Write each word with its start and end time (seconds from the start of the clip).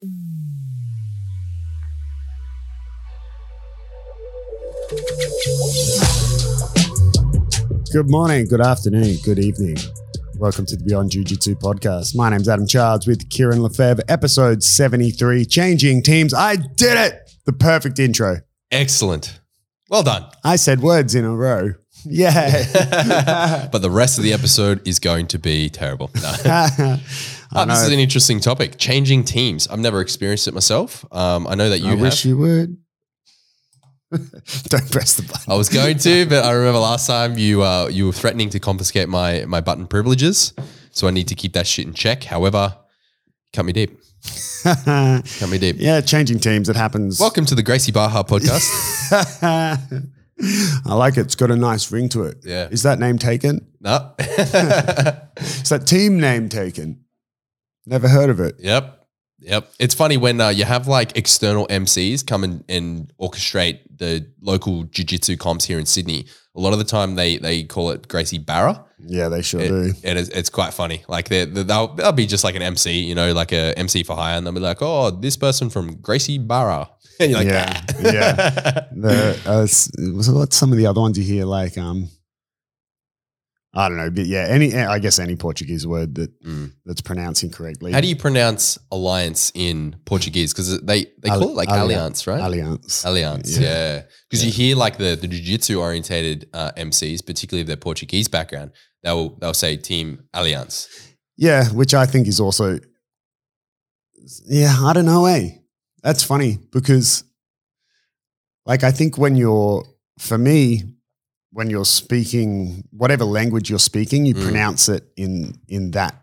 Good 0.00 0.08
morning, 8.08 8.46
good 8.46 8.62
afternoon, 8.62 9.18
good 9.22 9.38
evening. 9.38 9.76
Welcome 10.36 10.64
to 10.66 10.76
the 10.78 10.84
Beyond 10.84 11.10
Jiu 11.10 11.22
Jitsu 11.22 11.54
podcast. 11.56 12.16
My 12.16 12.30
name's 12.30 12.48
Adam 12.48 12.66
Childs 12.66 13.06
with 13.06 13.28
Kieran 13.28 13.62
Lefebvre, 13.62 14.02
episode 14.08 14.62
73, 14.62 15.44
Changing 15.44 16.02
Teams. 16.02 16.32
I 16.32 16.56
did 16.56 16.96
it! 16.96 17.30
The 17.44 17.52
perfect 17.52 17.98
intro. 17.98 18.38
Excellent. 18.70 19.38
Well 19.90 20.02
done. 20.02 20.24
I 20.42 20.56
said 20.56 20.80
words 20.80 21.14
in 21.14 21.26
a 21.26 21.36
row. 21.36 21.74
Yeah. 22.06 23.68
but 23.70 23.82
the 23.82 23.90
rest 23.90 24.16
of 24.16 24.24
the 24.24 24.32
episode 24.32 24.88
is 24.88 24.98
going 24.98 25.26
to 25.26 25.38
be 25.38 25.68
terrible. 25.68 26.10
No. 26.22 26.96
Oh, 27.52 27.64
this 27.66 27.82
is 27.82 27.88
an 27.92 27.98
interesting 27.98 28.38
topic. 28.40 28.78
Changing 28.78 29.24
teams. 29.24 29.66
I've 29.68 29.78
never 29.80 30.00
experienced 30.00 30.46
it 30.46 30.54
myself. 30.54 31.04
Um, 31.12 31.46
I 31.46 31.54
know 31.56 31.68
that 31.68 31.80
you 31.80 31.86
I 31.88 31.90
have. 31.90 32.00
wish 32.00 32.24
you 32.24 32.36
would. 32.38 32.76
Don't 34.10 34.90
press 34.90 35.16
the 35.16 35.22
button. 35.22 35.52
I 35.52 35.56
was 35.56 35.68
going 35.68 35.98
to, 35.98 36.26
but 36.26 36.44
I 36.44 36.52
remember 36.52 36.78
last 36.80 37.06
time 37.06 37.38
you 37.38 37.62
uh, 37.62 37.88
you 37.90 38.06
were 38.06 38.12
threatening 38.12 38.50
to 38.50 38.58
confiscate 38.60 39.08
my 39.08 39.44
my 39.46 39.60
button 39.60 39.86
privileges, 39.86 40.52
so 40.90 41.06
I 41.06 41.10
need 41.12 41.28
to 41.28 41.34
keep 41.34 41.52
that 41.54 41.66
shit 41.66 41.86
in 41.86 41.94
check. 41.94 42.24
However, 42.24 42.76
cut 43.52 43.64
me 43.64 43.72
deep. 43.72 43.98
Cut 44.64 45.48
me 45.48 45.58
deep. 45.58 45.76
yeah, 45.78 46.00
changing 46.02 46.40
teams. 46.40 46.68
It 46.68 46.76
happens. 46.76 47.18
Welcome 47.18 47.46
to 47.46 47.54
the 47.54 47.62
Gracie 47.62 47.90
Baja 47.92 48.22
podcast. 48.22 48.68
I 50.86 50.94
like 50.94 51.16
it. 51.16 51.20
It's 51.22 51.34
got 51.34 51.50
a 51.50 51.56
nice 51.56 51.90
ring 51.90 52.08
to 52.10 52.24
it. 52.24 52.38
Yeah. 52.44 52.68
Is 52.70 52.82
that 52.82 52.98
name 52.98 53.16
taken? 53.18 53.66
no. 53.80 54.12
Is 54.18 55.68
that 55.70 55.84
team 55.86 56.20
name 56.20 56.48
taken? 56.50 57.04
Never 57.86 58.08
heard 58.08 58.30
of 58.30 58.40
it. 58.40 58.56
Yep. 58.58 58.96
Yep. 59.42 59.72
It's 59.78 59.94
funny 59.94 60.16
when 60.18 60.40
uh, 60.40 60.48
you 60.50 60.64
have 60.64 60.86
like 60.86 61.16
external 61.16 61.66
MCs 61.68 62.26
come 62.26 62.44
and, 62.44 62.62
and 62.68 63.10
orchestrate 63.20 63.80
the 63.96 64.26
local 64.42 64.84
jiu-jitsu 64.84 65.36
comps 65.38 65.64
here 65.64 65.78
in 65.78 65.86
Sydney. 65.86 66.26
A 66.54 66.60
lot 66.60 66.72
of 66.74 66.78
the 66.78 66.84
time 66.84 67.14
they 67.14 67.38
they 67.38 67.62
call 67.64 67.90
it 67.90 68.06
Gracie 68.08 68.36
Barra. 68.38 68.84
Yeah, 69.06 69.30
they 69.30 69.40
sure 69.40 69.60
It, 69.62 69.68
do. 69.68 69.92
it 70.02 70.16
is, 70.18 70.28
it's 70.28 70.50
quite 70.50 70.74
funny. 70.74 71.04
Like 71.08 71.30
they're, 71.30 71.46
they're- 71.46 71.64
they'll, 71.64 71.88
they'll 71.94 72.12
be 72.12 72.26
just 72.26 72.44
like 72.44 72.54
an 72.54 72.60
MC, 72.60 73.00
you 73.00 73.14
know, 73.14 73.32
like 73.32 73.50
a 73.52 73.72
MC 73.78 74.02
for 74.02 74.14
hire. 74.14 74.36
And 74.36 74.46
they'll 74.46 74.52
be 74.52 74.60
like, 74.60 74.82
oh, 74.82 75.10
this 75.10 75.38
person 75.38 75.70
from 75.70 75.96
Gracie 76.02 76.38
Barra. 76.38 76.90
And 77.20 77.30
you're 77.30 77.38
like, 77.40 77.48
Yeah, 77.48 77.82
"Ah." 77.88 77.94
yeah. 78.02 78.84
The 78.92 79.40
uh, 79.46 79.62
s- 79.62 79.90
was 80.14 80.30
what 80.30 80.52
some 80.54 80.72
of 80.72 80.78
the 80.78 80.86
other 80.86 81.00
ones 81.00 81.18
you 81.18 81.24
hear 81.24 81.44
like 81.46 81.76
um, 81.78 82.08
I 83.72 83.88
don't 83.88 83.98
know, 83.98 84.10
but 84.10 84.26
yeah, 84.26 84.46
any 84.48 84.74
I 84.74 84.98
guess 84.98 85.20
any 85.20 85.36
Portuguese 85.36 85.86
word 85.86 86.16
that 86.16 86.30
Mm. 86.42 86.72
that's 86.84 87.00
pronounced 87.02 87.44
incorrectly. 87.44 87.92
How 87.92 88.00
do 88.00 88.08
you 88.08 88.16
pronounce 88.16 88.78
alliance 88.90 89.52
in 89.54 89.94
Portuguese? 90.06 90.52
Because 90.52 90.80
they, 90.80 91.04
they 91.22 91.28
call 91.28 91.42
Ali- 91.44 91.52
it 91.52 91.56
like 91.56 91.68
Ali- 91.68 91.94
alliance, 91.94 92.26
right? 92.26 92.40
Alliance? 92.40 93.04
Alliance, 93.04 93.56
Yeah. 93.56 93.60
yeah. 93.62 94.02
Because 94.28 94.44
you 94.44 94.50
hear 94.50 94.74
like 94.74 94.98
the 94.98 95.14
the 95.14 95.28
jiu-jitsu 95.28 95.78
orientated 95.80 96.48
uh, 96.52 96.72
MCs, 96.76 97.24
particularly 97.24 97.60
if 97.60 97.66
they're 97.68 97.76
Portuguese 97.76 98.26
background, 98.26 98.72
they'll 99.04 99.36
they'll 99.38 99.54
say 99.54 99.76
Team 99.76 100.24
Alliance. 100.34 100.88
Yeah, 101.36 101.68
which 101.70 101.94
I 101.94 102.06
think 102.06 102.26
is 102.26 102.40
also, 102.40 102.80
yeah, 104.48 104.76
I 104.82 104.92
don't 104.92 105.06
know, 105.06 105.26
eh? 105.26 105.50
That's 106.02 106.22
funny 106.22 106.58
because, 106.72 107.24
like, 108.66 108.82
I 108.84 108.90
think 108.90 109.16
when 109.16 109.36
you're, 109.36 109.84
for 110.18 110.38
me, 110.38 110.82
when 111.52 111.68
you're 111.70 111.84
speaking 111.84 112.84
whatever 112.90 113.24
language 113.24 113.68
you're 113.70 113.78
speaking, 113.78 114.24
you 114.26 114.34
Mm. 114.34 114.42
pronounce 114.44 114.88
it 114.88 115.04
in 115.16 115.54
in 115.68 115.90
that, 115.92 116.14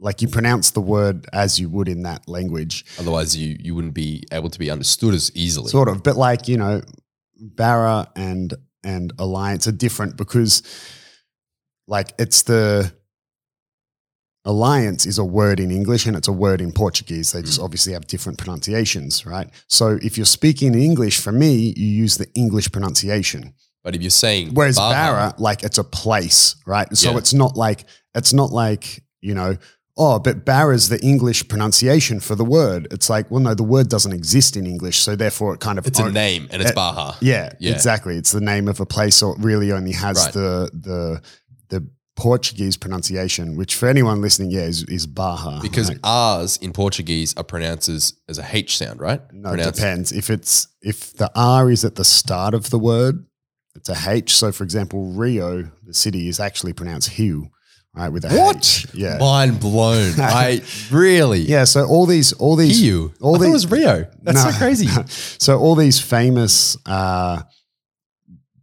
like 0.00 0.20
you 0.22 0.28
pronounce 0.28 0.70
the 0.72 0.80
word 0.80 1.26
as 1.32 1.58
you 1.60 1.68
would 1.68 1.88
in 1.88 2.02
that 2.02 2.28
language, 2.28 2.84
Otherwise, 2.98 3.36
you 3.36 3.56
you 3.60 3.74
wouldn't 3.74 3.94
be 3.94 4.24
able 4.32 4.50
to 4.50 4.58
be 4.58 4.70
understood 4.70 5.14
as 5.14 5.30
easily. 5.34 5.70
sort 5.70 5.88
of. 5.88 6.02
But 6.02 6.16
like 6.16 6.48
you 6.48 6.56
know, 6.56 6.82
Barra 7.38 8.08
and 8.16 8.54
and 8.84 9.12
Alliance 9.18 9.66
are 9.66 9.72
different 9.76 10.16
because, 10.16 10.62
like, 11.88 12.12
it's 12.18 12.42
the 12.42 12.92
alliance 14.44 15.06
is 15.06 15.18
a 15.18 15.24
word 15.24 15.58
in 15.58 15.70
English 15.72 16.06
and 16.06 16.16
it's 16.16 16.28
a 16.28 16.32
word 16.32 16.60
in 16.60 16.70
Portuguese. 16.72 17.32
They 17.32 17.42
just 17.42 17.60
obviously 17.60 17.94
have 17.94 18.06
different 18.06 18.38
pronunciations, 18.38 19.26
right? 19.26 19.48
So 19.68 19.98
if 20.02 20.16
you're 20.16 20.24
speaking 20.40 20.74
English, 20.74 21.18
for 21.18 21.32
me, 21.32 21.74
you 21.76 21.86
use 21.86 22.16
the 22.16 22.28
English 22.34 22.70
pronunciation. 22.70 23.54
But 23.86 23.94
if 23.94 24.02
you're 24.02 24.10
saying 24.10 24.52
Whereas 24.52 24.76
Barra, 24.78 25.32
like 25.38 25.62
it's 25.62 25.78
a 25.78 25.84
place, 25.84 26.56
right? 26.66 26.88
So 26.96 27.12
Yeah. 27.12 27.18
it's 27.18 27.32
not 27.32 27.56
like 27.56 27.84
it's 28.16 28.32
not 28.32 28.50
like, 28.50 29.00
you 29.20 29.32
know, 29.32 29.56
oh, 29.96 30.18
but 30.18 30.44
Barra's 30.44 30.88
the 30.88 31.00
English 31.02 31.46
pronunciation 31.46 32.18
for 32.18 32.34
the 32.34 32.44
word. 32.44 32.88
It's 32.90 33.08
like, 33.08 33.30
well, 33.30 33.38
no, 33.38 33.54
the 33.54 33.62
word 33.62 33.88
doesn't 33.88 34.12
exist 34.12 34.56
in 34.56 34.66
English. 34.66 34.98
So 34.98 35.14
therefore 35.14 35.54
it 35.54 35.60
kind 35.60 35.78
of 35.78 35.86
it's 35.86 36.00
a 36.00 36.10
name 36.10 36.48
and 36.50 36.60
it's 36.62 36.72
Uh, 36.72 36.74
Baja. 36.74 37.14
yeah, 37.20 37.50
Yeah. 37.60 37.74
exactly. 37.74 38.16
It's 38.16 38.32
the 38.32 38.40
name 38.40 38.66
of 38.66 38.80
a 38.80 38.86
place, 38.86 39.22
or 39.22 39.36
it 39.36 39.38
really 39.44 39.70
only 39.70 39.92
has 39.92 40.16
Right. 40.18 40.32
the 40.34 40.70
the 40.74 41.20
the 41.68 41.86
Portuguese 42.16 42.76
pronunciation, 42.76 43.56
which 43.56 43.76
for 43.76 43.88
anyone 43.88 44.20
listening, 44.20 44.50
yeah, 44.50 44.62
is, 44.62 44.82
is 44.84 45.06
Baja. 45.06 45.60
Because 45.60 45.90
right? 45.90 46.00
R's 46.02 46.56
in 46.56 46.72
Portuguese 46.72 47.34
are 47.36 47.44
pronounced 47.44 47.88
as, 47.88 48.14
as 48.28 48.38
a 48.40 48.46
H 48.52 48.78
sound, 48.78 48.98
right? 49.00 49.20
no, 49.32 49.52
it 49.52 49.62
depends. 49.62 50.10
If 50.10 50.28
it's 50.28 50.66
if 50.82 51.12
the 51.16 51.30
R 51.36 51.70
is 51.70 51.84
at 51.84 51.94
the 51.94 52.04
start 52.04 52.52
of 52.54 52.70
the 52.70 52.78
word, 52.80 53.24
it's 53.76 53.88
a 53.88 54.10
H. 54.10 54.34
So, 54.36 54.52
for 54.52 54.64
example, 54.64 55.12
Rio, 55.12 55.62
the 55.84 55.94
city, 55.94 56.28
is 56.28 56.40
actually 56.40 56.72
pronounced 56.72 57.10
Hiu, 57.10 57.48
right? 57.94 58.08
With 58.08 58.24
a 58.24 58.28
H. 58.28 58.34
What? 58.38 58.86
Yeah, 58.94 59.18
Mind 59.18 59.60
blown. 59.60 60.14
I 60.18 60.62
really. 60.90 61.40
yeah. 61.40 61.64
So 61.64 61.86
all 61.86 62.06
these, 62.06 62.32
all 62.34 62.56
these, 62.56 62.80
Rio. 62.82 63.12
all 63.20 63.34
I 63.34 63.38
thought 63.38 63.44
these- 63.44 63.48
it 63.48 63.52
was 63.52 63.70
Rio. 63.70 64.06
That's 64.22 64.44
No. 64.44 64.50
so 64.50 64.58
crazy. 64.58 64.86
so 65.38 65.58
all 65.58 65.74
these 65.74 66.00
famous 66.00 66.76
uh, 66.86 67.42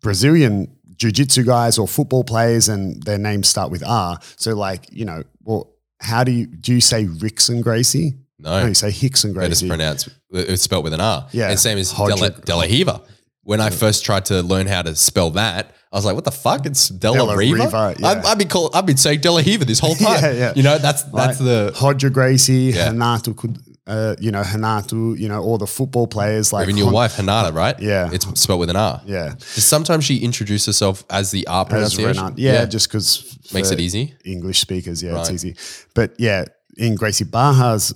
Brazilian 0.02 0.76
jiu-jitsu 0.96 1.44
guys 1.44 1.78
or 1.78 1.88
football 1.88 2.24
players 2.24 2.70
and 2.70 3.02
their 3.04 3.18
names 3.18 3.48
start 3.50 3.72
with 3.72 3.84
R. 3.86 4.20
So 4.38 4.54
like, 4.56 4.86
you 4.92 5.06
know, 5.06 5.24
well, 5.42 5.70
how 6.00 6.24
do 6.24 6.32
you 6.32 6.46
do 6.48 6.74
you 6.74 6.82
say 6.82 7.06
Rickson 7.06 7.62
Gracie? 7.62 8.14
No, 8.40 8.62
No, 8.62 8.68
you 8.68 8.74
say 8.74 8.92
Hickson 8.92 9.34
but 9.34 9.50
it's 9.50 9.62
pronounced. 9.64 10.10
It's 10.32 10.64
spelled 10.64 10.84
with 10.84 10.94
an 10.94 11.00
R. 11.02 11.28
Yeah. 11.32 11.50
And 11.50 11.60
same 11.60 11.78
as 11.78 11.92
Hodge- 11.92 12.20
Della 12.46 12.68
Riva. 12.68 13.02
When 13.46 13.60
I 13.60 13.70
first 13.72 14.06
tried 14.06 14.26
to 14.26 14.42
learn 14.42 14.68
how 14.68 14.82
to 14.84 14.96
spell 14.96 15.32
that, 15.32 15.76
I 15.92 15.96
was 15.98 16.06
like, 16.06 16.16
"What 16.16 16.24
the 16.24 16.32
fuck? 16.32 16.66
It's 16.66 16.88
Della, 16.90 17.36
Riva." 17.36 17.96
Yeah. 18.00 18.08
I've, 18.08 18.26
I've 18.26 18.38
been 18.38 18.48
call, 18.48 18.70
I've 18.74 18.86
been 18.86 18.96
saying 18.98 19.20
Della 19.20 19.44
Riva 19.44 19.66
this 19.66 19.80
whole 19.80 19.96
time. 20.08 20.22
Yeah, 20.24 20.32
yeah. 20.32 20.54
You 20.56 20.64
know, 20.64 20.78
that's 20.78 21.04
that's 21.04 21.14
Like, 21.14 21.38
the 21.40 21.74
Hodger 21.76 22.12
Gracie, 22.12 22.72
Yeah. 22.74 22.90
Hanato, 22.90 23.36
could- 23.36 23.60
uh, 23.86 24.16
you 24.18 24.32
know, 24.32 24.42
Hanato, 24.44 25.20
you 25.20 25.28
know, 25.28 25.44
all 25.44 25.58
the 25.58 25.68
football 25.68 26.08
players 26.08 26.54
like 26.54 26.64
even 26.64 26.78
your 26.78 26.86
Hon- 26.86 26.94
wife 26.94 27.18
Hanada, 27.18 27.54
right? 27.54 27.78
Yeah. 27.82 28.10
it's 28.14 28.26
spelled 28.40 28.62
with 28.62 28.70
an 28.70 28.78
R. 28.78 29.02
Yeah. 29.06 29.34
Sometimes 29.40 30.06
she 30.06 30.20
introduces 30.20 30.68
herself 30.68 31.04
as 31.10 31.32
the 31.32 31.46
R 31.48 31.66
pronunciation. 31.66 32.24
Renan- 32.24 32.36
yeah, 32.38 32.64
just 32.64 32.88
because 32.88 33.38
makes 33.54 33.72
it 33.72 33.82
easy. 33.82 34.16
English 34.24 34.62
speakers, 34.62 35.04
yeah, 35.04 35.20
it's 35.20 35.32
easy. 35.32 35.58
But 35.96 36.14
yeah, 36.18 36.46
in 36.78 36.96
Gracie 36.96 37.26
Baja's 37.26 37.94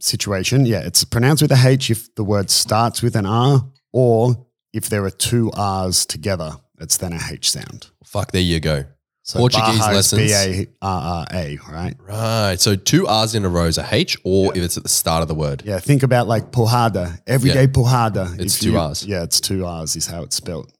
situation, 0.00 0.66
yeah, 0.66 0.80
it's 0.80 1.04
pronounced 1.04 1.42
with 1.42 1.52
a 1.52 1.62
H 1.68 1.90
if 1.90 2.12
the 2.16 2.24
word 2.24 2.50
starts 2.50 3.02
with 3.02 3.14
an 3.16 3.26
R, 3.26 3.62
or 3.92 4.46
if 4.72 4.88
there 4.88 5.04
are 5.04 5.10
two 5.10 5.50
R's 5.52 6.06
together, 6.06 6.52
it's 6.78 6.96
then 6.96 7.12
a 7.12 7.20
H 7.30 7.50
sound. 7.50 7.88
Fuck, 8.04 8.32
there 8.32 8.40
you 8.42 8.60
go. 8.60 8.84
So 9.22 9.38
Portuguese 9.38 9.78
Baja 9.78 9.92
lessons. 9.92 10.22
B 10.22 10.32
A 10.32 10.66
R 10.82 11.02
R 11.20 11.26
A, 11.32 11.58
right? 11.70 11.94
Right. 12.00 12.56
So 12.58 12.74
two 12.74 13.06
R's 13.06 13.34
in 13.34 13.44
a 13.44 13.48
row 13.48 13.66
is 13.66 13.78
a 13.78 13.86
H, 13.90 14.16
or 14.24 14.56
if 14.56 14.62
it's 14.62 14.76
at 14.76 14.82
the 14.82 14.88
start 14.88 15.22
of 15.22 15.28
the 15.28 15.34
word. 15.34 15.62
Yeah, 15.64 15.78
think 15.78 16.02
about 16.02 16.26
like 16.26 16.50
porrada, 16.50 17.20
everyday 17.26 17.62
Yeah. 17.62 17.66
porrada. 17.66 18.38
It's 18.40 18.56
If 18.56 18.62
two 18.62 18.72
you- 18.72 18.80
Rs. 18.80 19.04
Yeah, 19.04 19.22
it's 19.22 19.40
two 19.40 19.66
R's 19.66 19.94
is 19.94 20.06
how 20.06 20.22
it's 20.22 20.36
spelled. 20.36 20.72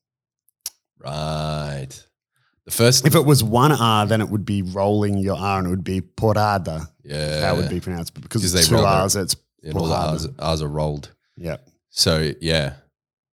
Right. 0.98 1.88
The 2.64 2.70
first. 2.70 3.06
If 3.06 3.14
it 3.14 3.24
was 3.24 3.42
one 3.42 3.72
R, 3.72 4.06
then 4.06 4.20
it 4.20 4.28
would 4.28 4.44
be 4.44 4.62
rolling 4.62 5.18
your 5.18 5.36
R 5.36 5.58
and 5.58 5.66
it 5.66 5.70
would 5.70 5.84
be 5.84 6.00
porrada. 6.00 6.88
yeah. 7.04 7.40
That 7.40 7.56
would 7.56 7.68
be 7.70 7.80
pronounced. 7.80 8.14
But 8.14 8.22
because 8.22 8.42
'Cause 8.42 8.54
it's 8.54 8.68
two 8.68 8.76
R's, 8.78 9.16
it's 9.16 9.36
And 9.62 9.74
all 9.76 9.86
the 9.86 9.94
porrada. 9.94 10.12
R's, 10.12 10.28
R's 10.38 10.62
are 10.62 10.68
rolled. 10.68 11.10
Yeah. 11.36 11.56
So 11.90 12.32
yeah. 12.40 12.74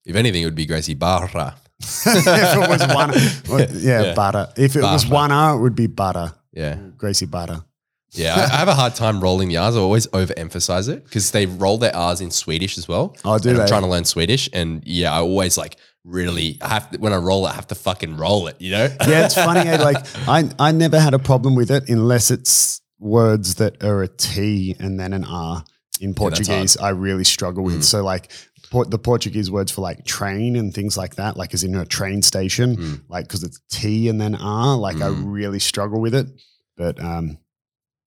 If 0.08 0.16
anything, 0.16 0.42
it 0.42 0.46
would 0.46 0.56
be 0.56 0.66
Gracie 0.66 0.94
Barra. 0.96 1.56
if 1.80 2.08
it 2.08 2.70
was 2.70 2.82
one, 2.94 3.12
well, 3.50 3.68
yeah, 3.76 4.02
Yeah. 4.04 4.14
butter. 4.16 4.48
If 4.58 4.76
it 4.76 4.82
was 4.82 5.04
Butter. 5.04 5.14
one 5.14 5.32
R, 5.32 5.58
it 5.58 5.62
would 5.62 5.76
be 5.76 5.88
butter. 5.88 6.34
Yeah. 6.54 6.76
Gracie 6.98 7.26
butter. 7.28 7.64
Yeah. 8.12 8.34
I, 8.36 8.44
I 8.56 8.58
have 8.58 8.68
a 8.70 8.74
hard 8.74 8.96
time 8.96 9.20
rolling 9.22 9.50
the 9.50 9.58
R's. 9.58 9.76
I 9.76 9.80
always 9.80 10.08
overemphasize 10.08 10.90
it 10.90 11.04
because 11.04 11.32
they 11.32 11.46
roll 11.46 11.78
their 11.78 11.96
R's 11.96 12.22
in 12.22 12.32
Swedish 12.32 12.78
as 12.78 12.88
well. 12.88 13.16
Oh, 13.26 13.38
do 13.38 13.50
and 13.50 13.58
I'm 13.60 13.66
they? 13.66 13.70
trying 13.70 13.84
to 13.84 13.88
learn 13.90 14.06
Swedish. 14.06 14.50
And 14.54 14.82
yeah, 14.88 15.12
I 15.14 15.18
always 15.20 15.58
like 15.58 15.76
really, 16.04 16.58
I 16.62 16.70
have 16.70 16.90
to, 16.92 16.98
when 17.00 17.12
I 17.14 17.18
roll 17.18 17.46
it, 17.46 17.50
I 17.52 17.54
have 17.56 17.68
to 17.68 17.76
fucking 17.76 18.16
roll 18.18 18.48
it, 18.48 18.56
you 18.60 18.72
know? 18.72 18.88
Yeah, 19.08 19.26
it's 19.26 19.36
funny. 19.50 19.70
eh, 19.70 19.78
Like 19.84 19.98
I, 20.28 20.50
I 20.58 20.72
never 20.72 21.00
had 21.00 21.14
a 21.14 21.20
problem 21.20 21.54
with 21.56 21.70
it 21.70 21.90
unless 21.90 22.32
it's 22.32 22.82
words 22.98 23.56
that 23.56 23.84
are 23.84 24.02
a 24.02 24.08
T 24.08 24.76
and 24.80 25.00
then 25.00 25.14
an 25.14 25.26
R 25.26 25.64
in 26.00 26.10
hard. 26.10 26.16
Portuguese. 26.16 26.78
I 26.78 26.90
really 26.90 27.26
struggle 27.26 27.64
with. 27.66 27.80
Mm. 27.80 27.84
So 27.84 28.04
like 28.04 28.32
the 28.72 29.00
Portuguese 29.00 29.50
words 29.50 29.72
for 29.72 29.82
like 29.82 30.06
train 30.06 30.56
and 30.56 30.74
things 30.74 30.98
like 30.98 31.16
that, 31.16 31.38
like 31.38 31.54
as 31.54 31.64
in 31.64 31.76
a 31.76 31.86
train 31.86 32.22
station, 32.22 32.76
Mm. 32.78 33.02
like 33.10 33.28
because 33.28 33.44
it's 33.44 33.60
T 33.72 34.10
and 34.10 34.20
then 34.20 34.36
R, 34.36 34.76
like 34.78 34.98
I 34.98 35.10
Mm. 35.10 35.24
really 35.26 35.60
struggle 35.60 36.00
with 36.02 36.14
it. 36.16 36.28
But 36.76 37.00
um, 37.04 37.38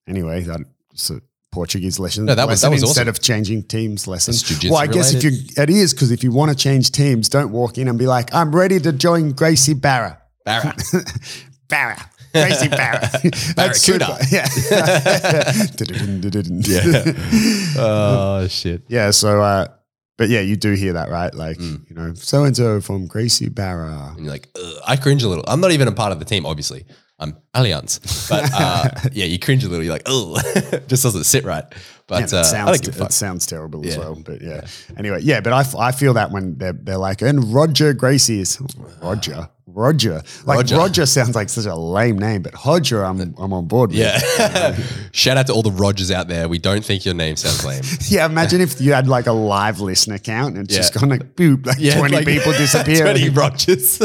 anyway, 0.07 0.43
that 0.43 0.61
so 0.93 1.19
Portuguese 1.51 1.99
lesson. 1.99 2.25
No, 2.25 2.35
that 2.35 2.47
was- 2.47 2.61
that 2.61 2.71
was 2.71 2.81
instead 2.81 3.01
awesome. 3.01 3.09
of 3.09 3.21
changing 3.21 3.63
teams 3.63 4.07
lesson. 4.07 4.33
Well, 4.69 4.79
I 4.79 4.87
guess 4.87 5.13
if 5.13 5.23
you 5.23 5.31
it 5.57 5.69
is 5.69 5.93
because 5.93 6.11
if 6.11 6.23
you 6.23 6.31
want 6.31 6.49
to 6.49 6.55
change 6.55 6.91
teams, 6.91 7.27
don't 7.27 7.51
walk 7.51 7.77
in 7.77 7.87
and 7.89 7.97
be 7.99 8.07
like, 8.07 8.33
"I'm 8.33 8.55
ready 8.55 8.79
to 8.79 8.91
join 8.93 9.31
Gracie 9.33 9.73
Barra." 9.73 10.19
Barra. 10.45 10.75
Barra. 11.69 12.09
Gracie 12.33 12.69
Barra. 12.69 13.01
That's 13.55 13.85
Barracuda. 13.85 14.17
Yeah. 14.31 14.47
yeah. 16.61 17.13
oh 17.77 18.47
shit. 18.49 18.83
Yeah. 18.87 19.11
So, 19.11 19.41
uh, 19.41 19.67
but 20.21 20.29
yeah, 20.29 20.41
you 20.41 20.55
do 20.55 20.73
hear 20.73 20.93
that, 20.93 21.09
right? 21.09 21.33
Like, 21.33 21.57
Mm. 21.57 21.89
you 21.89 21.95
know, 21.95 22.13
so 22.13 22.43
and 22.43 22.55
so 22.55 22.79
from 22.79 23.07
Gracie 23.07 23.49
Barra. 23.49 24.13
And 24.15 24.19
you're 24.25 24.31
like, 24.31 24.49
Ugh. 24.55 24.73
I 24.85 24.95
cringe 24.95 25.23
a 25.23 25.27
little. 25.27 25.43
I'm 25.47 25.59
not 25.59 25.71
even 25.71 25.87
a 25.87 25.91
part 25.91 26.11
of 26.11 26.19
the 26.19 26.25
team, 26.25 26.45
obviously. 26.45 26.85
I'm 27.17 27.35
Alliance. 27.55 28.29
But 28.29 28.51
uh, 28.53 28.89
yeah, 29.13 29.25
you 29.25 29.39
cringe 29.39 29.63
a 29.63 29.67
little. 29.69 29.83
You're 29.83 29.93
like, 29.93 30.03
oh, 30.05 30.39
just 30.87 31.01
doesn't 31.01 31.23
sit 31.23 31.43
right. 31.43 31.63
But 32.05 32.31
Yeah, 32.31 32.39
uh, 32.39 32.43
sounds, 32.43 32.81
don't 32.81 32.93
give 32.93 33.01
a 33.01 33.05
it 33.05 33.13
sounds 33.13 33.47
terrible 33.47 33.83
as 33.87 33.97
well. 33.97 34.15
But 34.23 34.41
yeah. 34.43 34.61
Anyway, 34.95 35.21
yeah, 35.23 35.41
but 35.41 35.53
I, 35.53 35.61
f- 35.61 35.75
I 35.75 35.91
feel 35.91 36.13
that 36.13 36.29
when 36.29 36.57
they're, 36.59 36.73
they're 36.73 36.97
like, 36.97 37.23
and 37.23 37.51
Roger 37.51 37.93
Gracie's 37.93 38.59
Roger. 39.01 39.49
Roger. 39.73 40.21
Like 40.45 40.57
Roger. 40.57 40.77
Roger. 40.77 41.05
sounds 41.05 41.35
like 41.35 41.49
such 41.49 41.65
a 41.65 41.75
lame 41.75 42.17
name, 42.17 42.41
but 42.41 42.53
Roger, 42.65 43.03
I'm, 43.05 43.19
I'm 43.37 43.53
on 43.53 43.67
board 43.67 43.91
with. 43.91 43.99
Yeah. 43.99 44.77
Shout 45.11 45.37
out 45.37 45.47
to 45.47 45.53
all 45.53 45.63
the 45.63 45.71
Rogers 45.71 46.11
out 46.11 46.27
there. 46.27 46.47
We 46.49 46.57
don't 46.59 46.83
think 46.83 47.05
your 47.05 47.13
name 47.15 47.35
sounds 47.35 47.65
lame. 47.65 47.81
Yeah, 48.09 48.25
imagine 48.25 48.61
if 48.61 48.81
you 48.81 48.93
had 48.93 49.07
like 49.07 49.27
a 49.27 49.31
live 49.31 49.79
listen 49.79 50.13
account 50.13 50.55
and 50.57 50.65
it's 50.65 50.75
just 50.75 50.93
Yeah. 50.95 50.99
gone 51.01 51.09
like 51.09 51.35
boop, 51.35 51.65
like 51.65 51.77
20 51.77 52.15
like- 52.15 52.25
people 52.25 52.51
disappear. 52.53 53.01
20 53.03 53.29
Rogers. 53.29 54.01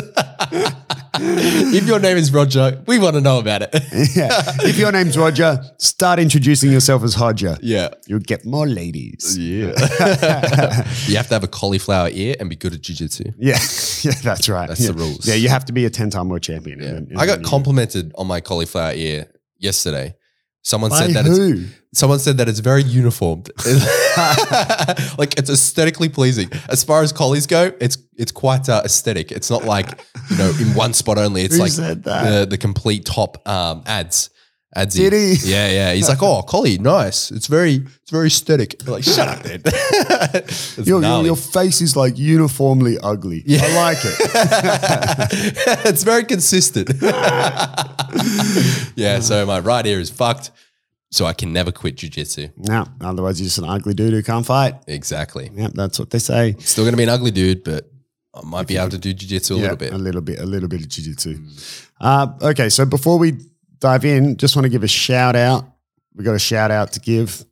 If 1.21 1.87
your 1.87 1.99
name 1.99 2.17
is 2.17 2.33
Roger, 2.33 2.83
we 2.87 2.99
want 2.99 3.15
to 3.15 3.21
know 3.21 3.39
about 3.39 3.63
it. 3.63 3.71
yeah. 4.17 4.29
If 4.61 4.79
your 4.79 4.93
name's 4.93 5.17
Roger, 5.17 5.61
start 5.79 6.19
introducing 6.19 6.71
yourself 6.73 7.03
as 7.03 7.19
Roger. 7.19 7.57
yeah. 7.63 7.89
You'll 8.07 8.21
get 8.21 8.45
more 8.45 8.67
ladies. 8.67 9.37
Yeah. 9.39 9.69
you 11.07 11.17
have 11.17 11.29
to 11.29 11.35
have 11.35 11.45
a 11.45 11.49
cauliflower 11.49 12.09
ear 12.13 12.37
and 12.39 12.49
be 12.49 12.57
good 12.57 12.75
at 12.75 12.81
jiu-jitsu. 12.83 13.25
Yeah, 13.39 13.55
yeah, 14.03 14.13
that's 14.23 14.49
right. 14.49 14.69
That's 14.69 14.81
yeah. 14.81 14.93
the 14.93 14.99
rules. 14.99 15.27
Yeah, 15.27 15.35
you 15.35 15.49
have 15.49 15.65
to 15.67 15.73
be 15.73 15.85
a 15.85 15.91
10 15.91 16.11
time 16.11 16.29
world 16.29 16.43
champion. 16.43 16.81
Yeah. 16.81 16.89
And 16.89 17.09
then- 17.09 17.19
I 17.19 17.27
got 17.27 17.43
complimented 17.43 18.13
on 18.17 18.27
my 18.27 18.41
cauliflower 18.41 18.93
ear 18.95 19.31
yesterday. 19.59 20.15
Someone 20.63 20.91
By 20.91 21.07
said 21.07 21.11
that 21.15 21.27
it's 21.27 21.37
who? 21.37 21.65
Someone 21.97 22.19
said 22.19 22.37
that 22.37 22.49
it's 22.49 22.61
very 22.61 22.83
uniformed. 22.83 23.51
like 25.19 25.39
it's 25.39 25.49
aesthetically 25.49 26.09
pleasing. 26.09 26.51
As 26.69 26.85
far 26.85 27.03
as 27.03 27.13
collies 27.13 27.47
go, 27.47 27.73
it's 27.81 27.99
it's 28.17 28.33
quite 28.33 28.69
uh, 28.69 28.83
aesthetic. 28.85 29.33
It's 29.33 29.51
not 29.51 29.65
like 29.65 29.99
you 30.31 30.37
know 30.37 30.53
in 30.61 30.75
one 30.75 30.93
spot 30.93 31.19
only. 31.19 31.43
It's 31.43 31.57
Who 31.57 31.63
like 31.63 31.73
the 31.73 32.47
the 32.49 32.59
complete 32.59 33.07
top 33.07 33.47
um, 33.49 33.83
ads. 33.87 34.31
Ads. 34.75 34.95
Did 34.95 35.15
he? 35.15 35.37
Yeah, 35.51 35.71
yeah. 35.71 35.93
He's 35.95 36.07
like, 36.07 36.23
oh, 36.23 36.43
collie, 36.43 36.77
nice. 36.77 37.31
It's 37.31 37.47
very 37.47 37.77
it's 37.77 38.11
very 38.11 38.27
aesthetic. 38.27 38.75
I'm 38.85 38.93
like, 38.93 39.05
shut 39.05 39.27
up, 39.27 39.43
man. 39.45 39.63
Your, 40.85 41.03
your, 41.03 41.25
your 41.25 41.37
face 41.37 41.81
is 41.81 41.97
like 41.97 42.19
uniformly 42.19 42.99
ugly. 43.03 43.43
I 43.49 43.75
like 43.75 43.99
it. 44.03 44.19
it's 45.87 46.03
very 46.03 46.25
consistent. 46.25 46.91
yeah, 48.97 49.21
so 49.21 49.47
my 49.47 49.61
right 49.61 49.87
ear 49.87 49.99
is 49.99 50.11
fucked. 50.11 50.51
So 51.11 51.25
I 51.25 51.33
can 51.33 51.53
never 51.53 51.71
quit 51.71 51.97
jujitsu. 51.97 52.53
no, 52.57 52.85
otherwise 53.01 53.41
you're 53.41 53.47
just 53.47 53.59
an 53.59 53.65
ugly 53.65 53.95
dude 53.95 54.13
who 54.13 54.23
can't 54.23 54.45
fight. 54.45 54.75
Exactly. 54.89 55.51
Yeah, 55.55 55.69
that's 55.73 55.99
what 55.99 56.11
they 56.11 56.19
say. 56.19 56.57
Still 56.59 56.85
gonna 56.85 56.97
be 56.97 57.05
an 57.05 57.09
ugly 57.09 57.31
dude, 57.31 57.63
but 57.65 57.89
I 58.37 58.45
might 58.45 58.67
be 58.67 58.77
able 58.77 58.91
to 58.91 58.99
do 58.99 59.15
jujitsu 59.15 59.53
a 59.53 59.55
yeah, 59.55 59.63
little 59.63 59.77
bit. 59.77 59.93
A 59.93 59.99
little 59.99 60.21
bit, 60.21 60.41
a 60.41 60.47
little 60.47 60.69
bit 60.69 60.83
of 60.83 60.89
jiu-jitsu. 60.89 61.39
Uh, 62.01 62.27
okay, 62.43 62.69
so 62.69 62.85
before 62.85 63.19
we 63.19 63.33
dive 63.79 64.05
in, 64.05 64.37
just 64.37 64.57
want 64.57 64.65
to 64.65 64.69
give 64.69 64.83
a 64.83 64.89
shout 64.89 65.37
out. 65.37 65.65
We 66.15 66.25
got 66.25 66.35
a 66.35 66.39
shout 66.39 66.71
out 66.71 66.93
to 66.93 67.01
give 67.01 67.45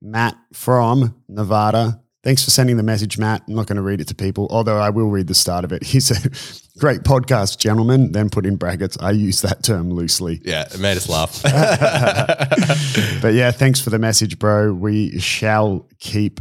Matt 0.00 0.36
from 0.52 1.14
Nevada. 1.28 2.00
Thanks 2.24 2.44
for 2.44 2.50
sending 2.50 2.76
the 2.76 2.82
message, 2.82 3.16
Matt. 3.16 3.42
I'm 3.46 3.54
not 3.54 3.66
going 3.66 3.76
to 3.76 3.82
read 3.82 4.00
it 4.00 4.08
to 4.08 4.14
people, 4.14 4.48
although 4.50 4.78
I 4.78 4.90
will 4.90 5.08
read 5.08 5.28
the 5.28 5.34
start 5.34 5.64
of 5.64 5.72
it. 5.72 5.82
He 5.88 6.00
said, 6.00 6.36
Great 6.78 7.02
podcast, 7.02 7.58
gentlemen. 7.58 8.12
Then 8.12 8.28
put 8.28 8.44
in 8.44 8.56
brackets, 8.56 8.98
I 9.00 9.12
use 9.12 9.40
that 9.42 9.62
term 9.62 9.90
loosely. 9.90 10.40
Yeah, 10.44 10.62
it 10.62 10.78
made 10.80 10.96
us 10.96 11.08
laugh. 11.08 11.42
But 13.22 13.34
yeah, 13.34 13.50
thanks 13.50 13.80
for 13.80 13.90
the 13.90 13.98
message, 13.98 14.38
bro. 14.38 14.72
We 14.72 15.18
shall 15.18 15.88
keep 15.98 16.40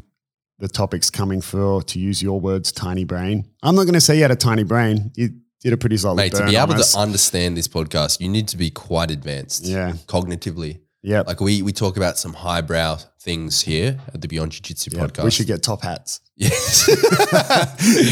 the 0.59 0.67
topics 0.67 1.09
coming 1.09 1.41
for, 1.41 1.81
to 1.83 1.99
use 1.99 2.21
your 2.21 2.39
words, 2.39 2.71
tiny 2.71 3.03
brain. 3.03 3.49
I'm 3.61 3.75
not 3.75 3.83
going 3.83 3.93
to 3.93 4.01
say 4.01 4.15
you 4.15 4.23
had 4.23 4.31
a 4.31 4.35
tiny 4.35 4.63
brain. 4.63 5.11
You 5.15 5.29
did 5.61 5.73
a 5.73 5.77
pretty 5.77 5.97
solid 5.97 6.17
Mate, 6.17 6.33
to 6.33 6.45
be 6.45 6.55
able 6.55 6.75
to 6.75 6.97
understand 6.97 7.57
this 7.57 7.67
podcast, 7.67 8.19
you 8.19 8.29
need 8.29 8.47
to 8.49 8.57
be 8.57 8.69
quite 8.69 9.11
advanced. 9.11 9.65
Yeah. 9.65 9.93
Cognitively. 10.07 10.81
Yeah. 11.03 11.21
Like 11.21 11.39
we 11.39 11.61
we 11.61 11.71
talk 11.71 11.97
about 11.97 12.17
some 12.17 12.33
highbrow 12.33 12.97
things 13.27 13.61
here 13.61 13.99
at 14.13 14.21
the 14.21 14.27
Beyond 14.29 14.53
Jiu 14.53 14.61
Jitsu 14.61 14.91
Yeah, 14.93 15.03
podcast. 15.03 15.23
We 15.25 15.31
should 15.31 15.47
get 15.47 15.61
top 15.61 15.81
hats. 15.83 16.21
Yes. 16.37 16.87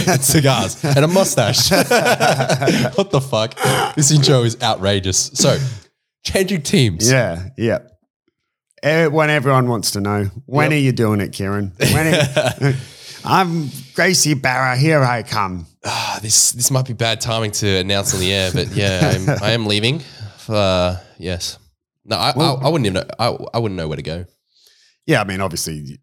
and 0.09 0.21
cigars 0.33 0.83
and 0.83 1.05
a 1.05 1.07
mustache. 1.07 1.71
what 2.97 3.11
the 3.11 3.21
fuck? 3.21 3.55
This 3.95 4.11
intro 4.11 4.43
is 4.43 4.57
outrageous. 4.61 5.31
So, 5.33 5.57
changing 6.23 6.63
teams. 6.63 7.09
Yeah, 7.09 7.49
yeah. 7.57 7.79
Eh, 8.83 9.07
When 9.07 9.29
everyone 9.29 9.69
wants 9.69 9.91
to 9.91 10.01
know, 10.01 10.25
when 10.47 10.71
Yep. 10.71 10.77
are 10.77 10.81
you 10.81 10.91
doing 10.91 11.21
it, 11.21 11.31
Kieran? 11.31 11.71
When 11.79 12.75
I'm 13.23 13.69
Gracie 13.95 14.33
Barra. 14.35 14.77
Here 14.77 15.01
I 15.01 15.23
come. 15.23 15.65
Ah, 15.85 16.19
this 16.21 16.51
this 16.51 16.69
might 16.71 16.85
be 16.85 16.93
bad 16.93 17.21
timing 17.21 17.51
to 17.61 17.67
announce 17.77 18.13
on 18.13 18.19
the 18.19 18.31
air, 18.33 18.51
but 18.53 18.67
yeah, 18.75 19.13
I'm, 19.15 19.29
I 19.41 19.51
am 19.51 19.65
leaving. 19.65 20.01
Uh, 20.49 20.97
yes. 21.17 21.57
No, 22.03 22.17
I, 22.17 22.33
Well- 22.35 22.59
I, 22.61 22.65
I 22.67 22.69
wouldn't 22.69 22.85
even 22.87 22.93
know. 23.01 23.07
I, 23.17 23.27
I 23.55 23.59
wouldn't 23.59 23.77
know 23.77 23.87
where 23.87 23.95
to 23.97 24.03
go. 24.03 24.25
Yeah, 25.05 25.21
I 25.21 25.23
mean, 25.23 25.41
obviously, 25.41 25.99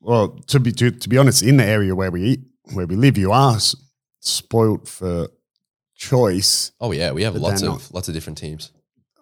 well, 0.00 0.28
to 0.48 0.60
be 0.60 0.72
to, 0.72 0.90
to 0.90 1.08
be 1.08 1.18
honest, 1.18 1.42
in 1.42 1.56
the 1.58 1.64
area 1.64 1.94
where 1.94 2.10
we 2.10 2.22
eat, 2.22 2.40
where 2.72 2.86
we 2.86 2.96
live, 2.96 3.18
you 3.18 3.32
are 3.32 3.56
s- 3.56 3.76
spoilt 4.20 4.88
for 4.88 5.28
choice. 5.94 6.72
Oh 6.80 6.92
yeah, 6.92 7.12
we 7.12 7.22
have 7.22 7.34
But 7.34 7.42
lots 7.42 7.60
they're 7.60 7.70
of 7.70 7.92
lots 7.92 8.08
of 8.08 8.14
different 8.14 8.38
teams. 8.38 8.72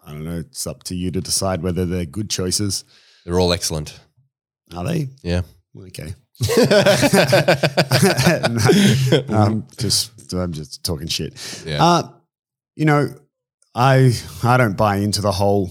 I 0.07 0.13
don't 0.13 0.25
know. 0.25 0.39
It's 0.39 0.67
up 0.67 0.83
to 0.85 0.95
you 0.95 1.11
to 1.11 1.21
decide 1.21 1.63
whether 1.63 1.87
they're 1.87 2.05
good 2.05 2.31
choices. 2.31 2.85
They're 3.25 3.41
all 3.41 3.53
excellent. 3.53 3.99
Are 4.75 4.85
they? 4.85 5.09
Yeah. 5.23 5.43
Okay. 5.77 6.15
um, 9.29 9.67
just 9.79 10.33
I'm 10.33 10.53
just 10.53 10.85
talking 10.85 11.09
shit. 11.09 11.63
Yeah. 11.67 11.85
Uh, 11.85 12.09
you 12.77 12.85
know, 12.85 13.09
I 13.75 14.13
I 14.43 14.57
don't 14.57 14.77
buy 14.77 14.97
into 14.97 15.21
the 15.21 15.33
whole 15.33 15.71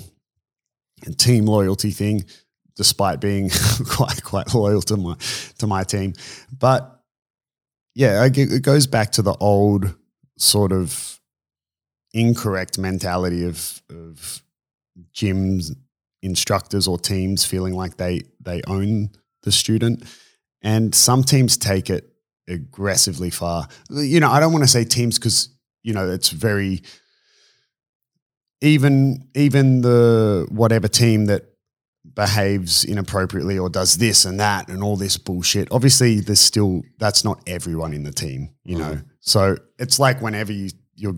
team 1.18 1.45
loyalty 1.45 1.92
thing, 1.92 2.25
despite 2.75 3.19
being 3.19 3.49
quite 3.87 4.23
quite 4.23 4.53
loyal 4.53 4.81
to 4.81 4.97
my 4.97 5.15
to 5.59 5.67
my 5.67 5.83
team. 5.83 6.13
But 6.57 7.01
yeah, 7.95 8.25
it 8.25 8.62
goes 8.62 8.88
back 8.88 9.12
to 9.13 9.21
the 9.21 9.36
old 9.36 9.95
sort 10.38 10.71
of 10.71 11.19
incorrect 12.13 12.77
mentality 12.77 13.45
of 13.45 13.81
of 13.89 14.41
gyms 15.13 15.75
instructors 16.21 16.88
or 16.88 16.98
teams 16.98 17.43
feeling 17.43 17.74
like 17.74 17.98
they 17.98 18.21
they 18.39 18.62
own 18.67 19.09
the 19.43 19.51
student 19.51 20.03
and 20.62 20.95
some 20.95 21.24
teams 21.24 21.57
take 21.57 21.89
it 21.89 22.13
aggressively 22.48 23.29
far 23.29 23.67
you 23.89 24.19
know 24.19 24.29
i 24.29 24.39
don't 24.39 24.53
want 24.53 24.63
to 24.63 24.69
say 24.69 24.83
teams 24.83 25.17
because 25.17 25.50
you 25.81 25.93
know 25.93 26.09
it's 26.09 26.29
very 26.29 26.81
even 28.62 29.27
even 29.36 29.81
the 29.81 30.48
whatever 30.50 30.88
team 30.88 31.25
that 31.25 31.52
behaves 32.15 32.84
inappropriately 32.84 33.58
or 33.58 33.70
does 33.70 33.98
this 33.98 34.25
and 34.25 34.39
that 34.39 34.67
and 34.70 34.84
all 34.84 34.96
this 34.96 35.17
bullshit. 35.17 35.67
Obviously 35.72 36.20
there's 36.20 36.39
still 36.39 36.84
that's 37.00 37.24
not 37.24 37.41
everyone 37.48 37.93
in 37.93 38.03
the 38.03 38.12
team 38.12 38.50
you 38.63 38.77
know? 38.77 39.00
So 39.22 39.58
it's 39.79 40.00
like 40.00 40.22
whenever 40.22 40.51
you 40.51 40.70
you're 40.96 41.15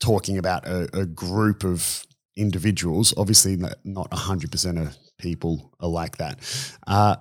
talking 0.00 0.38
about 0.38 0.66
a, 0.66 0.88
a 0.98 1.06
group 1.06 1.64
of 1.64 2.04
individuals 2.36 3.14
obviously 3.16 3.56
not 3.56 3.74
not 3.84 4.10
100% 4.10 4.80
of 4.80 4.96
people 5.18 5.72
are 5.80 5.88
like 5.88 6.16
that. 6.16 6.38
Uh, 6.86 7.16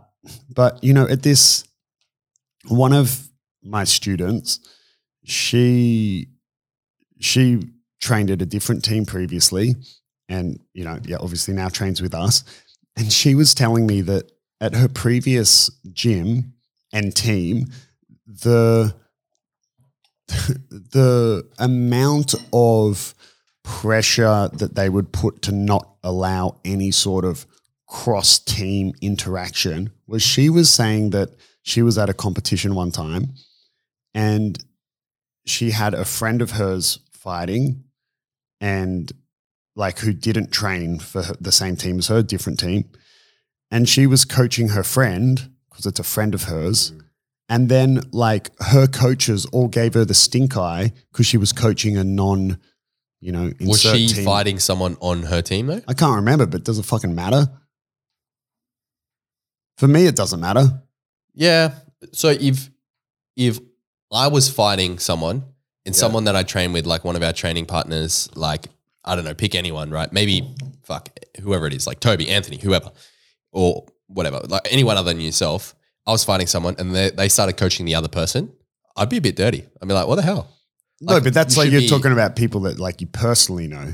but 0.50 0.84
you 0.84 0.94
know 0.94 1.08
at 1.08 1.24
this 1.24 1.64
one 2.68 2.94
of 2.94 3.28
my 3.64 3.84
students 3.84 4.60
she 5.24 6.28
she 7.20 7.62
trained 8.00 8.32
at 8.32 8.42
a 8.42 8.46
different 8.46 8.84
team 8.84 9.06
previously 9.06 9.76
and 10.28 10.60
you 10.74 10.84
know 10.84 11.00
yeah 11.06 11.18
obviously 11.20 11.54
now 11.54 11.70
trains 11.70 12.02
with 12.02 12.16
us 12.16 12.44
and 13.02 13.12
she 13.12 13.34
was 13.34 13.56
telling 13.56 13.88
me 13.88 14.02
that 14.02 14.32
at 14.62 14.76
her 14.76 14.88
previous 14.88 15.72
gym 15.92 16.54
and 16.94 17.16
team 17.16 17.66
the 18.28 18.94
the 20.28 21.50
amount 21.58 22.36
of 22.54 23.16
pressure 23.64 24.50
that 24.54 24.76
they 24.76 24.88
would 24.88 25.12
put 25.12 25.42
to 25.42 25.52
not 25.52 25.96
allow 26.04 26.58
any 26.64 26.92
sort 26.92 27.26
of 27.26 27.48
cross 27.88 28.38
team 28.38 28.94
interaction 29.02 29.92
was 30.06 30.22
she 30.22 30.48
was 30.48 30.72
saying 30.72 31.10
that 31.10 31.30
she 31.64 31.82
was 31.82 31.98
at 31.98 32.08
a 32.08 32.14
competition 32.14 32.76
one 32.76 32.92
time 32.92 33.34
and 34.14 34.64
she 35.48 35.72
had 35.72 35.96
a 35.96 36.06
friend 36.06 36.40
of 36.40 36.52
hers 36.52 37.00
fighting 37.12 37.84
and 38.60 39.12
like 39.76 40.00
who 40.00 40.14
didn't 40.14 40.52
train 40.52 41.00
for 41.00 41.24
her, 41.24 41.36
the 41.40 41.52
same 41.52 41.76
team 41.76 42.00
as 42.00 42.08
her, 42.08 42.22
different 42.24 42.60
team. 42.60 42.86
and 43.74 43.88
she 43.88 44.06
was 44.06 44.26
coaching 44.26 44.70
her 44.70 44.84
friend 44.84 45.50
because 45.70 45.86
it's 45.86 46.00
a 46.00 46.04
friend 46.04 46.34
of 46.36 46.44
hers. 46.44 46.92
Mm. 46.92 47.02
And 47.48 47.70
then, 47.70 48.02
like, 48.12 48.50
her 48.62 48.86
coaches 48.88 49.46
all 49.48 49.68
gave 49.70 49.94
her 49.94 50.04
the 50.06 50.14
stink 50.14 50.56
eye 50.58 50.92
because 51.12 51.26
she 51.26 51.38
was 51.38 51.52
coaching 51.54 51.96
a 51.98 52.04
non, 52.04 52.58
you 53.22 53.32
know, 53.32 53.52
Was 53.62 53.82
she 53.82 54.08
team. 54.08 54.26
fighting 54.26 54.60
someone 54.60 54.98
on 55.02 55.24
her 55.24 55.42
team 55.42 55.68
though? 55.68 55.82
I 55.88 55.94
can't 55.94 56.16
remember, 56.18 56.46
but 56.46 56.64
does 56.66 56.80
it 56.80 56.84
fucking 56.86 57.14
matter? 57.16 57.48
For 59.78 59.88
me, 59.88 60.06
it 60.06 60.16
doesn't 60.16 60.40
matter. 60.40 60.82
Yeah. 61.34 61.74
So 62.14 62.30
if 62.30 62.70
if 63.36 63.60
I 64.12 64.28
was 64.28 64.50
fighting 64.50 65.00
someone 65.00 65.44
and 65.86 65.96
Yeah. 65.96 66.00
someone 66.00 66.26
that 66.26 66.36
I 66.36 66.44
train 66.44 66.74
with, 66.74 66.86
like 66.86 67.04
one 67.06 67.16
of 67.16 67.24
our 67.24 67.34
training 67.34 67.66
partners, 67.66 68.30
like 68.36 68.68
I 69.04 69.16
don't 69.16 69.26
know, 69.26 69.34
pick 69.34 69.56
anyone, 69.56 69.90
right? 69.90 70.12
Maybe 70.12 70.56
fuck 70.84 71.10
whoever 71.42 71.66
it 71.68 71.74
is, 71.74 71.88
like 71.88 72.00
Toby, 72.00 72.30
Anthony, 72.30 72.58
whoever, 72.58 72.92
or 73.52 73.86
whatever, 74.08 74.40
like 74.48 74.68
anyone 74.70 74.98
other 74.98 75.12
than 75.12 75.22
yourself. 75.22 75.74
I 76.06 76.12
was 76.12 76.24
fighting 76.24 76.48
someone 76.48 76.76
and 76.80 76.94
they, 76.96 77.10
they 77.12 77.30
started 77.30 77.58
coaching 77.58 77.86
the 77.86 77.96
other 77.96 78.08
person. 78.08 78.52
I'd 78.98 79.10
be 79.10 79.18
a 79.18 79.22
bit 79.22 79.36
dirty. 79.36 79.64
I'd 79.82 79.88
be 79.88 79.94
like, 79.94 80.08
what 80.08 80.16
the 80.16 80.22
hell? 80.24 80.50
No, 81.00 81.14
Like, 81.16 81.24
but 81.24 81.34
that's 81.34 81.56
you 81.56 81.64
like 81.64 81.72
you're 81.72 81.82
be- 81.82 81.88
talking 81.90 82.12
about 82.12 82.36
people 82.36 82.62
that 82.62 82.80
like 82.80 83.02
you 83.02 83.08
personally 83.08 83.68
know. 83.68 83.94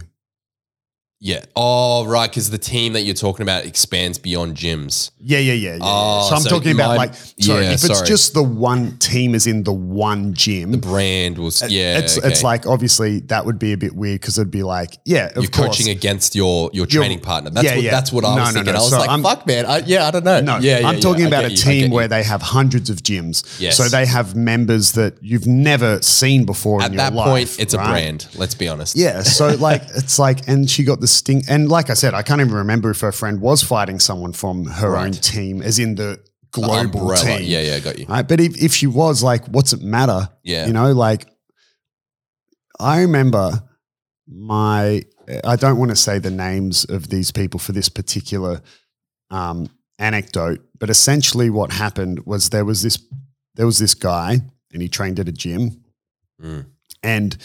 Yeah. 1.19 1.43
Oh, 1.55 2.05
right. 2.05 2.29
Because 2.29 2.51
the 2.51 2.59
team 2.59 2.93
that 2.93 3.01
you're 3.01 3.15
talking 3.15 3.41
about 3.41 3.65
expands 3.65 4.19
beyond 4.19 4.55
gyms. 4.55 5.09
Yeah, 5.19 5.39
yeah, 5.39 5.53
yeah. 5.53 5.71
yeah. 5.73 5.79
Oh, 5.81 6.27
so 6.29 6.35
I'm 6.35 6.41
so 6.41 6.49
talking 6.49 6.73
about 6.73 6.95
like, 6.95 7.15
sorry, 7.15 7.63
yeah, 7.65 7.69
if 7.71 7.83
it's 7.83 7.87
sorry. 7.87 8.07
just 8.07 8.35
the 8.35 8.43
one 8.43 8.97
team 8.99 9.33
is 9.33 9.47
in 9.47 9.63
the 9.63 9.73
one 9.73 10.35
gym, 10.35 10.71
The 10.73 10.77
brand 10.77 11.39
was, 11.39 11.63
yeah. 11.71 11.97
it's 11.97 12.19
okay. 12.19 12.27
it's 12.27 12.43
like 12.43 12.67
obviously 12.67 13.21
that 13.21 13.47
would 13.47 13.57
be 13.57 13.73
a 13.73 13.77
bit 13.77 13.95
weird 13.95 14.21
because 14.21 14.37
it'd 14.37 14.51
be 14.51 14.61
like, 14.61 14.97
yeah, 15.05 15.29
of 15.35 15.37
you're 15.41 15.49
course. 15.49 15.69
coaching 15.69 15.89
against 15.89 16.35
your 16.35 16.69
your 16.71 16.85
You're- 16.85 16.99
training 17.05 17.21
partner. 17.21 17.49
That's 17.49 17.65
yeah, 17.65 17.75
what 17.75 17.83
yeah. 17.83 17.91
that's 17.91 18.11
what 18.11 18.23
I 18.23 18.35
No, 18.35 18.41
was 18.43 18.53
no, 18.53 18.59
thinking. 18.59 18.73
no. 18.73 18.79
I 18.79 18.81
was 18.83 18.89
So 18.91 18.99
like, 18.99 19.09
I'm- 19.09 19.23
fuck, 19.23 19.47
man. 19.47 19.65
I, 19.65 19.77
yeah, 19.79 20.05
I 20.07 20.11
don't 20.11 20.23
know. 20.23 20.39
No, 20.41 20.57
yeah, 20.59 20.79
yeah, 20.79 20.87
I'm 20.87 20.99
talking 20.99 21.25
about 21.25 21.45
a 21.45 21.49
you, 21.49 21.53
I 21.53 21.55
get 21.55 21.63
team 21.63 21.89
where 21.91 22.07
they 22.07 22.21
have 22.21 22.43
hundreds 22.43 22.91
of 22.91 22.97
gyms. 22.97 23.59
Yes. 23.59 23.75
So 23.75 23.85
they 23.89 24.05
have 24.05 24.35
members 24.35 24.91
that 24.91 25.15
you've 25.23 25.47
never 25.47 25.99
seen 26.03 26.45
before 26.45 26.79
in 26.81 26.85
at 26.91 26.97
that 26.97 27.13
life, 27.13 27.27
point 27.27 27.59
it's 27.59 27.73
a 27.73 27.77
brand. 27.77 28.27
Let's 28.35 28.53
be 28.53 28.67
honest. 28.67 28.95
Yeah. 28.95 29.23
So 29.23 29.55
like 29.55 29.81
it's 29.95 30.19
like 30.19 30.47
and 30.47 30.69
she 30.69 30.83
got 30.83 30.99
the 30.99 31.06
sting 31.07 31.43
and 31.49 31.69
like 31.69 31.89
I 31.89 31.93
said, 31.95 32.13
I 32.13 32.21
can't 32.23 32.41
even 32.41 32.53
remember 32.53 32.89
if 32.91 32.99
her 33.01 33.11
friend 33.11 33.41
was 33.41 33.63
fighting 33.63 33.99
someone 33.99 34.33
from 34.33 34.65
her 34.65 34.91
Right. 34.91 35.05
own 35.05 35.11
team, 35.13 35.61
as 35.61 35.79
in 35.79 35.95
the 35.95 36.19
The 36.53 36.61
global 36.61 37.01
umbrella. 37.01 37.17
team. 37.17 37.41
Yeah, 37.43 37.61
yeah, 37.61 37.79
got 37.79 37.99
you. 37.99 38.05
Right. 38.07 38.27
But 38.27 38.39
if, 38.39 38.61
if 38.61 38.73
she 38.73 38.87
was 38.87 39.21
like, 39.23 39.45
what's 39.47 39.73
it 39.73 39.81
matter? 39.81 40.29
Yeah. 40.43 40.65
You 40.67 40.73
know, 40.73 40.91
like 40.93 41.27
I 42.79 43.01
remember 43.01 43.63
my 44.27 45.03
I 45.43 45.55
don't 45.55 45.77
want 45.77 45.91
to 45.91 45.95
say 45.95 46.19
the 46.19 46.31
names 46.31 46.85
of 46.85 47.09
these 47.09 47.31
people 47.31 47.59
for 47.59 47.71
this 47.73 47.89
particular 47.89 48.61
um, 49.29 49.69
anecdote, 49.99 50.59
but 50.79 50.89
essentially 50.89 51.49
what 51.49 51.71
happened 51.73 52.25
was 52.25 52.49
there 52.49 52.65
was 52.65 52.81
this 52.81 52.97
there 53.55 53.65
was 53.65 53.79
this 53.79 53.93
guy 53.93 54.41
and 54.73 54.81
he 54.81 54.87
trained 54.89 55.19
at 55.19 55.27
a 55.27 55.31
gym 55.31 55.83
Mm. 56.41 56.67
and 57.01 57.35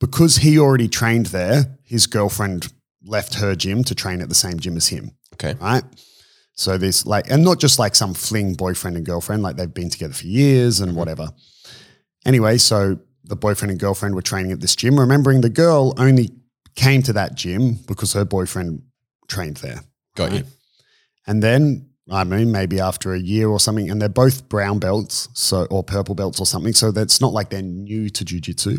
because 0.00 0.38
he 0.38 0.58
already 0.58 0.88
trained 0.88 1.26
there, 1.26 1.76
his 1.84 2.06
girlfriend 2.06 2.72
left 3.08 3.34
her 3.34 3.54
gym 3.54 3.82
to 3.84 3.94
train 3.94 4.20
at 4.20 4.28
the 4.28 4.34
same 4.34 4.60
gym 4.60 4.76
as 4.76 4.88
him 4.88 5.12
Okay. 5.34 5.54
right? 5.60 5.84
So 6.54 6.76
this 6.76 7.06
like, 7.06 7.30
and 7.30 7.44
not 7.44 7.60
just 7.60 7.78
like 7.78 7.94
some 7.94 8.14
fling 8.14 8.54
boyfriend 8.54 8.96
and 8.96 9.06
girlfriend, 9.06 9.42
like 9.42 9.56
they've 9.56 9.72
been 9.72 9.90
together 9.90 10.14
for 10.14 10.26
years 10.26 10.80
and 10.80 10.90
mm-hmm. 10.90 10.98
whatever. 10.98 11.28
Anyway, 12.26 12.58
so 12.58 12.98
the 13.24 13.36
boyfriend 13.36 13.70
and 13.70 13.78
girlfriend 13.78 14.16
were 14.16 14.22
training 14.22 14.50
at 14.50 14.60
this 14.60 14.74
gym, 14.74 14.98
remembering 14.98 15.40
the 15.40 15.50
girl 15.50 15.94
only 15.98 16.30
came 16.74 17.02
to 17.02 17.12
that 17.12 17.36
gym 17.36 17.74
because 17.86 18.12
her 18.12 18.24
boyfriend 18.24 18.82
trained 19.28 19.58
there. 19.58 19.82
Got 20.16 20.32
you. 20.32 20.44
And 21.28 21.42
then, 21.42 21.90
I 22.10 22.24
mean, 22.24 22.50
maybe 22.50 22.80
after 22.80 23.12
a 23.12 23.20
year 23.20 23.48
or 23.48 23.60
something, 23.60 23.88
and 23.88 24.02
they're 24.02 24.08
both 24.08 24.48
brown 24.48 24.80
belts, 24.80 25.28
so 25.34 25.66
or 25.70 25.84
purple 25.84 26.16
belts 26.16 26.40
or 26.40 26.46
something. 26.46 26.72
So 26.72 26.90
that's 26.90 27.20
not 27.20 27.32
like 27.32 27.50
they're 27.50 27.62
new 27.62 28.10
to 28.10 28.24
jujitsu. 28.24 28.78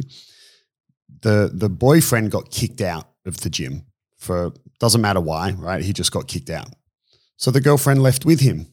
The 1.22 1.52
the 1.54 1.70
boyfriend 1.70 2.32
got 2.32 2.52
kicked 2.52 2.82
out 2.82 3.08
of 3.26 3.42
the 3.42 3.50
gym 3.50 3.86
for 4.20 4.54
doesn't 4.80 5.02
matter 5.02 5.22
why, 5.22 5.52
right? 5.52 5.84
He 5.84 5.94
just 5.94 6.12
got 6.12 6.28
kicked 6.28 6.50
out. 6.50 6.70
So 7.38 7.52
the 7.52 7.62
girlfriend 7.62 8.04
left 8.04 8.26
with 8.26 8.42
him, 8.42 8.68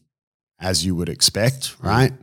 as 0.59 0.85
you 0.85 0.95
would 0.95 1.09
expect, 1.09 1.77
mm. 1.79 1.85
right? 1.85 2.13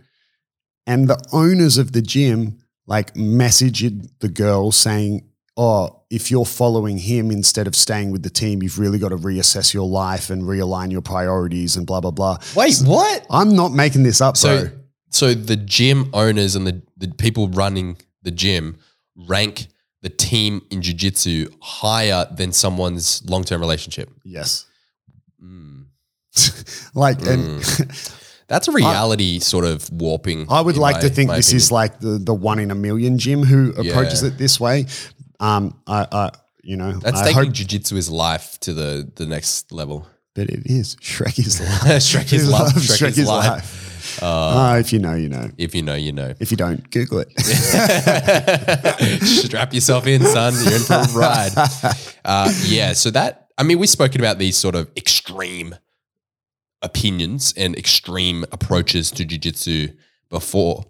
And 0.87 1.09
the 1.09 1.23
owners 1.33 1.79
of 1.79 1.93
the 1.93 2.03
gym 2.03 2.59
like 2.87 3.15
messaged 3.15 4.09
the 4.21 4.29
girl 4.29 4.71
saying, 4.71 5.27
Oh, 5.57 6.03
if 6.11 6.33
you're 6.33 6.45
following 6.45 6.99
him 6.99 7.31
instead 7.31 7.69
of 7.69 7.77
staying 7.77 8.11
with 8.11 8.25
the 8.25 8.31
team, 8.31 8.61
you've 8.61 8.79
really 8.79 8.99
got 8.99 9.11
to 9.11 9.17
reassess 9.17 9.73
your 9.73 9.89
life 9.89 10.29
and 10.29 10.43
realign 10.43 10.91
your 10.91 11.01
priorities 11.01 11.77
and 11.77 11.87
blah, 11.87 12.01
blah, 12.01 12.11
blah. 12.11 12.39
Wait, 12.57 12.77
what? 12.85 13.25
I'm 13.31 13.55
not 13.55 13.73
making 13.73 14.03
this 14.03 14.21
up, 14.21 14.37
So, 14.37 14.63
bro. 14.63 14.71
so 15.11 15.33
the 15.33 15.55
gym 15.55 16.11
owners 16.13 16.57
and 16.57 16.67
the, 16.67 16.83
the 16.97 17.07
people 17.07 17.49
running 17.51 17.99
the 18.23 18.33
gym 18.33 18.79
rank 19.29 19.69
the 20.05 20.11
team 20.11 20.61
in 20.71 20.83
jiu-jitsu 20.83 21.49
higher 21.63 22.27
than 22.31 22.53
someone's 22.53 23.23
long-term 23.27 23.59
relationship. 23.59 24.11
Yes. 24.23 24.67
Mm. 25.43 25.87
like, 26.95 27.23
and 27.27 27.63
That's 28.47 28.69
a 28.69 28.73
reality 28.73 29.39
sort 29.39 29.65
of 29.65 29.91
warping. 29.91 30.47
I 30.51 30.61
would 30.61 30.77
like 30.77 30.97
my- 30.97 31.01
to 31.01 31.09
think 31.09 31.31
this 31.31 31.55
is 31.55 31.73
like 31.73 32.01
the, 32.01 32.19
the 32.19 32.35
one 32.35 32.59
in 32.59 32.71
a 32.71 32.75
million 32.75 33.17
gym 33.17 33.43
who 33.45 33.71
approaches 33.71 34.23
Yeah. 34.23 34.29
it 34.29 34.37
this 34.37 34.61
way. 34.61 34.85
Um, 35.41 35.81
I, 35.87 36.07
I, 36.13 36.31
you 36.63 36.77
know, 36.77 36.93
That's 36.93 37.21
I 37.23 37.25
taking 37.25 37.45
hope 37.45 37.53
jiu-jitsu 37.55 37.97
is 37.97 38.11
life 38.11 38.61
to 38.61 38.75
the, 38.75 39.11
the 39.17 39.25
next 39.25 39.73
level. 39.73 40.07
But 40.35 40.51
it 40.51 40.67
is. 40.67 40.97
Shrek 40.97 41.39
is 41.39 41.61
life. 41.87 42.03
Shrek 42.03 42.31
is 42.31 42.47
love. 42.47 42.73
Shrek, 42.73 42.99
Shrek 43.01 43.09
is, 43.09 43.19
is 43.21 43.27
life. 43.29 43.49
life. 43.49 43.84
Ah, 44.23 44.77
if 44.77 44.93
you 44.93 44.99
know, 44.99 45.15
you 45.15 45.29
know. 45.29 45.51
If 45.59 45.75
you 45.75 45.83
know, 45.83 45.95
you 45.95 46.13
know. 46.13 46.35
If 46.41 46.51
you 46.51 46.57
don't, 46.57 46.89
Google 46.91 47.21
it. 47.27 47.31
Strap 49.23 49.73
yourself 49.75 50.07
in, 50.07 50.23
son. 50.25 50.55
You're 50.65 50.75
in 50.75 50.81
for 50.83 50.95
a 50.95 51.07
ride. 51.15 51.53
Uh, 52.25 52.53
yeah. 52.65 52.93
So 52.93 53.11
that, 53.11 53.49
I 53.59 53.63
mean, 53.63 53.79
we've 53.79 53.89
spoken 53.89 54.21
about 54.21 54.39
these 54.39 54.57
sort 54.57 54.75
of 54.75 54.91
extreme 54.97 55.75
opinions 56.83 57.55
and 57.57 57.77
extreme 57.77 58.45
approaches 58.53 59.11
to 59.13 59.25
jujitsu 59.25 59.97
before. 60.29 60.85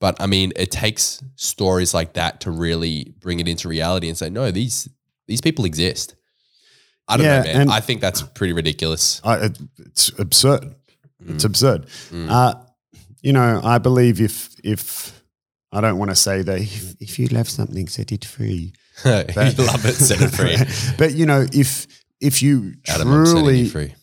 But 0.00 0.20
I 0.20 0.26
mean, 0.26 0.52
it 0.56 0.70
takes 0.70 1.22
stories 1.36 1.92
like 1.94 2.12
that 2.14 2.40
to 2.42 2.50
really 2.50 3.14
bring 3.20 3.40
it 3.40 3.48
into 3.48 3.68
reality 3.68 4.08
and 4.08 4.16
say, 4.16 4.30
no, 4.30 4.50
these 4.50 4.88
these 5.26 5.40
people 5.40 5.64
exist. 5.64 6.14
I 7.08 7.16
don't 7.16 7.26
Yeah, 7.26 7.42
know, 7.42 7.52
man. 7.58 7.70
I 7.70 7.80
think 7.80 8.00
that's 8.00 8.22
pretty 8.22 8.52
ridiculous. 8.52 9.20
I, 9.24 9.50
it's 9.78 10.10
absurd. 10.18 10.74
It's 11.26 11.44
absurd. 11.44 11.86
Mm. 12.10 12.30
Uh, 12.30 12.54
you 13.22 13.32
know, 13.32 13.60
I 13.62 13.78
believe 13.78 14.20
if 14.20 14.54
if 14.62 15.20
I 15.72 15.80
don't 15.80 15.98
want 15.98 16.10
to 16.10 16.16
say 16.16 16.42
that 16.42 16.60
if, 16.60 16.94
if 17.00 17.18
you 17.18 17.26
love 17.28 17.48
something, 17.48 17.88
set 17.88 18.12
it 18.12 18.24
free. 18.24 18.72
you 19.04 19.12
love 19.34 19.84
it, 19.84 19.94
set 19.94 20.20
it 20.20 20.30
free. 20.30 20.56
but 20.98 21.14
you 21.14 21.26
know, 21.26 21.46
if 21.52 21.86
if 22.20 22.42
you 22.42 22.74
Adam, 22.86 23.08
I'm 23.12 23.26
setting 23.26 23.42
truly, 23.42 23.60
you 23.60 23.68
free. 23.68 23.94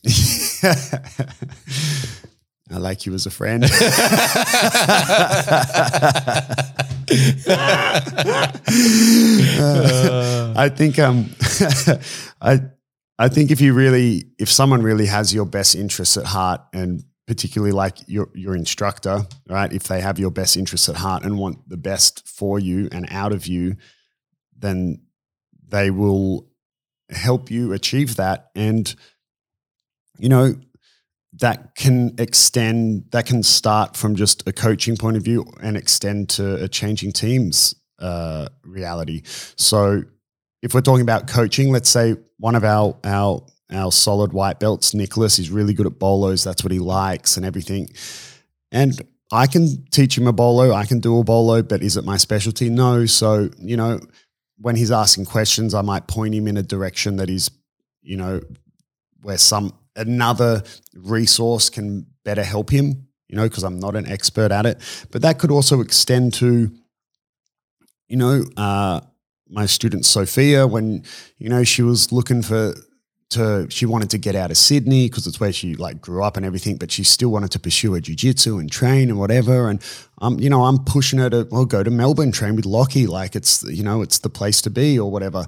I 2.71 2.77
like 2.77 3.05
you 3.05 3.13
as 3.13 3.25
a 3.25 3.31
friend. 3.31 3.63
Uh, 9.57 10.53
I 10.57 10.69
think 10.69 10.97
um, 10.97 11.29
I 12.41 12.61
I 13.17 13.29
think 13.29 13.51
if 13.51 13.61
you 13.61 13.73
really 13.73 14.25
if 14.37 14.49
someone 14.49 14.81
really 14.81 15.05
has 15.05 15.33
your 15.33 15.45
best 15.45 15.75
interests 15.75 16.17
at 16.17 16.25
heart 16.25 16.61
and 16.73 17.03
particularly 17.27 17.71
like 17.71 17.97
your 18.07 18.29
your 18.33 18.55
instructor, 18.55 19.25
right? 19.47 19.71
If 19.71 19.83
they 19.83 20.01
have 20.01 20.19
your 20.19 20.31
best 20.31 20.57
interests 20.57 20.89
at 20.89 20.97
heart 20.97 21.23
and 21.23 21.37
want 21.37 21.67
the 21.69 21.77
best 21.77 22.27
for 22.27 22.59
you 22.59 22.89
and 22.91 23.07
out 23.09 23.31
of 23.31 23.47
you, 23.47 23.77
then 24.57 25.01
they 25.67 25.89
will 25.91 26.47
help 27.09 27.51
you 27.51 27.71
achieve 27.71 28.15
that 28.15 28.49
and 28.55 28.95
you 30.17 30.27
know 30.29 30.55
that 31.33 31.75
can 31.75 32.15
extend 32.17 33.05
that 33.11 33.25
can 33.25 33.43
start 33.43 33.95
from 33.95 34.15
just 34.15 34.47
a 34.47 34.53
coaching 34.53 34.97
point 34.97 35.15
of 35.17 35.23
view 35.23 35.45
and 35.61 35.77
extend 35.77 36.29
to 36.29 36.63
a 36.63 36.67
changing 36.67 37.11
teams 37.11 37.75
uh, 37.99 38.47
reality 38.63 39.21
so 39.55 40.01
if 40.65 40.73
we're 40.73 40.81
talking 40.81 41.03
about 41.03 41.27
coaching 41.27 41.71
let's 41.71 41.89
say 41.89 42.15
one 42.37 42.55
of 42.55 42.63
our 42.63 42.97
our 43.03 43.45
our 43.71 43.91
solid 43.91 44.33
white 44.33 44.59
belts 44.59 44.93
nicholas 44.93 45.39
is 45.39 45.49
really 45.49 45.73
good 45.73 45.85
at 45.85 45.99
bolos. 45.99 46.43
That's 46.43 46.63
what 46.63 46.71
he 46.71 46.79
likes 46.79 47.37
and 47.37 47.45
everything. 47.45 47.89
And 48.71 48.99
i 49.31 49.47
can 49.47 49.85
teach 49.91 50.17
him 50.17 50.27
a 50.27 50.33
bolo. 50.33 50.73
I 50.73 50.85
can 50.85 50.99
do 50.99 51.19
a 51.19 51.23
bolo 51.23 51.61
but 51.61 51.81
is 51.81 51.95
it 51.95 52.03
my 52.03 52.17
specialty? 52.17 52.69
No. 52.69 53.05
So 53.05 53.49
you 53.59 53.77
know 53.77 53.99
when 54.57 54.75
he's 54.75 54.91
asking 54.91 55.25
questions 55.25 55.73
i 55.73 55.81
might 55.81 56.07
point 56.07 56.33
him 56.33 56.47
in 56.47 56.57
a 56.57 56.63
direction 56.63 57.17
that 57.17 57.29
is 57.29 57.51
you 58.01 58.17
know 58.17 58.41
where 59.21 59.37
some 59.37 59.73
another 59.95 60.63
resource 60.93 61.69
can 61.69 62.05
better 62.23 62.43
help 62.43 62.69
him, 62.69 63.07
you 63.27 63.35
know, 63.37 63.43
because 63.43 63.63
I'm 63.63 63.79
not 63.79 63.95
an 63.95 64.07
expert 64.07 64.51
at 64.51 64.65
it. 64.65 64.81
But 65.11 65.21
that 65.21 65.39
could 65.39 65.51
also 65.51 65.81
extend 65.81 66.33
to, 66.35 66.71
you 68.07 68.17
know, 68.17 68.43
uh, 68.57 69.01
my 69.49 69.65
student 69.65 70.05
Sophia 70.05 70.67
when, 70.67 71.03
you 71.37 71.49
know, 71.49 71.63
she 71.63 71.81
was 71.81 72.11
looking 72.11 72.41
for 72.41 72.73
to 73.29 73.67
she 73.69 73.85
wanted 73.85 74.09
to 74.11 74.17
get 74.17 74.35
out 74.35 74.51
of 74.51 74.57
Sydney 74.57 75.07
because 75.07 75.25
it's 75.27 75.39
where 75.39 75.51
she 75.51 75.75
like 75.75 75.99
grew 76.01 76.23
up 76.23 76.37
and 76.37 76.45
everything, 76.45 76.77
but 76.77 76.91
she 76.91 77.03
still 77.03 77.29
wanted 77.29 77.51
to 77.51 77.59
pursue 77.59 77.93
her 77.93 77.99
jujitsu 77.99 78.59
and 78.59 78.71
train 78.71 79.09
and 79.09 79.19
whatever. 79.19 79.69
And 79.69 79.81
um, 80.19 80.39
you 80.39 80.49
know, 80.49 80.63
I'm 80.63 80.83
pushing 80.83 81.19
her 81.19 81.29
to 81.29 81.47
well 81.51 81.65
go 81.65 81.83
to 81.83 81.91
Melbourne, 81.91 82.31
train 82.31 82.55
with 82.55 82.65
Lockie, 82.65 83.07
like 83.07 83.35
it's 83.35 83.63
you 83.63 83.83
know 83.83 84.01
it's 84.01 84.19
the 84.19 84.29
place 84.29 84.61
to 84.61 84.69
be 84.69 84.99
or 84.99 85.11
whatever. 85.11 85.47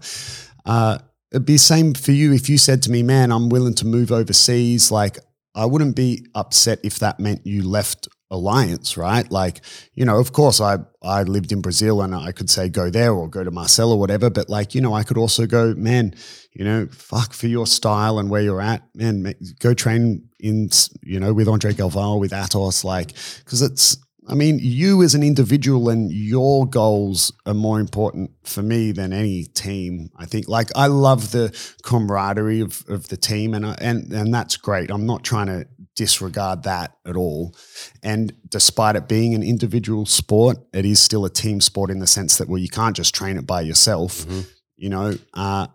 Uh, 0.65 0.97
it'd 1.31 1.45
be 1.45 1.53
the 1.53 1.59
same 1.59 1.93
for 1.93 2.11
you 2.11 2.33
if 2.33 2.49
you 2.49 2.57
said 2.57 2.81
to 2.83 2.91
me, 2.91 3.03
man, 3.03 3.31
I'm 3.31 3.49
willing 3.49 3.75
to 3.75 3.85
move 3.85 4.11
overseas. 4.11 4.91
Like 4.91 5.19
I 5.55 5.65
wouldn't 5.65 5.95
be 5.95 6.25
upset 6.35 6.79
if 6.83 6.99
that 6.99 7.19
meant 7.19 7.45
you 7.45 7.67
left 7.67 8.07
alliance, 8.29 8.98
right? 8.98 9.29
Like, 9.31 9.62
you 9.93 10.05
know, 10.05 10.19
of 10.19 10.31
course 10.34 10.60
I 10.60 10.77
I 11.01 11.24
lived 11.24 11.51
in 11.51 11.62
Brazil 11.62 12.01
and 12.01 12.13
I 12.13 12.31
could 12.31 12.50
say 12.50 12.69
go 12.69 12.89
there 12.89 13.13
or 13.13 13.29
go 13.29 13.43
to 13.43 13.51
Marcel 13.51 13.91
or 13.91 14.00
whatever, 14.00 14.29
but 14.29 14.50
like, 14.50 14.75
you 14.75 14.81
know, 14.81 14.93
I 14.93 15.03
could 15.03 15.17
also 15.17 15.46
go, 15.46 15.74
man, 15.75 16.13
you 16.51 16.65
know, 16.65 16.88
fuck 16.91 17.34
for 17.34 17.48
your 17.48 17.65
style 17.67 18.19
and 18.19 18.29
where 18.29 18.41
you're 18.41 18.62
at, 18.62 18.84
man, 18.96 19.34
go 19.60 19.74
train 19.74 20.27
in, 20.39 20.69
you 21.03 21.19
know, 21.19 21.34
with 21.34 21.48
Andre 21.48 21.72
Galvão, 21.72 22.19
with 22.19 22.31
Atos, 22.31 22.84
like, 22.84 23.13
because 23.46 23.62
it's, 23.62 23.98
I 24.29 24.34
mean, 24.36 24.60
you 24.62 25.03
as 25.03 25.15
an 25.15 25.24
individual 25.24 25.88
and 25.88 26.12
your 26.12 26.67
goals 26.67 27.31
are 27.46 27.53
more 27.53 27.79
important 27.79 28.31
for 28.43 28.62
me 28.62 28.91
than 28.91 29.13
any 29.13 29.46
team. 29.46 30.10
I 30.17 30.25
think, 30.25 30.50
like, 30.50 30.69
I 30.75 30.88
love 30.88 31.31
the 31.31 31.57
camaraderie 31.84 32.60
of, 32.60 32.84
of 32.89 33.07
the 33.07 33.15
team, 33.15 33.53
and 33.53 33.65
and 33.79 34.12
and 34.12 34.34
that's 34.34 34.57
great. 34.57 34.91
I'm 34.91 35.05
not 35.05 35.24
trying 35.24 35.48
to 35.48 35.65
disregard 35.97 36.63
that 36.63 36.95
at 37.05 37.17
all. 37.17 37.53
And 38.01 38.33
despite 38.47 38.95
it 38.95 39.09
being 39.09 39.33
an 39.33 39.43
individual 39.43 40.05
sport, 40.05 40.57
it 40.71 40.85
is 40.85 41.01
still 41.01 41.25
a 41.25 41.29
team 41.29 41.59
sport 41.59 41.89
in 41.89 41.99
the 41.99 42.07
sense 42.07 42.37
that 42.37 42.47
well, 42.47 42.59
you 42.59 42.69
can't 42.69 42.95
just 42.95 43.13
train 43.13 43.35
it 43.35 43.45
by 43.45 43.61
yourself, 43.61 44.19
mm-hmm. 44.19 44.41
you 44.77 44.89
know. 44.89 45.15
Uh, 45.33 45.67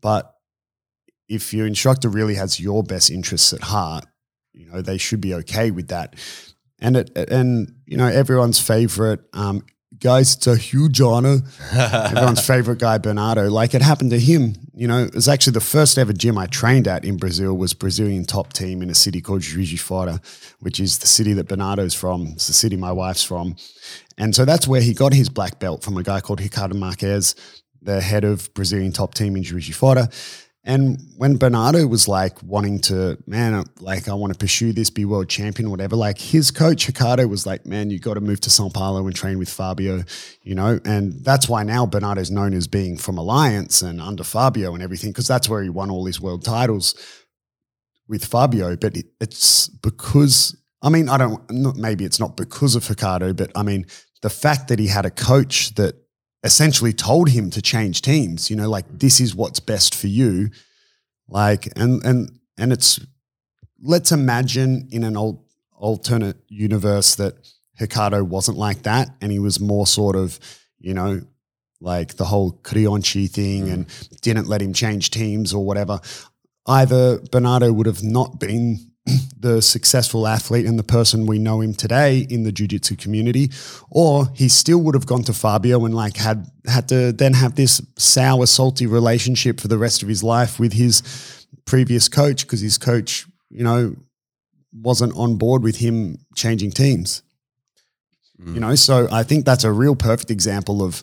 but 0.00 0.36
if 1.28 1.52
your 1.52 1.66
instructor 1.66 2.08
really 2.08 2.34
has 2.34 2.60
your 2.60 2.84
best 2.84 3.10
interests 3.10 3.52
at 3.52 3.62
heart, 3.62 4.04
you 4.52 4.70
know 4.70 4.82
they 4.82 4.98
should 4.98 5.20
be 5.20 5.34
okay 5.34 5.72
with 5.72 5.88
that. 5.88 6.14
And 6.78 6.96
it 6.96 7.10
and 7.16 7.74
you 7.86 7.96
know 7.96 8.06
everyone's 8.06 8.60
favorite 8.60 9.20
um, 9.32 9.64
guys, 9.98 10.36
it's 10.36 10.46
a 10.46 10.56
huge 10.56 11.00
honor. 11.00 11.38
Everyone's 11.72 12.46
favorite 12.46 12.78
guy, 12.78 12.98
Bernardo. 12.98 13.50
Like 13.50 13.74
it 13.74 13.82
happened 13.82 14.10
to 14.10 14.18
him. 14.18 14.54
You 14.80 14.88
know, 14.88 15.02
it 15.02 15.14
was 15.14 15.28
actually 15.28 15.52
the 15.52 15.60
first 15.60 15.98
ever 15.98 16.14
gym 16.14 16.38
I 16.38 16.46
trained 16.46 16.88
at 16.88 17.04
in 17.04 17.18
Brazil 17.18 17.54
was 17.54 17.74
Brazilian 17.74 18.24
top 18.24 18.54
team 18.54 18.80
in 18.80 18.88
a 18.88 18.94
city 18.94 19.20
called 19.20 19.42
Juiz 19.42 19.78
which 20.60 20.80
is 20.80 21.00
the 21.00 21.06
city 21.06 21.34
that 21.34 21.48
Bernardo's 21.48 21.92
from. 21.92 22.28
It's 22.28 22.46
the 22.46 22.54
city 22.54 22.78
my 22.78 22.90
wife's 22.90 23.22
from. 23.22 23.56
And 24.16 24.34
so 24.34 24.46
that's 24.46 24.66
where 24.66 24.80
he 24.80 24.94
got 24.94 25.12
his 25.12 25.28
black 25.28 25.58
belt 25.58 25.82
from 25.82 25.98
a 25.98 26.02
guy 26.02 26.22
called 26.22 26.40
Ricardo 26.40 26.76
Marques, 26.76 27.34
the 27.82 28.00
head 28.00 28.24
of 28.24 28.54
Brazilian 28.54 28.90
top 28.90 29.12
team 29.12 29.36
in 29.36 29.42
Juiz. 29.42 29.68
And 30.62 31.00
when 31.16 31.38
Bernardo 31.38 31.86
was 31.86 32.06
like 32.06 32.42
wanting 32.42 32.80
to, 32.82 33.16
man, 33.26 33.64
like 33.80 34.08
I 34.08 34.14
want 34.14 34.34
to 34.34 34.38
pursue 34.38 34.74
this, 34.74 34.90
be 34.90 35.06
world 35.06 35.30
champion, 35.30 35.70
whatever, 35.70 35.96
like 35.96 36.18
his 36.18 36.50
coach 36.50 36.86
Ricardo 36.86 37.26
was 37.26 37.46
like, 37.46 37.64
man, 37.64 37.88
you 37.88 37.98
got 37.98 38.14
to 38.14 38.20
move 38.20 38.40
to 38.40 38.50
Sao 38.50 38.68
Paulo 38.68 39.06
and 39.06 39.16
train 39.16 39.38
with 39.38 39.48
Fabio, 39.48 40.04
you 40.42 40.54
know, 40.54 40.78
and 40.84 41.24
that's 41.24 41.48
why 41.48 41.62
now 41.62 41.86
Bernardo's 41.86 42.30
known 42.30 42.52
as 42.52 42.66
being 42.66 42.98
from 42.98 43.16
Alliance 43.16 43.80
and 43.80 44.02
under 44.02 44.22
Fabio 44.22 44.74
and 44.74 44.82
everything, 44.82 45.10
because 45.10 45.26
that's 45.26 45.48
where 45.48 45.62
he 45.62 45.70
won 45.70 45.90
all 45.90 46.04
his 46.04 46.20
world 46.20 46.44
titles 46.44 46.94
with 48.06 48.22
Fabio. 48.22 48.76
But 48.76 48.98
it's 49.18 49.68
because, 49.68 50.54
I 50.82 50.90
mean, 50.90 51.08
I 51.08 51.16
don't, 51.16 51.40
maybe 51.76 52.04
it's 52.04 52.20
not 52.20 52.36
because 52.36 52.76
of 52.76 52.88
Ricardo, 52.90 53.32
but 53.32 53.50
I 53.56 53.62
mean, 53.62 53.86
the 54.20 54.30
fact 54.30 54.68
that 54.68 54.78
he 54.78 54.88
had 54.88 55.06
a 55.06 55.10
coach 55.10 55.74
that 55.76 55.94
essentially 56.42 56.92
told 56.92 57.28
him 57.28 57.50
to 57.50 57.62
change 57.62 58.02
teams, 58.02 58.50
you 58.50 58.56
know, 58.56 58.68
like 58.68 58.86
this 58.90 59.20
is 59.20 59.34
what's 59.34 59.60
best 59.60 59.94
for 59.94 60.06
you. 60.06 60.50
Like, 61.28 61.66
and, 61.76 62.04
and, 62.04 62.40
and 62.58 62.72
it's, 62.72 63.00
let's 63.82 64.12
imagine 64.12 64.88
in 64.90 65.04
an 65.04 65.16
old 65.16 65.44
alternate 65.76 66.36
universe 66.48 67.14
that 67.16 67.34
Ricardo 67.78 68.24
wasn't 68.24 68.58
like 68.58 68.82
that 68.82 69.08
and 69.20 69.30
he 69.32 69.38
was 69.38 69.60
more 69.60 69.86
sort 69.86 70.16
of, 70.16 70.38
you 70.78 70.94
know, 70.94 71.20
like 71.80 72.16
the 72.16 72.26
whole 72.26 72.52
Creonte 72.52 73.30
thing 73.30 73.66
mm. 73.66 73.72
and 73.72 74.20
didn't 74.20 74.48
let 74.48 74.60
him 74.60 74.72
change 74.72 75.10
teams 75.10 75.54
or 75.54 75.64
whatever. 75.64 76.00
Either 76.66 77.18
Bernardo 77.32 77.72
would 77.72 77.86
have 77.86 78.02
not 78.02 78.38
been 78.38 78.89
the 79.38 79.62
successful 79.62 80.26
athlete 80.26 80.66
and 80.66 80.78
the 80.78 80.84
person 80.84 81.26
we 81.26 81.38
know 81.38 81.60
him 81.60 81.74
today 81.74 82.26
in 82.30 82.42
the 82.42 82.52
jiu-jitsu 82.52 82.96
community 82.96 83.50
or 83.90 84.28
he 84.34 84.48
still 84.48 84.78
would 84.78 84.94
have 84.94 85.06
gone 85.06 85.22
to 85.22 85.32
Fabio 85.32 85.84
and 85.84 85.94
like 85.94 86.16
had 86.16 86.46
had 86.66 86.88
to 86.88 87.12
then 87.12 87.34
have 87.34 87.54
this 87.54 87.80
sour 87.96 88.46
salty 88.46 88.86
relationship 88.86 89.60
for 89.60 89.68
the 89.68 89.78
rest 89.78 90.02
of 90.02 90.08
his 90.08 90.22
life 90.22 90.58
with 90.58 90.72
his 90.72 91.02
previous 91.64 92.08
coach 92.08 92.42
because 92.42 92.60
his 92.60 92.78
coach 92.78 93.26
you 93.50 93.64
know 93.64 93.94
wasn't 94.72 95.14
on 95.16 95.36
board 95.36 95.62
with 95.62 95.76
him 95.76 96.18
changing 96.34 96.70
teams 96.70 97.22
mm. 98.40 98.54
you 98.54 98.60
know 98.60 98.74
so 98.74 99.08
I 99.10 99.22
think 99.22 99.44
that's 99.44 99.64
a 99.64 99.72
real 99.72 99.96
perfect 99.96 100.30
example 100.30 100.82
of 100.82 101.02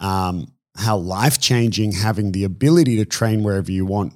um, 0.00 0.52
how 0.76 0.96
life 0.96 1.40
changing 1.40 1.92
having 1.92 2.32
the 2.32 2.44
ability 2.44 2.96
to 2.96 3.04
train 3.04 3.42
wherever 3.42 3.70
you 3.70 3.84
want 3.84 4.12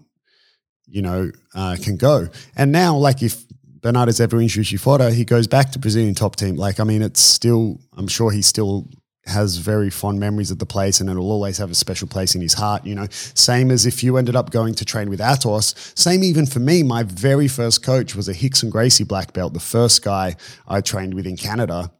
you 0.92 1.00
know, 1.00 1.30
uh, 1.54 1.76
can 1.82 1.96
go. 1.96 2.28
And 2.54 2.70
now, 2.70 2.96
like 2.96 3.22
if 3.22 3.44
Bernardo's 3.80 4.20
ever 4.20 4.40
in 4.40 4.46
Juiz 4.46 4.70
de 4.70 4.76
Fora, 4.76 5.10
he 5.10 5.24
goes 5.24 5.46
back 5.46 5.72
to 5.72 5.78
Brazilian 5.78 6.14
top 6.14 6.36
team. 6.36 6.56
Like, 6.56 6.78
I 6.78 6.84
mean, 6.84 7.00
it's 7.00 7.20
still, 7.20 7.80
I'm 7.96 8.06
sure 8.06 8.30
he 8.30 8.42
still 8.42 8.86
has 9.24 9.56
very 9.56 9.88
fond 9.88 10.20
memories 10.20 10.50
of 10.50 10.58
the 10.58 10.66
place 10.66 11.00
and 11.00 11.08
it'll 11.08 11.30
always 11.30 11.56
have 11.56 11.70
a 11.70 11.74
special 11.74 12.08
place 12.08 12.34
in 12.34 12.42
his 12.42 12.52
heart, 12.52 12.84
you 12.84 12.94
know. 12.94 13.06
Same 13.10 13.70
as 13.70 13.86
if 13.86 14.04
you 14.04 14.18
ended 14.18 14.36
up 14.36 14.50
going 14.50 14.74
to 14.74 14.84
train 14.84 15.08
with 15.08 15.20
Atos. 15.20 15.96
Same 15.98 16.22
even 16.22 16.44
for 16.44 16.60
me, 16.60 16.82
my 16.82 17.04
very 17.04 17.48
first 17.48 17.82
coach 17.82 18.14
was 18.14 18.28
a 18.28 18.34
Hickson 18.34 18.68
Gracie 18.68 19.04
black 19.04 19.32
belt, 19.32 19.54
the 19.54 19.60
first 19.60 20.04
guy 20.04 20.36
I 20.68 20.82
trained 20.82 21.14
with 21.14 21.26
in 21.26 21.38
Canada. 21.38 21.90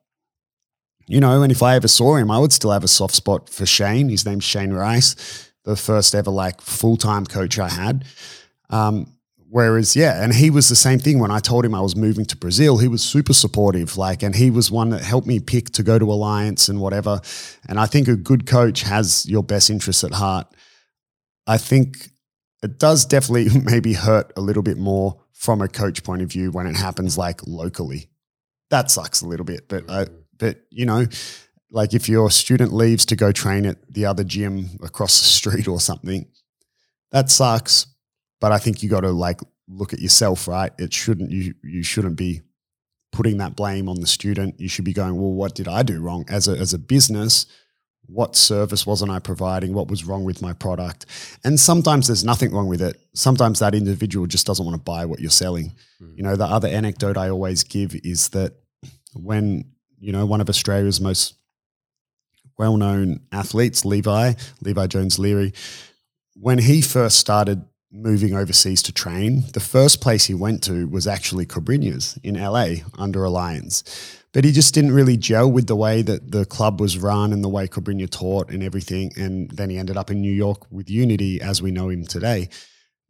You 1.07 1.21
know, 1.21 1.43
and 1.43 1.51
if 1.51 1.63
I 1.63 1.77
ever 1.77 1.89
saw 1.89 2.17
him, 2.17 2.31
I 2.31 2.39
would 2.39 2.53
still 2.53 2.73
have 2.73 2.85
a 2.85 2.89
soft 2.89 3.15
spot 3.15 3.49
for 3.49 3.65
Shane. 3.65 4.11
His 4.11 4.27
name's 4.27 4.45
Shane 4.45 4.73
Rice, 4.73 5.51
the 5.65 5.77
first 5.77 6.15
ever 6.15 6.31
like 6.31 6.61
full-time 6.61 7.25
coach 7.25 7.59
I 7.59 7.71
had. 7.71 8.05
Um, 8.73 9.15
whereas, 9.49 9.95
yeah, 9.95 10.25
and 10.25 10.35
he 10.35 10.51
was 10.51 10.69
the 10.69 10.75
same 10.75 10.99
thing 10.99 11.19
when 11.19 11.31
I 11.31 11.39
told 11.39 11.65
him 11.65 11.75
I 11.75 11.81
was 11.81 11.95
moving 11.95 12.25
to 12.27 12.37
Brazil. 12.37 12.79
He 12.79 12.89
was 12.89 13.03
super 13.03 13.35
supportive, 13.35 13.97
like, 13.97 14.23
and 14.23 14.35
he 14.35 14.51
was 14.51 14.71
one 14.71 14.91
that 14.91 15.03
helped 15.03 15.27
me 15.27 15.39
pick 15.39 15.71
to 15.73 15.83
go 15.83 15.99
to 15.99 16.11
Alliance 16.11 16.69
and 16.69 16.81
whatever. 16.81 17.21
And 17.69 17.79
I 17.79 17.87
think 17.87 18.09
a 18.09 18.17
good 18.17 18.47
coach 18.47 18.83
has 18.83 19.27
your 19.27 19.45
best 19.45 19.71
interests 19.71 20.03
at 20.03 20.13
heart. 20.15 20.49
I 21.47 21.59
think 21.59 22.09
it 22.63 22.79
does 22.79 23.05
definitely 23.05 23.61
maybe 23.65 23.93
hurt 23.93 24.33
a 24.37 24.41
little 24.41 24.63
bit 24.63 24.79
more 24.79 25.21
from 25.33 25.61
a 25.61 25.69
coach 25.69 26.03
point 26.03 26.23
of 26.23 26.31
view 26.31 26.51
when 26.51 26.67
it 26.67 26.77
happens 26.77 27.19
like 27.19 27.47
locally. 27.47 28.09
That 28.71 28.91
sucks 28.91 29.21
a 29.21 29.27
little 29.27 29.45
bit, 29.45 29.69
but 29.69 29.91
I, 29.91 30.07
but 30.39 30.63
you 30.71 30.87
know, 30.87 31.07
like 31.71 31.95
if 31.95 32.09
your 32.09 32.31
student 32.31 32.73
leaves 32.73 33.05
to 33.07 33.17
go 33.17 33.33
train 33.33 33.67
at 33.67 33.93
the 33.93 34.07
other 34.07 34.25
gym 34.25 34.79
across 34.83 35.19
the 35.21 35.27
street 35.29 35.69
or 35.69 35.81
something, 35.81 36.27
that 37.11 37.31
sucks. 37.31 37.87
But 38.43 38.51
I 38.51 38.59
think 38.59 38.83
you 38.83 38.91
got 38.91 39.03
to 39.03 39.13
like 39.13 39.41
look 39.69 39.93
at 39.93 40.01
yourself, 40.01 40.49
right? 40.49 40.73
It 40.77 40.93
shouldn't 40.93 41.31
you 41.31 41.55
you 41.63 41.85
shouldn't 41.85 42.17
be 42.17 42.43
putting 43.13 43.39
that 43.39 43.55
blame 43.55 43.89
on 43.89 44.01
the 44.01 44.07
student. 44.07 44.59
You 44.59 44.69
should 44.69 44.85
be 44.85 44.93
going, 44.93 45.15
well, 45.15 45.33
what 45.33 45.55
did 45.55 45.69
I 45.69 45.85
do 45.85 46.01
wrong 46.01 46.25
as 46.29 46.49
a 46.49 46.59
as 46.59 46.75
a 46.75 46.79
business? 46.79 47.47
What 48.07 48.35
service 48.35 48.85
wasn't 48.85 49.13
I 49.13 49.21
providing? 49.21 49.73
What 49.73 49.89
was 49.89 50.05
wrong 50.05 50.25
with 50.25 50.43
my 50.43 50.55
product? 50.55 51.07
And 51.45 51.59
sometimes 51.59 52.09
there's 52.09 52.25
nothing 52.25 52.53
wrong 52.53 52.67
with 52.67 52.83
it. 52.83 53.01
Sometimes 53.15 53.61
that 53.61 53.77
individual 53.77 54.27
just 54.27 54.45
doesn't 54.45 54.67
want 54.67 54.77
to 54.77 54.83
buy 54.83 55.07
what 55.07 55.21
you're 55.21 55.31
selling. 55.31 55.73
Mm. 56.03 56.17
You 56.17 56.23
know, 56.25 56.35
the 56.35 56.45
other 56.45 56.67
anecdote 56.67 57.17
I 57.17 57.31
always 57.31 57.63
give 57.63 57.95
is 57.95 58.31
that 58.31 58.55
when, 59.15 59.71
you 60.01 60.11
know, 60.11 60.27
one 60.27 60.41
of 60.41 60.49
Australia's 60.49 61.01
most 61.01 61.35
well 62.59 62.77
known 62.77 63.21
athletes, 63.31 63.85
Levi, 63.85 64.33
Levi 64.61 64.87
Jones 64.89 65.21
Leary, 65.21 65.53
when 66.35 66.59
he 66.59 66.83
first 66.83 67.19
started 67.19 67.65
moving 67.93 68.35
overseas 68.35 68.83
to 68.85 68.93
train, 68.93 69.45
the 69.53 69.61
first 69.61 70.01
place 70.01 70.25
he 70.25 70.35
went 70.35 70.63
to 70.65 70.87
was 70.89 71.07
actually 71.07 71.47
Cobrinhas 71.47 72.19
in 72.23 72.35
LA 72.35 72.85
under 72.99 73.23
Alliance. 73.23 74.19
But 74.33 74.45
he 74.45 74.53
just 74.53 74.73
didn't 74.73 74.93
really 74.93 75.19
gel 75.19 75.53
with 75.53 75.67
the 75.67 75.77
way 75.77 76.01
that 76.01 76.33
the 76.33 76.47
club 76.47 76.81
was 76.81 76.97
run 76.97 77.35
and 77.35 77.45
the 77.45 77.51
way 77.51 77.69
Cobrinha 77.69 78.09
taught 78.09 78.51
and 78.51 78.63
everything. 78.63 79.13
And 79.17 79.51
then 79.51 79.69
he 79.69 79.77
ended 79.77 79.99
up 79.99 80.11
in 80.11 80.23
New 80.23 80.33
York 80.33 80.73
with 80.73 80.89
Unity 80.89 81.41
as 81.43 81.61
we 81.61 81.71
know 81.71 81.91
him 81.91 82.07
today. 82.07 82.49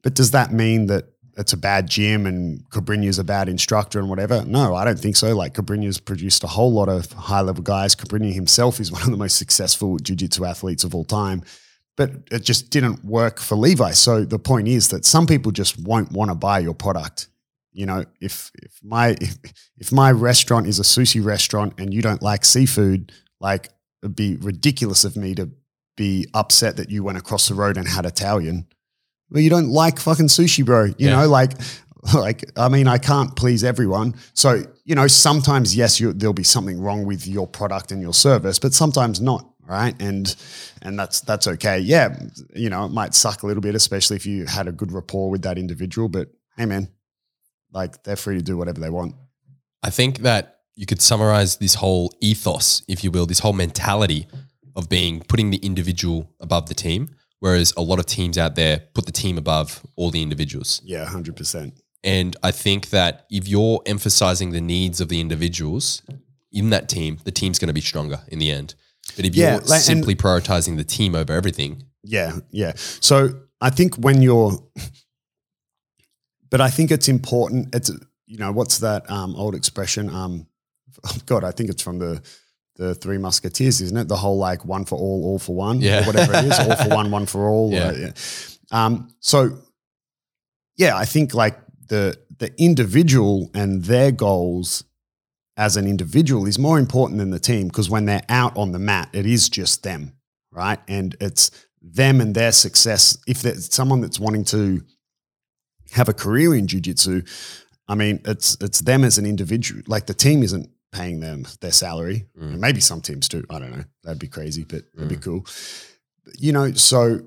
But 0.02 0.14
does 0.14 0.32
that 0.32 0.52
mean 0.52 0.86
that 0.86 1.04
it's 1.38 1.52
a 1.52 1.56
bad 1.56 1.88
gym 1.88 2.26
and 2.26 2.68
Cobrinha's 2.70 3.20
a 3.20 3.24
bad 3.24 3.48
instructor 3.48 4.00
and 4.00 4.10
whatever? 4.10 4.44
No, 4.44 4.74
I 4.74 4.84
don't 4.84 4.98
think 4.98 5.14
so. 5.14 5.32
Like 5.34 5.54
Cobrinha's 5.54 6.00
produced 6.00 6.42
a 6.42 6.48
whole 6.48 6.72
lot 6.72 6.88
of 6.88 7.12
high 7.12 7.40
level 7.40 7.62
guys. 7.62 7.94
Cobrinha 7.94 8.34
himself 8.34 8.80
is 8.80 8.90
one 8.90 9.02
of 9.02 9.10
the 9.12 9.16
most 9.16 9.36
successful 9.36 9.98
jiu-jitsu 9.98 10.44
athletes 10.44 10.82
of 10.82 10.92
all 10.92 11.04
time 11.04 11.44
but 11.96 12.10
it 12.30 12.42
just 12.42 12.70
didn't 12.70 13.04
work 13.04 13.38
for 13.40 13.56
Levi. 13.56 13.92
So 13.92 14.24
the 14.24 14.38
point 14.38 14.68
is 14.68 14.88
that 14.88 15.04
some 15.04 15.26
people 15.26 15.52
just 15.52 15.78
won't 15.78 16.10
want 16.12 16.30
to 16.30 16.34
buy 16.34 16.58
your 16.60 16.74
product. 16.74 17.28
You 17.72 17.86
know, 17.86 18.04
if 18.20 18.50
if 18.62 18.78
my 18.82 19.16
if, 19.20 19.36
if 19.78 19.92
my 19.92 20.10
restaurant 20.12 20.66
is 20.66 20.78
a 20.78 20.82
sushi 20.82 21.24
restaurant 21.24 21.74
and 21.78 21.92
you 21.94 22.02
don't 22.02 22.22
like 22.22 22.44
seafood, 22.44 23.12
like 23.40 23.70
it'd 24.02 24.16
be 24.16 24.36
ridiculous 24.36 25.04
of 25.04 25.16
me 25.16 25.34
to 25.36 25.50
be 25.96 26.26
upset 26.34 26.76
that 26.78 26.90
you 26.90 27.04
went 27.04 27.18
across 27.18 27.48
the 27.48 27.54
road 27.54 27.76
and 27.76 27.86
had 27.86 28.06
Italian. 28.06 28.66
well, 29.30 29.42
you 29.42 29.50
don't 29.50 29.68
like 29.68 29.98
fucking 30.00 30.26
sushi, 30.28 30.64
bro. 30.64 30.84
You 30.84 30.94
Yeah. 30.98 31.16
know, 31.20 31.28
like, 31.28 31.52
like 32.14 32.50
I 32.56 32.68
mean, 32.68 32.88
I 32.88 32.98
can't 32.98 33.34
please 33.36 33.62
everyone. 33.64 34.14
So 34.34 34.64
you 34.84 34.94
know, 34.94 35.06
sometimes 35.06 35.76
yes, 35.76 36.00
you, 36.00 36.12
there'll 36.12 36.32
be 36.34 36.42
something 36.42 36.80
wrong 36.80 37.04
with 37.06 37.26
your 37.26 37.46
product 37.46 37.92
and 37.92 38.00
your 38.02 38.14
service, 38.14 38.58
but 38.58 38.72
sometimes 38.74 39.20
not. 39.20 39.48
Right, 39.64 39.94
and 40.02 40.34
and 40.82 40.98
that's 40.98 41.20
that's 41.20 41.46
okay. 41.46 41.78
Yeah, 41.78 42.18
you 42.54 42.68
know, 42.68 42.84
it 42.84 42.92
might 42.92 43.14
suck 43.14 43.42
a 43.42 43.46
little 43.46 43.60
bit, 43.60 43.74
especially 43.74 44.16
if 44.16 44.26
you 44.26 44.44
had 44.44 44.66
a 44.66 44.72
good 44.72 44.90
rapport 44.90 45.30
with 45.30 45.42
that 45.42 45.56
individual. 45.56 46.08
But 46.08 46.28
hey, 46.56 46.66
man, 46.66 46.88
like 47.72 48.02
they're 48.02 48.16
free 48.16 48.36
to 48.36 48.42
do 48.42 48.56
whatever 48.56 48.80
they 48.80 48.90
want. 48.90 49.14
I 49.82 49.90
think 49.90 50.18
that 50.18 50.60
you 50.74 50.86
could 50.86 51.00
summarize 51.00 51.56
this 51.56 51.74
whole 51.74 52.12
ethos, 52.20 52.82
if 52.88 53.04
you 53.04 53.10
will, 53.10 53.26
this 53.26 53.40
whole 53.40 53.52
mentality 53.52 54.26
of 54.74 54.88
being 54.88 55.20
putting 55.20 55.50
the 55.50 55.58
individual 55.58 56.30
above 56.40 56.68
the 56.68 56.74
team, 56.74 57.10
whereas 57.40 57.72
a 57.76 57.82
lot 57.82 57.98
of 57.98 58.06
teams 58.06 58.38
out 58.38 58.56
there 58.56 58.84
put 58.94 59.06
the 59.06 59.12
team 59.12 59.38
above 59.38 59.84
all 59.96 60.10
the 60.10 60.22
individuals. 60.22 60.80
Yeah, 60.84 61.04
hundred 61.04 61.36
percent. 61.36 61.80
And 62.04 62.36
I 62.42 62.50
think 62.50 62.90
that 62.90 63.26
if 63.30 63.46
you're 63.46 63.80
emphasizing 63.86 64.50
the 64.50 64.60
needs 64.60 65.00
of 65.00 65.08
the 65.08 65.20
individuals 65.20 66.02
in 66.50 66.70
that 66.70 66.88
team, 66.88 67.18
the 67.24 67.30
team's 67.30 67.58
going 67.58 67.68
to 67.68 67.74
be 67.74 67.80
stronger 67.80 68.20
in 68.28 68.38
the 68.38 68.50
end. 68.50 68.74
But 69.16 69.24
if 69.26 69.34
Yeah, 69.34 69.52
you're 69.56 69.60
like- 69.64 69.80
simply 69.82 70.14
prioritizing 70.14 70.76
the 70.76 70.84
team 70.84 71.14
over 71.14 71.32
everything, 71.32 71.84
Yeah, 72.04 72.38
yeah. 72.50 72.72
So 72.76 73.40
I 73.60 73.70
think 73.70 73.94
when 73.96 74.22
you're, 74.22 74.52
but 76.50 76.60
I 76.60 76.70
think 76.70 76.90
it's 76.90 77.08
important. 77.08 77.74
It's 77.74 77.90
you 78.26 78.38
know 78.38 78.52
what's 78.52 78.78
that 78.78 79.08
um, 79.10 79.34
old 79.36 79.54
expression? 79.54 80.10
Um, 80.10 80.46
oh 81.04 81.16
God, 81.26 81.44
I 81.44 81.50
think 81.50 81.70
it's 81.70 81.82
from 81.82 81.98
the 81.98 82.22
the 82.76 82.94
Three 82.94 83.18
Musketeers, 83.18 83.80
isn't 83.82 83.96
it? 83.96 84.08
The 84.08 84.16
whole 84.16 84.38
like 84.38 84.64
one 84.64 84.84
for 84.86 84.96
all, 84.98 85.24
all 85.24 85.38
for 85.38 85.54
one, 85.54 85.80
Yeah. 85.80 86.02
or 86.02 86.06
whatever 86.06 86.32
it 86.34 86.44
is, 86.46 86.58
all 86.58 86.74
for 86.76 86.88
one, 87.00 87.10
one 87.10 87.26
for 87.26 87.48
all. 87.48 87.70
Yeah. 87.70 87.88
uh, 87.88 87.92
yeah. 87.92 88.12
Um, 88.70 89.14
so 89.20 89.58
yeah, 90.76 90.96
I 90.96 91.04
think 91.04 91.34
like 91.34 91.58
the 91.88 92.18
the 92.38 92.50
individual 92.60 93.50
and 93.54 93.84
their 93.84 94.10
goals 94.10 94.84
as 95.56 95.76
an 95.76 95.86
individual 95.86 96.46
is 96.46 96.58
more 96.58 96.78
important 96.78 97.18
than 97.18 97.30
the 97.30 97.38
team 97.38 97.68
because 97.68 97.90
when 97.90 98.06
they're 98.06 98.24
out 98.28 98.56
on 98.56 98.72
the 98.72 98.78
mat, 98.78 99.08
it 99.12 99.26
is 99.26 99.48
just 99.48 99.82
them, 99.82 100.12
right? 100.50 100.78
And 100.88 101.16
it's 101.20 101.50
them 101.82 102.20
and 102.20 102.34
their 102.34 102.52
success. 102.52 103.18
If 103.26 103.42
there's 103.42 103.72
someone 103.74 104.00
that's 104.00 104.20
wanting 104.20 104.44
to 104.44 104.82
have 105.92 106.08
a 106.08 106.14
career 106.14 106.54
in 106.54 106.66
jujitsu, 106.66 107.28
I 107.88 107.94
mean, 107.94 108.20
it's 108.24 108.56
it's 108.60 108.80
them 108.80 109.04
as 109.04 109.18
an 109.18 109.26
individual. 109.26 109.82
Like 109.86 110.06
the 110.06 110.14
team 110.14 110.42
isn't 110.42 110.70
paying 110.92 111.20
them 111.20 111.46
their 111.60 111.72
salary. 111.72 112.26
Mm. 112.38 112.58
Maybe 112.58 112.80
some 112.80 113.00
teams 113.00 113.28
do. 113.28 113.44
I 113.50 113.58
don't 113.58 113.76
know. 113.76 113.84
That'd 114.04 114.20
be 114.20 114.28
crazy, 114.28 114.64
but 114.64 114.84
that'd 114.94 115.08
be 115.08 115.16
cool. 115.16 115.46
You 116.38 116.52
know, 116.52 116.72
so 116.72 117.20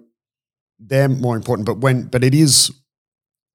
they're 0.80 1.10
more 1.10 1.36
important. 1.36 1.66
But 1.66 1.80
when, 1.80 2.04
but 2.04 2.24
it 2.24 2.34
is, 2.34 2.72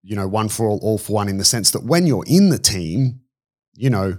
you 0.03 0.17
know, 0.17 0.29
one 0.29 0.49
for 0.49 0.69
all, 0.69 0.79
all 0.83 0.99
for 0.99 1.15
one 1.15 1.29
in 1.29 1.39
the 1.39 1.45
sense 1.45 1.71
that 1.71 1.85
when 1.85 2.07
you're 2.07 2.25
in 2.27 2.51
the 2.51 2.59
team, 2.59 3.21
you 3.75 3.89
know, 3.89 4.19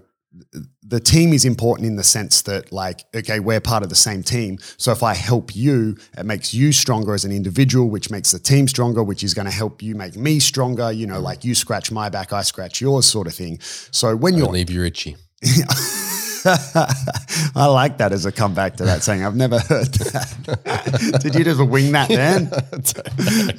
the 0.84 1.00
team 1.00 1.34
is 1.34 1.46
important 1.46 1.86
in 1.86 1.96
the 1.96 2.04
sense 2.04 2.42
that 2.44 2.72
like 2.72 3.04
okay 3.14 3.40
we're 3.40 3.60
part 3.60 3.84
of 3.84 3.90
the 3.90 3.96
same 3.96 4.24
team. 4.24 4.58
So 4.78 4.92
if 4.92 5.04
i 5.04 5.14
help 5.14 5.56
you 5.56 5.98
it 6.18 6.26
makes 6.26 6.54
you 6.54 6.72
stronger 6.72 7.14
as 7.14 7.26
an 7.26 7.32
individual 7.32 7.90
which 7.90 8.10
makes 8.10 8.32
the 8.32 8.40
team 8.40 8.68
stronger 8.68 9.04
which 9.04 9.24
is 9.24 9.34
going 9.34 9.46
to 9.46 9.52
help 9.52 9.82
you 9.82 9.96
make 9.96 10.16
me 10.16 10.40
stronger 10.40 10.92
you 10.92 11.06
know 11.08 11.20
mm. 11.20 11.24
like 11.24 11.44
you 11.44 11.56
scratch 11.56 11.92
my 11.92 12.10
back 12.10 12.34
i 12.34 12.42
scratch 12.42 12.82
yours 12.82 13.06
sort 13.06 13.28
of 13.28 13.34
thing. 13.34 13.60
So 13.62 14.16
when 14.16 14.34
don't 14.34 14.40
you're 14.40 14.52
leave 14.52 14.70
you 14.70 14.82
Richie. 14.82 15.18
I 17.56 17.68
like 17.68 17.98
that 17.98 18.12
as 18.12 18.26
a 18.26 18.32
comeback 18.32 18.78
to 18.78 18.86
that 18.86 19.04
saying. 19.04 19.24
I've 19.24 19.36
never 19.36 19.60
heard 19.60 19.94
that. 19.94 21.20
Did 21.24 21.36
you 21.36 21.44
just 21.44 21.64
wing 21.64 21.92
that 21.92 22.10
then? 22.10 22.50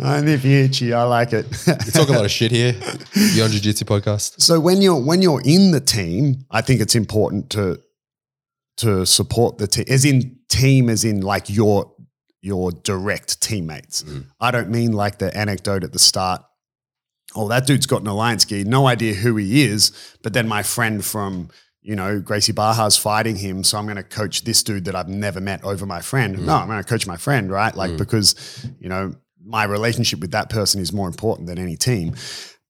I'm 0.05 0.25
the 0.25 0.39
future. 0.41 0.97
I 0.97 1.05
like 1.05 1.33
it. 1.33 1.47
We 1.67 1.93
talk 1.93 2.09
a 2.09 2.13
lot 2.13 2.25
of 2.25 2.31
shit 2.31 2.51
here. 2.51 2.73
Beyond 3.15 3.53
Jiu 3.53 3.61
Jitsu 3.61 3.85
podcast. 3.85 4.41
So 4.41 4.59
when 4.59 4.83
you're 4.83 5.01
when 5.01 5.23
you're 5.23 5.43
in 5.45 5.71
the 5.71 5.81
team, 5.81 6.45
I 6.51 6.61
think 6.61 6.81
it's 6.81 6.95
important 6.95 7.51
to 7.51 7.81
to 8.79 9.07
support 9.07 9.59
the 9.59 9.67
team, 9.67 9.85
as 9.89 10.05
in 10.05 10.39
team, 10.49 10.89
as 10.89 11.05
in 11.05 11.21
like 11.21 11.49
your 11.49 11.93
your 12.41 12.73
direct 12.73 13.41
teammates. 13.41 14.03
Mm. 14.03 14.27
I 14.41 14.51
don't 14.51 14.71
mean 14.71 14.93
like 14.93 15.19
the 15.19 15.37
anecdote 15.37 15.85
at 15.85 15.93
the 15.93 15.99
start. 15.99 16.43
Oh, 17.35 17.49
that 17.49 17.67
dude's 17.67 17.87
got 17.87 18.03
an 18.03 18.09
alliance 18.09 18.45
gear. 18.45 18.65
No 18.65 18.87
idea 18.87 19.15
who 19.15 19.37
he 19.37 19.63
is, 19.63 19.93
but 20.23 20.33
then 20.33 20.49
my 20.49 20.63
friend 20.63 21.05
from 21.05 21.49
you 21.83 21.97
know 21.97 22.21
Gracie 22.21 22.53
Baja's 22.53 22.97
fighting 22.97 23.37
him, 23.37 23.65
so 23.65 23.79
I'm 23.79 23.85
going 23.85 23.97
to 23.97 24.03
coach 24.03 24.45
this 24.45 24.63
dude 24.63 24.85
that 24.85 24.95
I've 24.95 25.09
never 25.09 25.41
met 25.41 25.65
over 25.65 25.85
my 25.85 26.01
friend. 26.01 26.37
Mm. 26.37 26.45
No, 26.45 26.57
I'm 26.57 26.69
going 26.69 26.83
to 26.83 26.89
coach 26.89 27.07
my 27.07 27.17
friend, 27.17 27.51
right? 27.51 27.75
Like 27.75 27.97
because 27.97 28.67
you 28.81 28.89
know 28.89 29.15
my 29.45 29.65
relationship 29.65 30.21
with 30.21 30.31
that 30.31 30.49
person 30.49 30.81
is 30.81 30.93
more 30.93 31.09
important 31.09 31.49
than 31.49 31.59
any 31.59 31.77
team. 31.77 32.15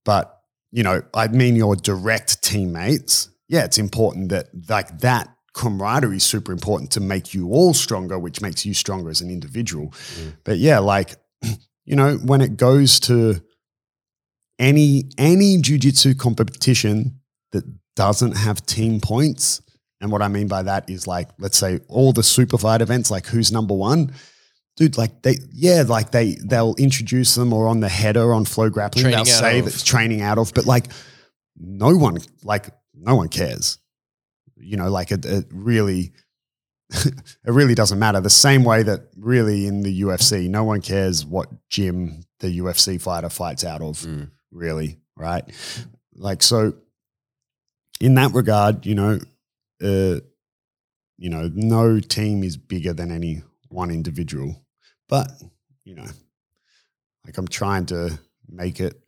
But 0.05 0.41
you 0.71 0.83
know, 0.83 1.03
I 1.15 1.29
mean 1.29 1.57
your 1.57 1.77
direct 1.77 2.43
teammates. 2.43 3.29
Yeah, 3.49 3.65
it's 3.65 3.79
important 3.79 4.31
that 4.31 4.49
like 4.69 5.01
that 5.01 5.29
camaraderie 5.53 6.17
is 6.17 6.25
super 6.25 6.53
important 6.53 6.91
to 6.93 7.01
make 7.01 7.35
you 7.35 7.51
all 7.51 7.75
stronger, 7.75 8.19
which 8.19 8.41
makes 8.41 8.65
you 8.65 8.73
stronger 8.73 9.11
as 9.11 9.21
an 9.21 9.31
individual. 9.31 9.93
But 10.45 10.59
yeah, 10.59 10.79
like 10.79 11.17
you 11.85 11.97
know, 11.97 12.17
when 12.17 12.41
it 12.41 12.57
goes 12.57 12.99
to 13.01 13.43
any 14.59 15.11
any 15.19 15.59
jujitsu 15.59 16.19
competition 16.19 17.21
that 17.51 17.65
doesn't 17.97 18.37
have 18.37 18.65
team 18.67 19.01
points, 19.01 19.61
and 20.01 20.11
what 20.11 20.23
I 20.23 20.29
mean 20.29 20.49
by 20.49 20.63
that 20.65 20.89
is 20.91 21.07
like, 21.07 21.29
let's 21.39 21.59
say 21.59 21.81
all 21.89 22.13
the 22.13 22.23
super 22.23 22.59
fight 22.59 22.81
events, 22.83 23.11
like 23.11 23.27
who's 23.27 23.53
number 23.53 23.75
one, 23.75 24.13
dude. 24.77 24.97
Like 24.99 25.23
they, 25.23 25.37
yeah, 25.53 25.85
like 25.87 26.11
they 26.11 26.37
they'll 26.45 26.75
introduce 26.77 27.35
them 27.35 27.53
or 27.53 27.69
on 27.69 27.81
the 27.81 27.89
header 27.89 28.33
on 28.33 28.45
FloGrappling, 28.45 28.93
Training 29.03 29.11
they'll 29.13 29.25
say 29.25 29.59
of. 29.61 29.67
that's 29.67 29.83
training 29.85 30.21
out 30.23 30.39
of, 30.39 30.53
but 30.55 30.67
like 30.67 30.87
no 31.57 31.97
one, 31.97 32.19
like 32.43 32.71
no 32.95 33.15
one 33.17 33.29
cares. 33.29 33.79
You 34.57 34.77
know, 34.77 34.91
like 34.91 35.11
it, 35.13 35.25
it 35.25 35.47
really. 35.51 36.13
it 37.05 37.15
really 37.47 37.75
doesn't 37.75 37.99
matter. 37.99 38.21
The 38.21 38.29
same 38.29 38.65
way 38.65 38.83
that 38.83 39.01
really 39.17 39.67
in 39.67 39.81
the 39.81 40.03
UFC, 40.03 40.47
no 40.51 40.63
one 40.65 40.83
cares 40.83 41.25
what 41.25 41.49
gym 41.71 42.23
the 42.41 42.59
UFC 42.59 43.01
fighter 43.01 43.31
fights 43.31 43.65
out 43.65 43.81
of, 43.81 43.99
Mm. 44.01 44.31
really, 44.51 44.99
right? 45.17 45.43
Like 46.15 46.43
so 46.43 46.75
in 48.03 48.15
that 48.15 48.35
regard, 48.35 48.85
you 48.85 48.97
know, 48.97 49.21
uh, 49.81 50.19
you 51.19 51.31
know, 51.31 51.49
no 51.55 52.01
team 52.01 52.43
is 52.43 52.57
bigger 52.57 52.93
than 52.93 53.13
any 53.13 53.43
one 53.69 53.93
individual. 53.93 54.61
But, 55.09 55.31
you 55.85 55.95
know, 55.95 56.07
like 57.25 57.39
I'm 57.39 57.47
trying 57.47 57.87
to 57.87 58.19
make 58.49 58.81
it 58.81 59.01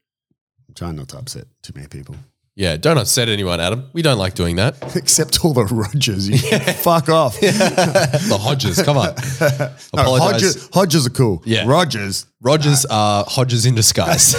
I'm 0.68 0.74
trying 0.74 0.94
not 0.96 1.08
to 1.08 1.18
upset 1.18 1.46
too 1.60 1.72
many 1.74 1.88
people. 1.88 2.14
Yeah, 2.56 2.76
don't 2.76 2.98
upset 2.98 3.28
anyone, 3.28 3.58
Adam. 3.58 3.90
We 3.92 4.02
don't 4.02 4.18
like 4.18 4.34
doing 4.34 4.56
that. 4.56 4.76
Except 4.96 5.44
all 5.44 5.52
the 5.52 5.64
Rogers. 5.64 6.28
You 6.28 6.38
fuck 6.38 7.08
off. 7.08 7.40
the 7.40 8.38
Hodges, 8.40 8.80
come 8.80 8.96
on. 8.96 9.14
No, 9.94 10.16
Hodges, 10.18 10.68
Hodges 10.72 11.06
are 11.06 11.10
cool. 11.10 11.42
Yeah. 11.44 11.64
Rogers. 11.66 12.26
Rogers 12.40 12.84
are 12.86 13.24
Hodges 13.26 13.66
in 13.66 13.74
disguise. 13.74 14.36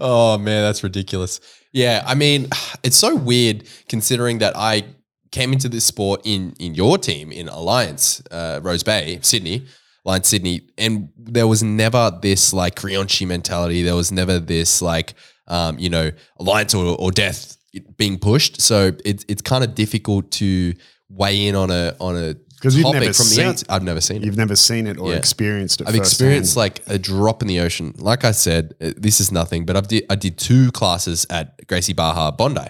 oh 0.00 0.38
man, 0.38 0.62
that's 0.62 0.82
ridiculous. 0.82 1.40
Yeah, 1.72 2.02
I 2.06 2.14
mean, 2.14 2.48
it's 2.82 2.96
so 2.96 3.14
weird 3.14 3.64
considering 3.88 4.38
that 4.38 4.56
I 4.56 4.84
came 5.30 5.52
into 5.52 5.68
this 5.68 5.84
sport 5.84 6.22
in 6.24 6.54
in 6.58 6.74
your 6.74 6.96
team 6.96 7.30
in 7.30 7.48
Alliance, 7.48 8.22
uh, 8.30 8.60
Rose 8.62 8.82
Bay, 8.82 9.18
Sydney, 9.22 9.66
Alliance 10.04 10.28
Sydney, 10.28 10.62
and 10.78 11.10
there 11.16 11.46
was 11.46 11.62
never 11.62 12.10
this 12.22 12.52
like 12.52 12.74
Creonte 12.74 13.26
mentality. 13.26 13.82
There 13.82 13.96
was 13.96 14.10
never 14.10 14.38
this 14.38 14.80
like, 14.80 15.14
um, 15.50 15.78
you 15.78 15.90
know, 15.90 16.10
Alliance 16.38 16.74
or, 16.74 16.96
or 16.98 17.10
death 17.10 17.56
being 17.98 18.18
pushed. 18.18 18.60
So 18.62 18.92
it's 19.04 19.24
it's 19.28 19.42
kind 19.42 19.62
of 19.64 19.74
difficult 19.74 20.30
to 20.40 20.74
weigh 21.10 21.46
in 21.48 21.54
on 21.54 21.70
a 21.70 21.94
on 22.00 22.16
a 22.16 22.34
'Cause 22.62 22.74
you've 22.76 22.84
topic 22.84 23.00
never 23.00 23.12
from 23.14 23.24
the 23.28 23.34
seen- 23.34 23.46
outside. 23.46 23.66
I've 23.70 23.82
never 23.82 24.00
seen 24.02 24.16
it. 24.18 24.24
You've 24.26 24.36
never 24.36 24.54
seen 24.56 24.86
it 24.86 24.98
or 24.98 25.12
Yeah. 25.12 25.16
experienced 25.18 25.80
it. 25.80 25.88
I've 25.88 25.94
experienced 25.94 26.56
like 26.58 26.82
a 26.88 26.98
drop 26.98 27.40
in 27.42 27.48
the 27.48 27.58
ocean. 27.60 27.94
Like 27.96 28.22
I 28.22 28.32
said, 28.32 28.74
uh, 28.82 28.92
this 28.98 29.18
is 29.18 29.32
nothing, 29.32 29.64
but 29.64 29.76
I've 29.78 29.88
did, 29.88 30.04
I 30.10 30.14
did 30.14 30.36
two 30.36 30.70
classes 30.72 31.26
at 31.30 31.66
Gracie 31.68 31.94
Baja 31.94 32.30
Bondi. 32.32 32.68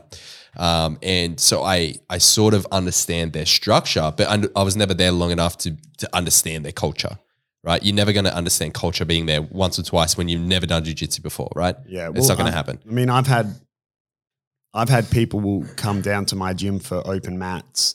Um, 0.57 0.97
and 1.03 1.41
so 1.41 1.65
I, 1.65 1.95
I 2.09 2.19
sort 2.19 2.55
of 2.55 2.67
understand 2.71 3.33
their 3.33 3.47
structure, 3.47 4.13
but 4.17 4.27
I 4.57 4.63
was 4.63 4.77
never 4.77 4.95
there 4.95 5.11
long 5.13 5.33
enough 5.33 5.59
to, 5.59 5.77
to 5.99 6.09
understand 6.13 6.65
their 6.65 6.73
culture, 6.85 7.19
right? 7.63 7.83
You're 7.83 7.95
never 7.95 8.13
going 8.13 8.25
to 8.25 8.35
understand 8.35 8.75
culture 8.75 9.05
being 9.05 9.27
there 9.27 9.43
once 9.43 9.79
or 9.79 9.83
twice 9.83 10.17
when 10.17 10.29
you've 10.29 10.41
never 10.41 10.67
done 10.67 10.85
jujitsu 10.85 11.23
before, 11.23 11.51
right? 11.55 11.77
Yeah, 11.89 12.11
it's 12.15 12.29
not 12.29 12.37
going 12.39 12.51
to 12.51 12.57
happen. 12.57 12.79
I 12.89 12.91
mean, 12.93 13.11
I've 13.11 13.27
had, 13.27 13.55
I've 14.73 14.89
had 14.89 15.11
people 15.11 15.41
will 15.41 15.67
come 15.77 16.01
down 16.01 16.27
to 16.27 16.37
my 16.37 16.53
gym 16.55 16.79
for 16.79 17.03
open 17.07 17.39
mats, 17.39 17.95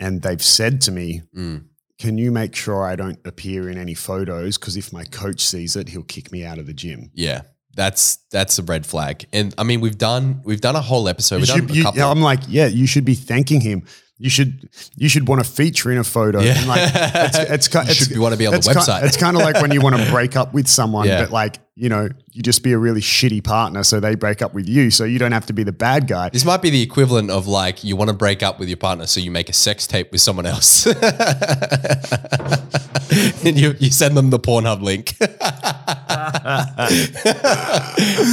and 0.00 0.22
they've 0.22 0.42
said 0.42 0.80
to 0.82 0.90
me, 0.92 1.22
Mm. 1.36 1.64
"Can 1.98 2.18
you 2.18 2.30
make 2.32 2.54
sure 2.54 2.84
I 2.84 2.96
don't 2.96 3.18
appear 3.24 3.68
in 3.70 3.78
any 3.78 3.94
photos? 3.94 4.58
Because 4.58 4.76
if 4.76 4.92
my 4.92 5.04
coach 5.04 5.40
sees 5.44 5.76
it, 5.76 5.88
he'll 5.88 6.02
kick 6.04 6.32
me 6.32 6.44
out 6.44 6.58
of 6.58 6.66
the 6.66 6.74
gym." 6.74 7.10
Yeah. 7.14 7.42
That's 7.74 8.16
that's 8.32 8.58
a 8.58 8.64
red 8.64 8.84
flag, 8.86 9.26
and 9.32 9.54
I 9.56 9.62
mean 9.62 9.80
we've 9.80 9.98
done 9.98 10.40
we've 10.44 10.60
done 10.60 10.74
a 10.74 10.80
whole 10.80 11.08
episode. 11.08 11.40
You 11.40 11.46
should- 11.46 11.70
you-. 11.76 11.86
I'm 11.86 12.20
like, 12.20 12.40
yeah, 12.48 12.66
you 12.66 12.86
should 12.88 13.04
be 13.04 13.14
thanking 13.14 13.60
him. 13.60 13.84
You 14.18 14.28
should 14.30 14.68
you 14.96 15.08
should 15.08 15.28
want 15.28 15.44
to 15.44 15.48
feature 15.50 15.90
in 15.92 15.98
a 15.98 16.04
photo. 16.04 16.40
Yeah. 16.40 16.58
And 16.58 16.66
like 16.68 16.90
it's 16.94 17.38
it's, 17.38 17.68
ki- 17.72 17.78
You 17.78 17.84
it's 17.90 17.94
should 18.08 18.18
wanna 18.18 18.36
be 18.36 18.46
on 18.46 18.52
the 18.52 18.58
it's 18.58 18.68
website. 18.68 19.04
it's 19.04 19.16
kind 19.16 19.36
of 19.36 19.42
like 19.42 19.60
when 19.62 19.70
you 19.70 19.80
want 19.80 19.96
to 19.96 20.10
break 20.10 20.36
up 20.36 20.52
with 20.52 20.66
someone, 20.68 21.06
Yeah. 21.06 21.22
but 21.22 21.30
like 21.30 21.60
you 21.78 21.88
know 21.88 22.08
you 22.32 22.42
just 22.42 22.64
be 22.64 22.72
a 22.72 22.78
really 22.78 23.00
shitty 23.00 23.44
partner, 23.44 23.84
so 23.84 24.00
they 24.00 24.16
break 24.16 24.42
up 24.42 24.52
with 24.52 24.68
you, 24.68 24.90
so 24.90 25.04
you 25.04 25.18
don't 25.18 25.32
have 25.32 25.46
to 25.46 25.52
be 25.52 25.62
the 25.62 25.72
bad 25.72 26.08
guy. 26.08 26.28
This 26.28 26.44
might 26.44 26.60
be 26.60 26.70
the 26.70 26.82
equivalent 26.82 27.30
of 27.30 27.46
like 27.46 27.84
you 27.84 27.94
want 27.94 28.08
to 28.08 28.16
break 28.16 28.42
up 28.42 28.58
with 28.58 28.68
your 28.68 28.76
partner, 28.76 29.06
so 29.06 29.20
you 29.20 29.30
make 29.30 29.48
a 29.48 29.52
sex 29.52 29.86
tape 29.86 30.10
with 30.10 30.20
someone 30.20 30.44
else, 30.44 30.86
and 33.44 33.58
you, 33.58 33.74
you 33.78 33.90
send 33.90 34.16
them 34.16 34.30
the 34.30 34.40
Pornhub 34.40 34.82
link. 34.82 35.14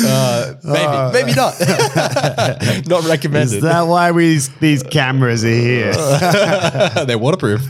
uh, 0.08 0.54
maybe, 0.64 1.14
maybe 1.14 1.36
not. 1.36 1.54
not 2.88 3.06
recommended. 3.06 3.58
Is 3.58 3.62
that 3.62 3.84
why 3.84 4.10
we 4.12 4.40
these 4.60 4.82
cameras 4.82 5.46
are 5.46 5.50
here? 5.50 5.94
They're 7.06 7.20
waterproof. 7.20 7.70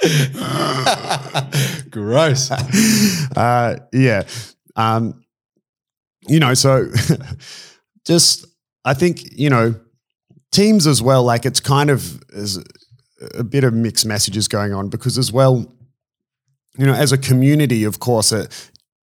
Gross. 1.90 2.50
uh, 2.50 3.76
yeah. 3.92 4.22
Um, 4.76 5.24
you 6.28 6.40
know, 6.40 6.54
so 6.54 6.86
just 8.06 8.46
I 8.84 8.94
think 8.94 9.38
you 9.38 9.50
know 9.50 9.74
teams 10.52 10.86
as 10.86 11.02
well. 11.02 11.22
Like 11.24 11.44
it's 11.46 11.60
kind 11.60 11.90
of 11.90 12.22
a 13.34 13.44
bit 13.44 13.64
of 13.64 13.74
mixed 13.74 14.06
messages 14.06 14.48
going 14.48 14.72
on 14.72 14.88
because 14.88 15.18
as 15.18 15.32
well, 15.32 15.72
you 16.78 16.86
know, 16.86 16.94
as 16.94 17.12
a 17.12 17.18
community, 17.18 17.84
of 17.84 18.00
course, 18.00 18.32
uh, 18.32 18.46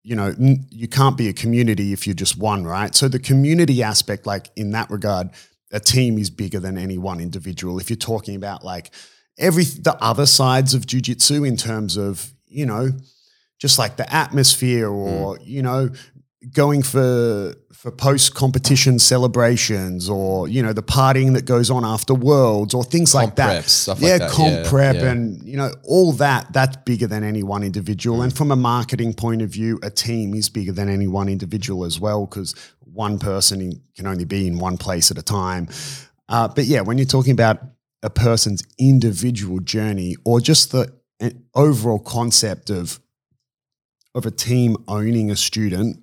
you 0.03 0.15
know, 0.15 0.35
you 0.71 0.89
can't 0.89 1.17
be 1.17 1.29
a 1.29 1.33
community 1.33 1.93
if 1.93 2.07
you're 2.07 2.15
just 2.15 2.39
one, 2.39 2.65
right? 2.65 2.95
So 2.95 3.09
the 3.09 3.19
community 3.19 3.83
aspect, 3.83 4.25
like 4.25 4.51
in 4.57 4.71
that 4.71 4.89
regard, 4.89 5.31
a 5.73 5.81
team 5.81 6.17
is 6.17 6.31
bigger 6.31 6.61
than 6.61 6.79
any 6.79 6.97
one 6.97 7.21
individual. 7.21 7.81
If 7.81 7.91
you're 7.91 7.97
talking 7.97 8.37
about 8.37 8.65
like 8.65 8.93
every 9.39 9.65
the 9.65 9.97
other 10.01 10.27
sides 10.27 10.75
of 10.75 10.87
jujitsu 10.87 11.47
in 11.47 11.57
terms 11.57 11.97
of 11.97 12.33
you 12.49 12.65
know 12.67 12.91
just 13.59 13.79
like 13.79 13.97
the 13.97 14.13
atmosphere 14.15 14.89
or 14.89 15.39
you 15.43 15.63
know 15.63 15.91
going 16.53 16.83
for 16.83 17.55
for 17.73 17.91
post 17.91 18.35
competition 18.35 18.99
celebrations 18.99 20.09
or 20.09 20.49
you 20.49 20.63
know 20.63 20.73
the 20.73 20.83
partying 20.83 21.35
that 21.35 21.45
goes 21.45 21.71
on 21.71 21.85
after 21.85 22.15
worlds 22.15 22.73
or 22.75 22.83
things 22.85 23.15
like 23.15 23.37
that 23.37 23.65
preps, 23.65 23.69
stuff 23.69 24.01
like 24.01 24.09
yeah 24.09 24.19
that. 24.19 24.31
comp 24.31 24.53
Yeah, 24.55 24.69
prep 24.69 24.97
yeah. 24.97 25.11
and 25.11 25.43
you 25.47 25.57
know 25.57 25.71
all 25.85 26.13
that 26.15 26.53
that's 26.53 26.77
bigger 26.85 27.07
than 27.07 27.23
any 27.25 27.43
one 27.43 27.63
individual 27.63 28.19
Mm. 28.19 28.25
and 28.25 28.37
from 28.37 28.51
a 28.51 28.57
marketing 28.57 29.13
point 29.15 29.43
of 29.43 29.51
view 29.51 29.79
a 29.83 29.91
team 29.91 30.35
is 30.35 30.49
bigger 30.49 30.73
than 30.73 30.89
any 30.89 31.07
one 31.07 31.29
individual 31.29 31.85
as 31.85 31.99
well 32.01 32.27
because 32.27 32.55
one 32.95 33.19
person 33.19 33.83
can 33.97 34.07
only 34.07 34.25
be 34.25 34.47
in 34.47 34.59
one 34.59 34.79
place 34.79 35.11
at 35.11 35.19
a 35.19 35.23
time 35.23 35.69
uh, 36.29 36.49
but 36.49 36.65
yeah 36.65 36.81
when 36.81 36.97
you're 36.99 37.07
talking 37.07 37.33
about 37.33 37.59
a 38.03 38.11
person's 38.11 38.63
individual 38.79 39.61
journey 39.61 40.17
or 40.25 40.41
just 40.41 40.73
the 40.73 40.93
uh, 41.21 41.31
overall 41.55 41.99
concept 41.99 42.71
of 42.71 43.01
of 44.15 44.25
a 44.25 44.31
team 44.31 44.77
owning 44.89 45.31
a 45.31 45.37
student 45.37 45.99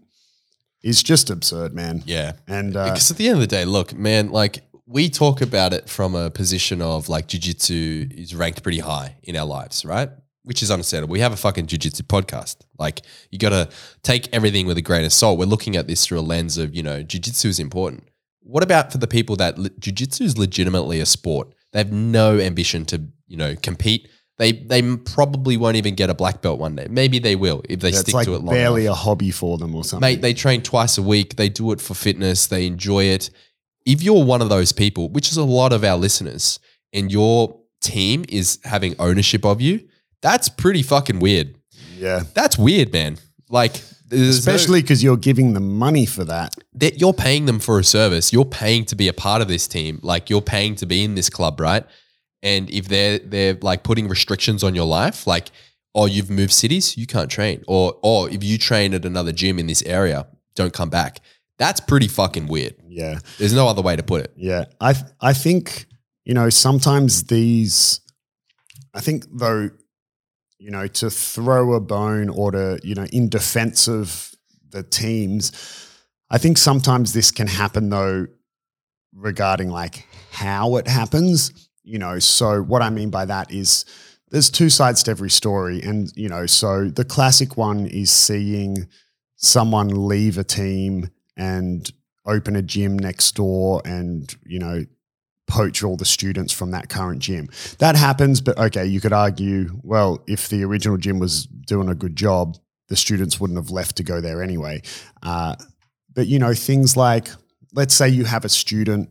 is 0.84 1.02
just 1.02 1.30
absurd, 1.30 1.74
man. 1.74 2.04
Yeah. 2.06 2.34
And 2.48 2.76
uh, 2.76 2.86
Because 2.86 3.10
at 3.10 3.18
the 3.18 3.28
end 3.28 3.36
of 3.36 3.42
the 3.42 3.48
day, 3.48 3.66
look, 3.66 3.94
man, 3.94 4.30
like 4.30 4.64
we 4.86 5.10
talk 5.10 5.42
about 5.42 5.74
it 5.74 5.90
from 5.90 6.14
a 6.14 6.30
position 6.30 6.82
of 6.82 7.10
like 7.10 7.28
jujitsu 7.28 8.12
is 8.14 8.36
ranked 8.36 8.62
pretty 8.62 8.80
high 8.80 9.16
in 9.24 9.36
our 9.36 9.46
lives, 9.46 9.84
right? 9.86 10.10
Which 10.44 10.62
is 10.62 10.70
understandable. 10.70 11.14
We 11.14 11.22
have 11.22 11.32
a 11.32 11.38
fucking 11.38 11.68
jujitsu 11.68 12.04
podcast. 12.04 12.58
Like 12.78 13.02
you 13.32 13.40
got 13.40 13.50
to 13.50 13.70
take 14.04 14.32
everything 14.34 14.68
with 14.68 14.78
a 14.78 14.82
grain 14.82 15.06
of 15.06 15.14
salt. 15.14 15.40
We're 15.40 15.46
looking 15.46 15.76
at 15.76 15.88
this 15.88 16.06
through 16.06 16.20
a 16.20 16.22
lens 16.22 16.58
of, 16.58 16.76
you 16.76 16.84
know, 16.84 17.02
jujitsu 17.02 17.46
is 17.46 17.60
important. 17.60 18.10
What 18.42 18.62
about 18.62 18.92
for 18.92 18.98
the 18.98 19.08
people 19.08 19.38
that 19.38 19.58
le- 19.58 19.70
jujitsu 19.70 20.22
is 20.22 20.38
legitimately 20.38 21.00
a 21.00 21.06
sport? 21.06 21.56
They 21.74 21.80
have 21.80 21.92
no 21.92 22.40
ambition 22.40 22.86
to, 22.86 23.02
you 23.28 23.36
know, 23.38 23.56
compete. 23.62 24.08
They 24.38 24.52
they 24.54 24.96
probably 24.98 25.58
won't 25.58 25.76
even 25.76 25.96
get 25.96 26.10
a 26.10 26.14
black 26.14 26.42
belt 26.42 26.60
one 26.60 26.76
day. 26.76 26.88
Maybe 26.90 27.20
they 27.20 27.36
will 27.36 27.62
if 27.70 27.82
they 27.82 27.92
stick 27.92 28.14
like 28.14 28.26
to 28.26 28.36
it 28.36 28.42
long 28.42 28.56
barely 28.56 28.86
enough. 28.86 28.98
a 28.98 29.00
hobby 29.00 29.32
for 29.32 29.58
them 29.58 29.76
or 29.76 29.84
something. 29.84 30.02
Mate, 30.02 30.22
they 30.22 30.34
train 30.34 30.62
twice 30.62 30.98
a 30.98 31.04
week. 31.04 31.36
They 31.36 31.50
do 31.50 31.72
it 31.72 31.82
for 31.82 31.94
fitness. 31.94 32.48
They 32.48 32.66
enjoy 32.66 33.06
it. 33.06 33.30
If 33.86 34.02
you're 34.02 34.24
one 34.24 34.42
of 34.42 34.50
those 34.50 34.72
people, 34.72 35.10
which 35.10 35.30
is 35.30 35.38
a 35.38 35.44
lot 35.44 35.74
of 35.74 35.84
our 35.84 35.98
listeners, 35.98 36.60
and 36.94 37.12
your 37.12 37.60
team 37.82 38.24
is 38.30 38.60
having 38.64 38.96
ownership 38.98 39.46
of 39.46 39.62
you, 39.62 39.88
that's 40.22 40.48
pretty 40.48 40.82
fucking 40.84 41.20
weird. 41.20 41.56
yeah. 41.98 42.24
That's 42.34 42.58
weird, 42.58 42.94
man. 42.94 43.18
Like, 43.50 43.82
Especially 44.14 44.82
because 44.82 45.04
you're 45.04 45.18
giving 45.18 45.54
them 45.54 45.78
money 45.78 46.06
for 46.06 46.24
that. 46.26 46.56
that 46.76 47.00
you're 47.00 47.14
paying 47.14 47.46
them 47.46 47.60
for 47.60 47.80
a 47.80 47.84
service. 47.84 48.32
You're 48.32 48.46
paying 48.46 48.86
to 48.86 48.96
be 48.96 49.08
a 49.08 49.14
part 49.14 49.42
of 49.42 49.48
this 49.48 49.68
team. 49.68 50.00
Like 50.04 50.30
you're 50.30 50.42
paying 50.42 50.76
to 50.76 50.86
be 50.86 51.04
in 51.04 51.16
this 51.16 51.30
club, 51.30 51.60
right? 51.60 51.86
And 52.42 52.70
if 52.70 52.88
they're 52.88 53.20
they're 53.20 53.58
like 53.62 53.84
putting 53.84 54.08
restrictions 54.08 54.64
on 54.64 54.76
your 54.76 54.86
life, 54.86 55.26
like 55.26 55.50
oh 55.96 56.06
you've 56.06 56.30
moved 56.30 56.52
cities, 56.52 56.98
you 56.98 57.08
can't 57.08 57.30
train, 57.32 57.64
or 57.68 57.98
or 58.02 58.30
if 58.30 58.44
you 58.44 58.58
train 58.58 58.94
at 58.94 59.06
another 59.06 59.32
gym 59.32 59.60
in 59.60 59.68
this 59.68 59.82
area, 59.84 60.28
don't 60.56 60.74
come 60.74 60.90
back. 60.90 61.22
That's 61.58 61.80
pretty 61.80 62.08
fucking 62.08 62.48
weird. 62.48 62.76
Yeah. 62.88 63.20
There's 63.38 63.54
no 63.54 63.68
other 63.68 63.82
way 63.82 63.96
to 63.96 64.04
put 64.04 64.24
it. 64.24 64.34
Yeah. 64.36 64.66
I 64.82 64.94
th- 64.94 65.06
I 65.22 65.34
think, 65.34 65.86
you 66.26 66.34
know, 66.34 66.50
sometimes 66.50 67.24
these 67.26 68.02
I 68.94 69.00
think 69.02 69.26
though, 69.32 69.70
you 70.64 70.72
know, 70.72 70.88
to 70.88 71.10
throw 71.10 71.74
a 71.74 71.82
bone 71.82 72.30
or 72.30 72.52
to, 72.52 72.80
you 72.84 72.96
know, 72.96 73.04
in 73.12 73.28
defense 73.28 73.90
of 73.90 74.34
the 74.70 74.82
teams, 74.82 75.52
I 76.30 76.38
think 76.38 76.58
sometimes 76.58 77.12
this 77.12 77.32
can 77.32 77.48
happen 77.48 77.90
though 77.90 78.28
regarding 79.14 79.70
like 79.70 80.08
how 80.32 80.78
it 80.78 80.88
happens. 80.88 81.68
You 81.84 82.00
know, 82.00 82.18
so 82.20 82.62
what 82.62 82.82
I 82.82 82.90
mean 82.92 83.10
by 83.10 83.26
that 83.26 83.52
is 83.52 83.84
there's 84.32 84.50
two 84.50 84.70
sides 84.70 85.04
to 85.04 85.12
every 85.12 85.30
story. 85.30 85.82
And, 85.82 86.10
you 86.16 86.30
know, 86.30 86.46
so 86.46 86.86
the 86.88 87.04
classic 87.04 87.58
one 87.58 87.86
is 87.86 88.10
seeing 88.10 88.88
someone 89.36 90.08
leave 90.08 90.38
a 90.38 90.46
team 90.46 91.10
and 91.36 91.92
open 92.26 92.56
a 92.56 92.62
gym 92.62 92.98
next 92.98 93.36
door 93.36 93.82
and, 93.84 94.34
you 94.46 94.60
know, 94.60 94.86
poach 95.54 95.84
all 95.84 95.96
the 95.96 96.06
students 96.06 96.52
from 96.52 96.72
that 96.72 96.90
current 96.90 97.20
gym. 97.20 97.48
That 97.78 97.96
happens, 97.96 98.42
but 98.42 98.58
okay, 98.58 98.88
you 98.88 99.00
could 99.00 99.14
argue, 99.14 99.80
well, 99.84 100.24
if 100.26 100.50
the 100.50 100.64
original 100.64 100.98
gym 100.98 101.20
was 101.20 101.46
doing 101.46 101.90
a 101.90 101.96
good 101.96 102.16
job, 102.16 102.58
the 102.90 102.96
students 102.96 103.40
wouldn't 103.40 103.60
have 103.60 103.70
left 103.70 103.96
to 103.98 104.04
go 104.04 104.20
there 104.20 104.42
anyway. 104.42 104.82
Uh, 105.22 105.56
but, 106.16 106.26
you 106.26 106.40
know, 106.40 106.56
things 106.56 106.98
like, 106.98 107.30
let's 107.72 107.94
say 107.94 108.10
you 108.10 108.26
have 108.26 108.46
a 108.46 108.50
student 108.50 109.10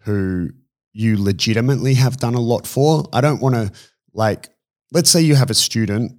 who 0.00 0.50
you 0.92 1.22
legitimately 1.22 1.94
have 1.94 2.18
done 2.18 2.34
a 2.34 2.40
lot 2.40 2.66
for. 2.66 3.08
I 3.14 3.22
don't 3.22 3.40
want 3.40 3.54
to, 3.54 3.72
like, 4.12 4.50
let's 4.92 5.08
say 5.08 5.22
you 5.22 5.36
have 5.36 5.50
a 5.50 5.54
student 5.54 6.12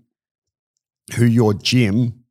who 1.16 1.26
your 1.26 1.54
gym, 1.54 2.24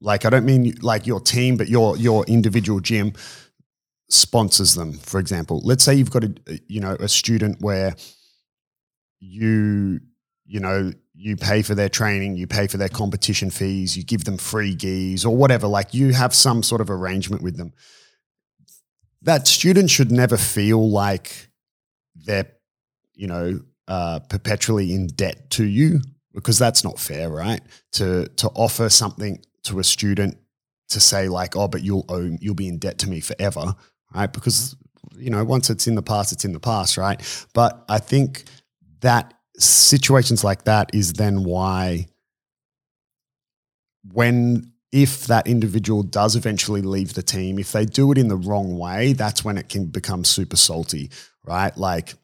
like, 0.00 0.26
I 0.26 0.30
don't 0.30 0.44
mean 0.44 0.74
like 0.82 1.06
your 1.06 1.20
team, 1.20 1.56
but 1.56 1.68
your 1.68 1.96
your 1.96 2.24
individual 2.26 2.80
gym 2.80 3.12
sponsors 4.12 4.74
them. 4.74 4.94
For 4.94 5.18
example, 5.18 5.60
let's 5.64 5.84
say 5.84 5.94
you've 5.94 6.10
got 6.10 6.24
a 6.24 6.32
you 6.68 6.80
know 6.80 6.96
a 7.00 7.08
student 7.08 7.60
where 7.60 7.94
you 9.20 10.00
you 10.44 10.60
know 10.60 10.92
you 11.14 11.36
pay 11.36 11.62
for 11.62 11.74
their 11.74 11.88
training, 11.88 12.36
you 12.36 12.46
pay 12.46 12.66
for 12.66 12.76
their 12.76 12.88
competition 12.88 13.50
fees, 13.50 13.96
you 13.96 14.04
give 14.04 14.24
them 14.24 14.38
free 14.38 14.74
gis 14.74 15.24
or 15.24 15.36
whatever. 15.36 15.66
Like 15.66 15.94
you 15.94 16.12
have 16.12 16.34
some 16.34 16.62
sort 16.62 16.80
of 16.80 16.90
arrangement 16.90 17.42
with 17.42 17.56
them. 17.56 17.72
That 19.22 19.46
student 19.46 19.90
should 19.90 20.10
never 20.10 20.36
feel 20.36 20.90
like 20.90 21.48
they're 22.14 22.50
you 23.14 23.26
know 23.26 23.60
uh, 23.88 24.20
perpetually 24.28 24.94
in 24.94 25.08
debt 25.08 25.50
to 25.50 25.64
you 25.64 26.00
because 26.34 26.58
that's 26.58 26.84
not 26.84 26.98
fair, 26.98 27.28
right? 27.28 27.60
To 27.92 28.26
to 28.28 28.48
offer 28.48 28.88
something 28.88 29.42
to 29.64 29.78
a 29.78 29.84
student 29.84 30.38
to 30.88 31.00
say 31.00 31.28
like, 31.28 31.56
oh, 31.56 31.68
but 31.68 31.82
you'll 31.82 32.06
you'll 32.40 32.54
be 32.54 32.68
in 32.68 32.78
debt 32.78 32.98
to 32.98 33.08
me 33.08 33.20
forever, 33.20 33.74
right? 34.14 34.32
Because 34.32 34.76
you 35.16 35.30
know, 35.30 35.44
once 35.44 35.70
it's 35.70 35.86
in 35.86 35.94
the 35.94 36.02
past, 36.02 36.32
it's 36.32 36.44
in 36.44 36.52
the 36.52 36.60
past, 36.60 36.96
right? 36.96 37.20
But 37.54 37.84
I 37.88 37.98
think 37.98 38.44
that 39.00 39.34
situations 39.56 40.42
like 40.42 40.64
that 40.64 40.90
is 40.94 41.14
then 41.14 41.44
why 41.44 42.08
when 44.12 44.72
if 44.90 45.26
that 45.26 45.46
individual 45.46 46.02
does 46.02 46.36
eventually 46.36 46.82
leave 46.82 47.14
the 47.14 47.22
team, 47.22 47.58
if 47.58 47.72
they 47.72 47.86
do 47.86 48.12
it 48.12 48.18
in 48.18 48.28
the 48.28 48.36
wrong 48.36 48.76
way, 48.76 49.14
that's 49.14 49.44
when 49.44 49.56
it 49.56 49.68
can 49.68 49.86
become 49.86 50.24
super 50.24 50.56
salty, 50.56 51.10
right? 51.44 51.76
Like 51.78 52.14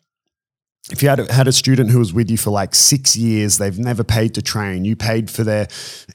if 0.91 1.03
you 1.03 1.09
had 1.09 1.21
a, 1.21 1.33
had 1.33 1.47
a 1.47 1.53
student 1.53 1.91
who 1.91 1.99
was 1.99 2.13
with 2.13 2.31
you 2.31 2.39
for 2.39 2.51
like 2.51 2.75
six 2.75 3.17
years, 3.17 3.59
they've 3.59 3.79
never 3.79 4.03
paid 4.03 4.35
to 4.35 4.43
train, 4.43 4.85
you 4.85 4.97
paid 4.97 5.31
for 5.31 5.45
their 5.45 5.69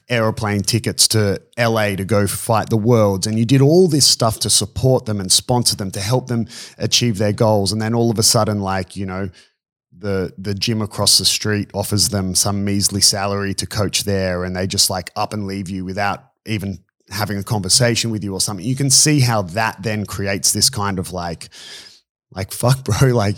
aeroplane 0.08 0.62
tickets 0.62 1.06
to 1.08 1.40
LA 1.58 1.94
to 1.94 2.04
go 2.04 2.26
fight 2.26 2.70
the 2.70 2.76
worlds, 2.76 3.26
and 3.26 3.38
you 3.38 3.44
did 3.44 3.60
all 3.60 3.86
this 3.86 4.06
stuff 4.06 4.40
to 4.40 4.50
support 4.50 5.06
them 5.06 5.20
and 5.20 5.30
sponsor 5.30 5.76
them 5.76 5.90
to 5.92 6.00
help 6.00 6.26
them 6.26 6.46
achieve 6.78 7.18
their 7.18 7.32
goals, 7.32 7.72
and 7.72 7.80
then 7.80 7.94
all 7.94 8.10
of 8.10 8.18
a 8.18 8.22
sudden, 8.22 8.60
like 8.60 8.96
you 8.96 9.06
know, 9.06 9.30
the 9.96 10.34
the 10.36 10.54
gym 10.54 10.82
across 10.82 11.18
the 11.18 11.24
street 11.24 11.70
offers 11.72 12.08
them 12.08 12.34
some 12.34 12.64
measly 12.64 13.00
salary 13.00 13.54
to 13.54 13.66
coach 13.66 14.04
there, 14.04 14.44
and 14.44 14.56
they 14.56 14.66
just 14.66 14.90
like 14.90 15.10
up 15.14 15.32
and 15.32 15.46
leave 15.46 15.68
you 15.68 15.84
without 15.84 16.30
even 16.46 16.78
having 17.10 17.38
a 17.38 17.44
conversation 17.44 18.10
with 18.10 18.24
you 18.24 18.32
or 18.32 18.40
something. 18.40 18.66
You 18.66 18.76
can 18.76 18.90
see 18.90 19.20
how 19.20 19.42
that 19.42 19.82
then 19.82 20.04
creates 20.04 20.52
this 20.52 20.68
kind 20.70 20.98
of 20.98 21.12
like 21.12 21.48
Like, 22.34 22.52
fuck, 22.62 22.84
bro. 22.84 23.08
Like, 23.08 23.36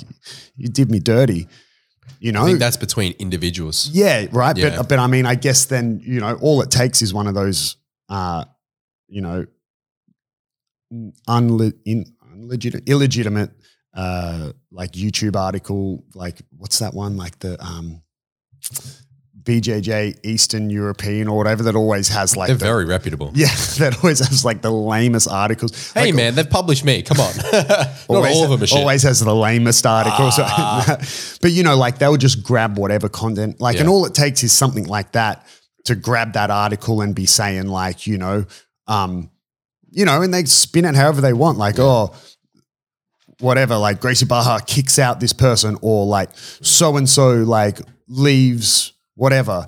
you 0.56 0.68
did 0.68 0.90
me 0.90 0.98
dirty. 0.98 1.48
You 2.20 2.32
know? 2.32 2.42
I 2.42 2.46
think 2.46 2.58
that's 2.58 2.76
between 2.76 3.14
individuals. 3.18 3.90
Yeah, 3.92 4.26
right. 4.32 4.56
Yeah. 4.56 4.76
But 4.76 4.88
but 4.88 4.98
I 4.98 5.06
mean, 5.06 5.26
I 5.26 5.34
guess 5.34 5.66
then 5.66 6.00
you 6.02 6.20
know, 6.20 6.34
all 6.40 6.62
it 6.62 6.70
takes 6.70 7.02
is 7.02 7.12
one 7.12 7.26
of 7.26 7.34
those, 7.34 7.76
uh, 8.08 8.44
you 9.08 9.20
know, 9.20 9.46
unle- 11.28 11.78
in, 11.84 12.06
unlegitimate, 12.32 12.88
illegitimate, 12.88 13.50
uh, 13.94 14.52
like 14.70 14.92
YouTube 14.92 15.36
article, 15.36 16.04
like 16.14 16.40
what's 16.56 16.78
that 16.78 16.94
one, 16.94 17.16
like 17.16 17.38
the 17.40 17.62
um, 17.62 18.02
BJJ 19.46 20.18
Eastern 20.24 20.70
European 20.70 21.28
or 21.28 21.36
whatever 21.36 21.62
that 21.62 21.76
always 21.76 22.08
has 22.08 22.36
like 22.36 22.48
They're 22.48 22.56
the, 22.56 22.64
very 22.64 22.84
reputable. 22.84 23.30
yeah, 23.34 23.46
that 23.78 23.96
always 24.02 24.18
has 24.18 24.44
like 24.44 24.60
the 24.60 24.72
lamest 24.72 25.28
articles. 25.28 25.92
Hey 25.92 26.06
Like, 26.06 26.14
man, 26.14 26.34
they've 26.34 26.50
published 26.50 26.84
me. 26.84 27.02
Come 27.02 27.20
on, 27.20 27.36
not 27.52 27.88
always, 28.08 28.36
all 28.36 28.44
of 28.44 28.50
them 28.50 28.62
are 28.62 28.66
shit. 28.66 28.78
always 28.78 29.04
has 29.04 29.20
the 29.20 29.34
lamest 29.34 29.86
articles. 29.86 30.34
Ah. 30.38 30.96
but 31.40 31.52
you 31.52 31.62
know, 31.62 31.76
like 31.76 31.98
they'll 31.98 32.16
just 32.16 32.42
grab 32.42 32.76
whatever 32.76 33.08
content, 33.08 33.60
like, 33.60 33.78
and 33.78 33.88
all 33.88 34.04
it 34.04 34.14
takes 34.14 34.42
is 34.42 34.52
something 34.52 34.84
like 34.84 35.12
that 35.12 35.46
to 35.84 35.94
grab 35.94 36.32
that 36.32 36.50
article 36.50 37.00
and 37.00 37.14
be 37.14 37.26
saying, 37.26 37.68
like, 37.68 38.08
you 38.08 38.18
know, 38.18 38.44
um, 38.88 39.30
you 39.92 40.04
know, 40.04 40.22
and 40.22 40.34
they 40.34 40.44
spin 40.44 40.84
it 40.84 40.96
however 40.96 41.20
they 41.20 41.32
want, 41.32 41.56
like, 41.56 41.78
oh, 41.78 42.12
whatever, 43.38 43.76
like 43.76 44.00
Gracie 44.00 44.26
Barra 44.26 44.60
kicks 44.66 44.98
out 44.98 45.20
this 45.20 45.32
person, 45.32 45.78
or 45.82 46.04
like 46.04 46.30
so 46.34 46.96
and 46.96 47.08
so 47.08 47.34
like 47.44 47.78
leaves 48.08 48.92
whatever, 49.16 49.66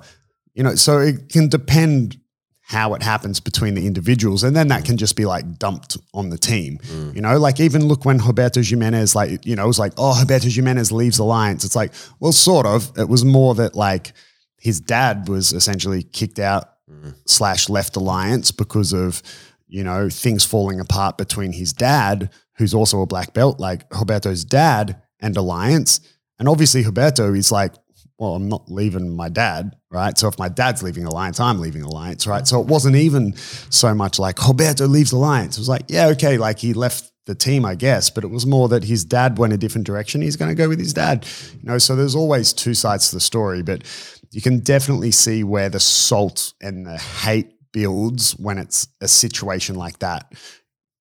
you 0.53 0.63
know. 0.63 0.75
So 0.75 0.99
it 0.99 1.29
can 1.29 1.49
depend 1.49 2.17
how 2.61 2.93
it 2.93 3.01
happens 3.01 3.39
between 3.39 3.73
the 3.73 3.85
individuals, 3.87 4.43
and 4.43 4.55
then 4.55 4.67
that 4.69 4.85
can 4.85 4.95
just 4.95 5.15
be 5.15 5.25
like 5.25 5.57
dumped 5.57 5.97
on 6.13 6.29
the 6.29 6.37
team. 6.37 6.77
Mm. 6.83 7.15
You 7.15 7.21
know, 7.21 7.37
like 7.37 7.59
even 7.59 7.87
look 7.87 8.05
when 8.05 8.19
Roberto 8.19 8.61
Jimenez, 8.61 9.15
like 9.15 9.45
you 9.45 9.55
know, 9.55 9.65
it 9.65 9.67
was 9.67 9.79
like, 9.79 9.93
oh, 9.97 10.17
Roberto 10.19 10.47
Jimenez 10.49 10.91
leaves 10.91 11.19
Alliance. 11.19 11.65
It's 11.65 11.75
like, 11.75 11.91
well, 12.19 12.31
sort 12.31 12.65
of. 12.65 12.91
It 12.97 13.09
was 13.09 13.25
more 13.25 13.55
that 13.55 13.75
like 13.75 14.13
his 14.59 14.79
dad 14.79 15.27
was 15.27 15.51
essentially 15.51 16.03
kicked 16.03 16.39
out 16.39 16.65
mm. 16.89 17.15
slash 17.25 17.69
left 17.69 17.95
Alliance 17.95 18.51
because 18.51 18.93
of 18.93 19.23
you 19.67 19.83
know 19.83 20.09
things 20.09 20.45
falling 20.45 20.79
apart 20.79 21.17
between 21.17 21.53
his 21.53 21.73
dad, 21.73 22.29
who's 22.57 22.73
also 22.73 23.01
a 23.01 23.07
black 23.07 23.33
belt, 23.33 23.59
like 23.59 23.91
Roberto's 23.93 24.45
dad, 24.45 25.01
and 25.19 25.35
Alliance. 25.35 26.01
And 26.37 26.47
obviously, 26.47 26.83
Roberto 26.83 27.33
is 27.33 27.51
like, 27.51 27.73
well, 28.19 28.35
I'm 28.35 28.49
not 28.49 28.69
leaving 28.69 29.15
my 29.15 29.29
dad, 29.29 29.77
right? 29.89 30.17
So 30.17 30.27
if 30.27 30.37
my 30.37 30.49
dad's 30.49 30.83
leaving 30.83 31.05
Alliance, 31.05 31.39
I'm 31.39 31.59
leaving 31.59 31.83
Alliance, 31.83 32.27
right? 32.27 32.43
Mm. 32.43 32.47
So 32.47 32.59
it 32.61 32.67
wasn't 32.67 32.97
even 32.97 33.33
so 33.35 33.95
much 33.95 34.19
like 34.19 34.45
Roberto 34.45 34.87
leaves 34.87 35.13
Alliance. 35.13 35.57
It 35.57 35.61
was 35.61 35.69
like, 35.69 35.85
yeah, 35.87 36.07
okay, 36.07 36.37
like 36.37 36.59
he 36.59 36.73
left 36.73 37.11
the 37.25 37.33
team, 37.33 37.63
I 37.63 37.75
guess, 37.75 38.09
but 38.09 38.25
it 38.25 38.29
was 38.29 38.45
more 38.45 38.67
that 38.69 38.83
his 38.83 39.05
dad 39.05 39.37
went 39.37 39.53
a 39.53 39.57
different 39.57 39.87
direction. 39.87 40.21
He's 40.21 40.35
going 40.35 40.49
to 40.49 40.55
go 40.55 40.67
with 40.67 40.79
his 40.79 40.93
dad, 40.93 41.25
you 41.53 41.63
know. 41.63 41.77
So 41.77 41.95
there's 41.95 42.15
always 42.15 42.51
two 42.51 42.73
sides 42.73 43.09
to 43.09 43.15
the 43.15 43.21
story, 43.21 43.61
but 43.61 43.83
you 44.31 44.41
can 44.41 44.59
definitely 44.59 45.11
see 45.11 45.45
where 45.45 45.69
the 45.69 45.79
salt 45.79 46.53
and 46.61 46.85
the 46.85 46.97
hate 46.97 47.53
builds 47.71 48.31
when 48.33 48.57
it's 48.57 48.87
a 48.99 49.07
situation 49.07 49.75
like 49.75 49.99
that. 49.99 50.33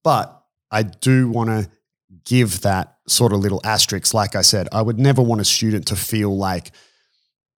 But 0.04 0.40
I 0.70 0.84
do 0.84 1.28
want 1.28 1.50
to 1.50 1.68
give 2.24 2.60
that 2.60 2.98
sort 3.08 3.32
of 3.32 3.40
little 3.40 3.60
asterisk. 3.64 4.14
Like 4.14 4.36
I 4.36 4.42
said, 4.42 4.68
I 4.70 4.82
would 4.82 5.00
never 5.00 5.22
want 5.22 5.40
a 5.40 5.44
student 5.44 5.88
to 5.88 5.96
feel 5.96 6.36
like 6.36 6.70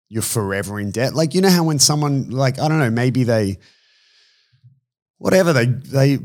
you're 0.09 0.21
forever 0.23 0.79
in 0.79 0.91
debt. 0.91 1.13
Like, 1.13 1.33
you 1.35 1.41
know 1.41 1.49
how 1.49 1.63
when 1.63 1.79
someone, 1.79 2.29
like, 2.31 2.59
I 2.59 2.67
don't 2.67 2.79
know, 2.79 2.89
maybe 2.89 3.23
they, 3.23 3.57
whatever, 5.17 5.53
they, 5.53 5.65
they, 5.65 6.17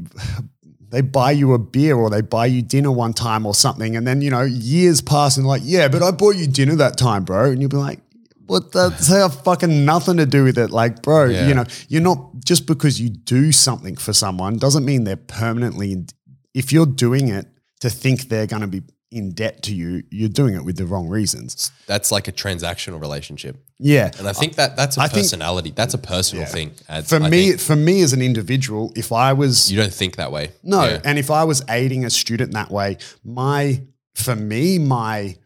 they 0.88 1.01
buy 1.01 1.33
you 1.33 1.53
a 1.53 1.59
beer 1.59 1.97
or 1.97 2.09
they 2.11 2.20
buy 2.23 2.47
you 2.47 2.62
dinner 2.62 2.90
one 2.90 3.12
time 3.12 3.47
or 3.47 3.55
something. 3.55 3.97
And 3.97 4.07
then, 4.07 4.23
you 4.23 4.31
know, 4.31 4.42
years 4.42 5.01
pass 5.01 5.37
and 5.37 5.47
like, 5.47 5.62
yeah, 5.64 5.88
but 5.88 6.03
I 6.03 6.11
bought 6.12 6.37
you 6.37 6.47
dinner 6.47 6.77
that 6.77 6.97
time, 6.97 7.25
bro. 7.25 7.51
And 7.51 7.61
you'll 7.61 7.70
be 7.70 7.77
like, 7.77 8.01
what 8.47 8.73
that's 8.73 9.09
have 9.09 9.42
fucking 9.42 9.85
nothing 9.85 10.16
to 10.18 10.27
do 10.27 10.44
with 10.44 10.59
it. 10.59 10.70
Like, 10.70 11.03
bro, 11.03 11.27
Yeah. 11.27 11.49
you 11.49 11.55
know, 11.55 11.64
you're 11.88 12.03
not 12.03 12.40
just 12.44 12.66
because 12.66 13.01
you 13.01 13.09
do 13.11 13.53
something 13.53 13.97
for 13.97 14.12
someone 14.12 14.57
doesn't 14.59 14.85
mean 14.85 15.05
they're 15.05 15.16
permanently 15.16 15.92
in, 15.92 16.07
if 16.55 16.73
you're 16.73 16.87
doing 16.87 17.29
it 17.29 17.47
to 17.81 17.90
think 17.90 18.29
they're 18.29 18.47
going 18.47 18.62
to 18.62 18.68
be 18.68 18.83
in 19.14 19.33
debt 19.33 19.62
to 19.62 19.74
you, 19.74 20.03
you're 20.11 20.29
doing 20.29 20.55
it 20.55 20.64
with 20.64 20.77
the 20.77 20.87
wrong 20.87 21.09
reasons. 21.09 21.70
That's 21.87 22.11
like 22.12 22.27
a 22.29 22.33
transactional 22.33 23.00
relationship, 23.00 23.57
Yeah. 23.79 24.11
and 24.18 24.27
I 24.29 24.33
think 24.33 24.57
that 24.57 24.77
that's 24.77 24.96
a 24.96 25.03
I 25.03 25.09
think- 25.09 25.24
personality. 25.24 25.72
that's 25.74 25.94
a 25.94 25.98
personal 25.98 26.44
Yeah. 26.44 26.50
thing. 26.50 26.70
For 27.05 27.16
I 27.22 27.29
me, 27.31 27.48
think 27.50 27.61
for 27.61 27.77
me 27.77 28.03
as 28.03 28.12
an 28.12 28.20
individual, 28.22 28.92
if 28.96 29.12
I 29.12 29.33
was 29.33 29.70
you 29.70 29.79
don't 29.81 29.92
think 29.94 30.16
that 30.16 30.33
way. 30.33 30.50
No, 30.62 30.85
Yeah. 30.85 31.00
and 31.05 31.18
if 31.18 31.31
I 31.31 31.44
was 31.44 31.62
aiding 31.68 32.05
a 32.05 32.11
student 32.11 32.53
that 32.53 32.70
way, 32.70 32.98
my 33.24 33.81
for 34.14 34.37
me, 34.37 34.79
my 34.79 35.37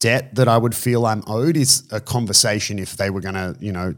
debt 0.00 0.34
that 0.34 0.48
I 0.48 0.58
would 0.58 0.74
feel 0.74 1.06
I'm 1.06 1.22
owed 1.26 1.56
is 1.56 1.82
a 1.90 2.00
conversation 2.00 2.78
if 2.78 2.96
they 2.96 3.10
were 3.10 3.20
going 3.20 3.34
to, 3.34 3.56
you 3.60 3.72
know, 3.72 3.94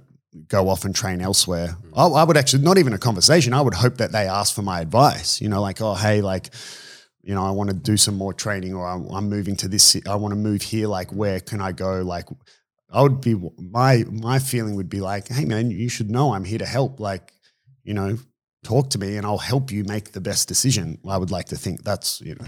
go 0.46 0.68
off 0.68 0.85
and 0.85 0.94
train 0.94 1.20
elsewhere. 1.20 1.68
Hmm. 1.68 1.98
I, 1.98 2.05
I 2.07 2.24
would 2.24 2.37
actually 2.37 2.62
not 2.62 2.79
even 2.79 2.92
a 2.92 2.98
conversation. 2.98 3.53
I 3.53 3.61
would 3.61 3.74
hope 3.74 3.96
that 3.96 4.12
they 4.12 4.29
ask 4.29 4.55
for 4.55 4.62
my 4.62 4.81
advice. 4.81 5.40
You 5.40 5.48
know, 5.48 5.61
like, 5.61 5.81
oh, 5.81 5.94
hey, 5.94 6.20
like, 6.20 6.51
you 7.22 7.35
know, 7.35 7.44
I 7.44 7.50
want 7.50 7.70
to 7.70 7.76
do 7.76 7.96
some 7.96 8.16
more 8.16 8.33
training, 8.33 8.74
or 8.74 8.87
I'm, 8.87 9.07
I'm 9.09 9.28
moving 9.28 9.57
to 9.57 9.68
this. 9.68 9.96
I 10.07 10.14
want 10.14 10.33
to 10.33 10.37
move 10.37 10.62
here. 10.62 10.88
Like, 10.88 11.11
where 11.11 11.40
can 11.40 11.61
I 11.61 11.72
go? 11.72 12.02
Like, 12.02 12.28
I 12.90 13.02
would 13.02 13.20
be 13.20 13.35
my 13.59 14.04
my 14.11 14.38
feeling 14.38 14.76
would 14.76 14.88
be 14.88 15.00
like, 15.00 15.28
hey, 15.28 15.44
man, 15.44 15.70
you 15.70 15.88
should 15.88 16.11
know 16.11 16.33
I'm 16.33 16.44
here 16.44 16.59
to 16.59 16.66
help. 16.66 17.00
Like, 17.00 17.33
you 17.85 17.94
know, 17.94 18.18
talk 18.64 18.90
to 18.90 18.98
me 18.98 19.16
and 19.16 19.26
I'll 19.26 19.38
help 19.38 19.70
you 19.70 19.85
make 19.85 20.12
the 20.12 20.20
best 20.20 20.48
decision. 20.48 20.98
I 21.09 21.16
would 21.16 21.31
like 21.31 21.46
to 21.46 21.57
think 21.57 21.85
that's, 21.85 22.20
you 22.20 22.35
know. 22.35 22.46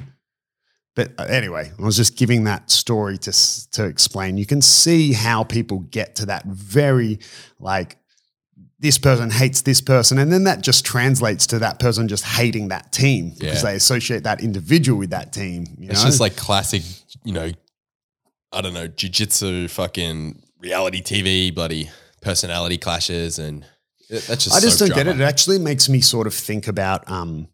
But 0.96 1.12
uh, 1.18 1.24
anyway, 1.24 1.70
I 1.78 1.82
was 1.82 1.96
just 1.96 2.16
giving 2.16 2.44
that 2.44 2.70
story 2.70 3.16
to 3.18 3.32
to 3.72 3.84
explain. 3.84 4.36
You 4.38 4.46
can 4.46 4.60
see 4.62 5.12
how 5.12 5.44
people 5.44 5.80
get 5.80 6.16
to 6.16 6.26
that 6.26 6.44
very 6.46 7.20
like 7.58 7.96
this 8.80 8.96
person 8.98 9.30
hates 9.30 9.60
this 9.62 9.80
person 9.80 10.18
and 10.18 10.32
then 10.32 10.44
that 10.44 10.62
just 10.62 10.84
translates 10.86 11.46
to 11.46 11.58
that 11.58 11.78
person 11.78 12.08
just 12.08 12.24
hating 12.24 12.68
that 12.68 12.90
team 12.92 13.30
because 13.38 13.62
Yeah. 13.62 13.70
they 13.70 13.76
associate 13.76 14.22
that 14.24 14.42
individual 14.42 14.98
with 14.98 15.10
that 15.10 15.32
team, 15.32 15.66
you 15.78 15.90
It's 15.90 16.00
know? 16.02 16.06
just 16.08 16.18
like 16.20 16.34
classic, 16.34 16.82
you 17.22 17.32
know, 17.34 17.52
I 18.52 18.60
don't 18.62 18.72
know, 18.74 18.88
jujitsu, 18.88 19.68
fucking 19.70 20.42
reality 20.58 21.02
TV, 21.02 21.54
bloody 21.54 21.90
personality 22.22 22.78
clashes, 22.78 23.38
and 23.38 23.64
it- 24.08 24.26
that's 24.26 24.44
just. 24.44 24.56
I 24.56 24.60
just 24.60 24.78
so 24.78 24.86
don't 24.86 24.96
get 24.96 25.06
it. 25.06 25.20
It 25.20 25.24
actually 25.24 25.58
makes 25.58 25.88
me 25.88 26.00
sort 26.00 26.26
of 26.26 26.34
think 26.34 26.66
about. 26.66 27.08
Um, 27.10 27.48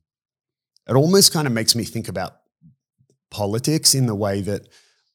it 0.89 0.95
almost 0.95 1.33
kind 1.33 1.47
of 1.47 1.53
makes 1.53 1.75
me 1.75 1.85
think 1.85 2.09
about 2.09 2.37
politics 3.31 3.95
in 3.95 4.07
the 4.07 4.15
way 4.15 4.41
that, 4.43 4.69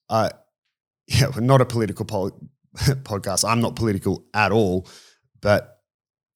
uh, 0.09 0.29
yeah, 1.07 1.27
we're 1.33 1.41
not 1.41 1.61
a 1.61 1.65
political 1.65 2.05
pol- 2.05 2.37
podcast. 2.77 3.47
I'm 3.49 3.61
not 3.61 3.75
political 3.75 4.25
at 4.33 4.51
all, 4.51 4.87
but 5.41 5.70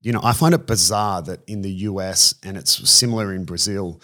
you 0.06 0.12
know, 0.12 0.22
I 0.24 0.34
find 0.34 0.54
it 0.54 0.68
bizarre 0.68 1.24
that 1.24 1.40
in 1.48 1.64
the 1.64 1.72
US 1.72 2.36
and 2.44 2.58
it's 2.58 2.88
similar 2.88 3.34
in 3.34 3.44
Brazil 3.44 4.00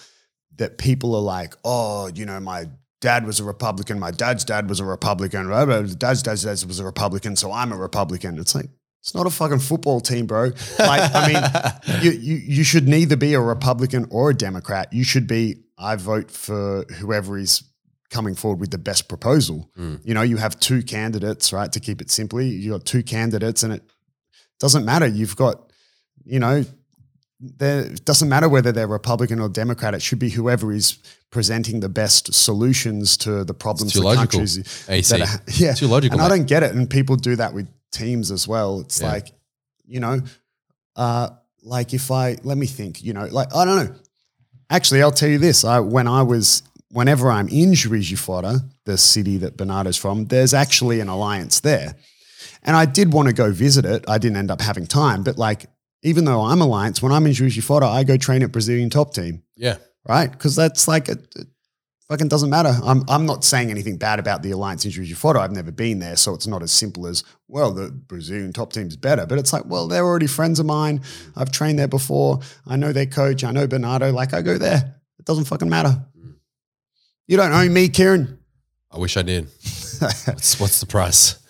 that 0.56 0.80
people 0.80 1.16
are 1.16 1.22
like, 1.22 1.56
oh, 1.64 2.10
you 2.16 2.26
know, 2.26 2.40
my 2.40 2.66
dad 3.02 3.24
was 3.24 3.40
a 3.40 3.44
Republican, 3.44 4.00
my 4.00 4.10
dad's 4.10 4.44
dad 4.44 4.68
was 4.68 4.80
a 4.80 4.86
Republican, 4.86 5.48
blah, 5.48 5.64
blah, 5.64 5.84
dad's 5.84 6.24
dad's 6.24 6.42
dad 6.42 6.68
was 6.68 6.80
a 6.80 6.84
Republican, 6.84 7.36
so 7.36 7.52
I'm 7.52 7.72
a 7.72 7.78
Republican. 7.78 8.40
It's 8.40 8.56
like 8.56 8.66
it's 9.00 9.14
not 9.14 9.28
a 9.28 9.30
fucking 9.30 9.60
football 9.60 10.02
team, 10.02 10.26
bro. 10.26 10.52
Like, 10.80 11.12
I 11.14 11.28
mean, 11.28 12.02
you, 12.04 12.12
you 12.20 12.36
you 12.36 12.64
should 12.64 12.88
neither 12.88 13.16
be 13.16 13.36
a 13.36 13.40
Republican 13.40 14.08
or 14.10 14.32
a 14.32 14.34
Democrat. 14.34 14.92
You 14.92 15.04
should 15.04 15.28
be 15.28 15.58
I 15.78 15.98
vote 15.98 16.32
for 16.32 16.84
whoever 16.98 17.38
is 17.38 17.64
coming 18.10 18.34
forward 18.34 18.60
with 18.60 18.72
the 18.72 18.80
best 18.80 19.08
proposal. 19.08 19.70
Mm. 19.78 20.02
You 20.04 20.16
know, 20.16 20.24
you 20.24 20.38
have 20.38 20.60
two 20.60 20.82
candidates, 20.82 21.54
right? 21.54 21.72
To 21.72 21.80
keep 21.80 22.02
it 22.02 22.10
simply, 22.10 22.48
you 22.48 22.72
got 22.72 22.86
two 22.86 23.04
candidates, 23.04 23.62
and 23.62 23.72
it 23.72 23.84
doesn't 24.60 24.84
matter. 24.84 25.06
You've 25.06 25.36
got, 25.36 25.71
you 26.26 26.40
know, 26.40 26.64
there 27.40 27.82
it 27.86 28.06
doesn't 28.06 28.30
matter 28.30 28.48
whether 28.48 28.72
they're 28.72 28.88
Republican 28.88 29.40
or 29.40 29.50
Democrat. 29.50 29.94
It 29.96 30.02
should 30.02 30.20
be 30.20 30.30
whoever 30.30 30.72
is 30.72 30.98
presenting 31.32 31.80
the 31.80 31.90
best 31.90 32.34
solutions 32.34 33.18
to 33.18 33.44
the 33.44 33.54
problems 33.54 33.96
logical, 33.96 34.40
countries 34.40 34.86
AC. 34.90 35.18
that 35.18 35.22
are, 35.28 35.42
yeah, 35.54 35.74
Too 35.74 35.88
logical, 35.88 36.20
and 36.20 36.26
I 36.26 36.30
don't 36.36 36.48
get 36.48 36.62
it. 36.64 36.76
And 36.76 36.90
people 36.90 37.16
do 37.16 37.36
that 37.38 37.54
with 37.54 37.68
teams 37.92 38.32
as 38.32 38.48
well. 38.48 38.82
It's 38.82 39.02
Yeah. 39.02 39.12
like, 39.14 39.32
you 39.88 40.00
know, 40.00 40.22
uh, 40.96 41.30
like 41.64 41.94
if 41.94 42.12
I 42.12 42.38
let 42.44 42.58
me 42.58 42.68
think, 42.68 43.04
you 43.04 43.14
know, 43.14 43.26
like 43.26 43.54
I 43.56 43.66
don't 43.66 43.86
know. 43.86 43.96
Actually, 44.70 45.02
I'll 45.02 45.12
tell 45.12 45.30
you 45.30 45.38
this: 45.40 45.64
I 45.66 45.80
when 45.80 46.08
I 46.08 46.22
was 46.22 46.64
whenever 46.92 47.32
I'm 47.32 47.48
in 47.50 47.74
Juiz 47.74 48.10
the 48.86 48.98
city 48.98 49.38
that 49.38 49.58
Bernardo's 49.58 49.98
from, 49.98 50.26
there's 50.26 50.54
actually 50.54 51.00
an 51.00 51.08
alliance 51.10 51.60
there, 51.62 51.96
and 52.64 52.76
I 52.76 52.86
did 52.86 53.14
want 53.14 53.28
to 53.30 53.34
go 53.34 53.52
visit 53.52 53.84
it. 53.86 54.06
I 54.08 54.18
didn't 54.18 54.38
end 54.38 54.52
up 54.52 54.62
having 54.62 54.86
time, 54.86 55.24
but 55.24 55.38
like. 55.40 55.66
Even 56.04 56.26
though 56.26 56.42
I'm 56.42 56.62
alliance, 56.62 57.02
when 57.02 57.12
I'm 57.12 57.26
in 57.28 57.34
de 57.34 57.62
Fora, 57.62 57.88
I 57.88 58.04
go 58.04 58.18
train 58.18 58.44
at 58.44 58.52
Brazilian 58.52 58.90
top 58.90 59.14
team 59.14 59.44
yeah, 59.56 59.78
right? 60.08 60.32
Because 60.32 60.56
that's 60.56 60.88
like 60.88 61.08
it, 61.08 61.28
it 61.36 61.48
fucking 62.10 62.28
doesn't 62.28 62.50
matter. 62.50 62.74
I'm 62.84 63.04
I'm 63.08 63.28
not 63.28 63.44
saying 63.44 63.70
anything 63.70 63.98
bad 63.98 64.20
about 64.20 64.42
the 64.42 64.52
Alliance 64.52 64.84
in 64.86 64.92
de 64.92 65.14
Fora. 65.14 65.42
I've 65.42 65.52
never 65.52 65.72
been 65.72 66.00
there, 66.00 66.16
so 66.16 66.34
it's 66.34 66.48
not 66.48 66.64
as 66.64 66.72
simple 66.72 67.06
as 67.06 67.24
well. 67.48 67.72
The 67.72 67.92
Brazilian 67.92 68.54
top 68.54 68.74
team's 68.74 68.96
better, 68.98 69.28
but 69.28 69.38
it's 69.38 69.54
like 69.54 69.66
well, 69.66 69.88
they're 69.88 70.04
already 70.04 70.28
friends 70.28 70.60
of 70.60 70.66
mine. 70.66 71.02
I've 71.36 71.52
trained 71.52 71.78
there 71.78 71.88
before. 71.88 72.40
I 72.66 72.76
know 72.76 72.92
their 72.92 73.06
coach. 73.06 73.44
I 73.44 73.52
know 73.52 73.68
Bernardo. 73.68 74.12
Like 74.12 74.34
I 74.34 74.42
go 74.42 74.58
there. 74.58 74.96
It 75.20 75.26
doesn't 75.26 75.46
fucking 75.46 75.70
matter. 75.70 76.04
Mm. 76.18 76.34
You 77.28 77.38
don't 77.38 77.54
own 77.54 77.72
me, 77.72 77.90
Kieran. 77.90 78.40
I 78.92 78.98
wish 78.98 79.16
I 79.16 79.22
did. 79.22 79.46
What's, 80.26 80.60
what's 80.60 80.80
the 80.80 80.88
price? 80.88 81.41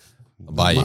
Buy 0.50 0.72
you. 0.72 0.84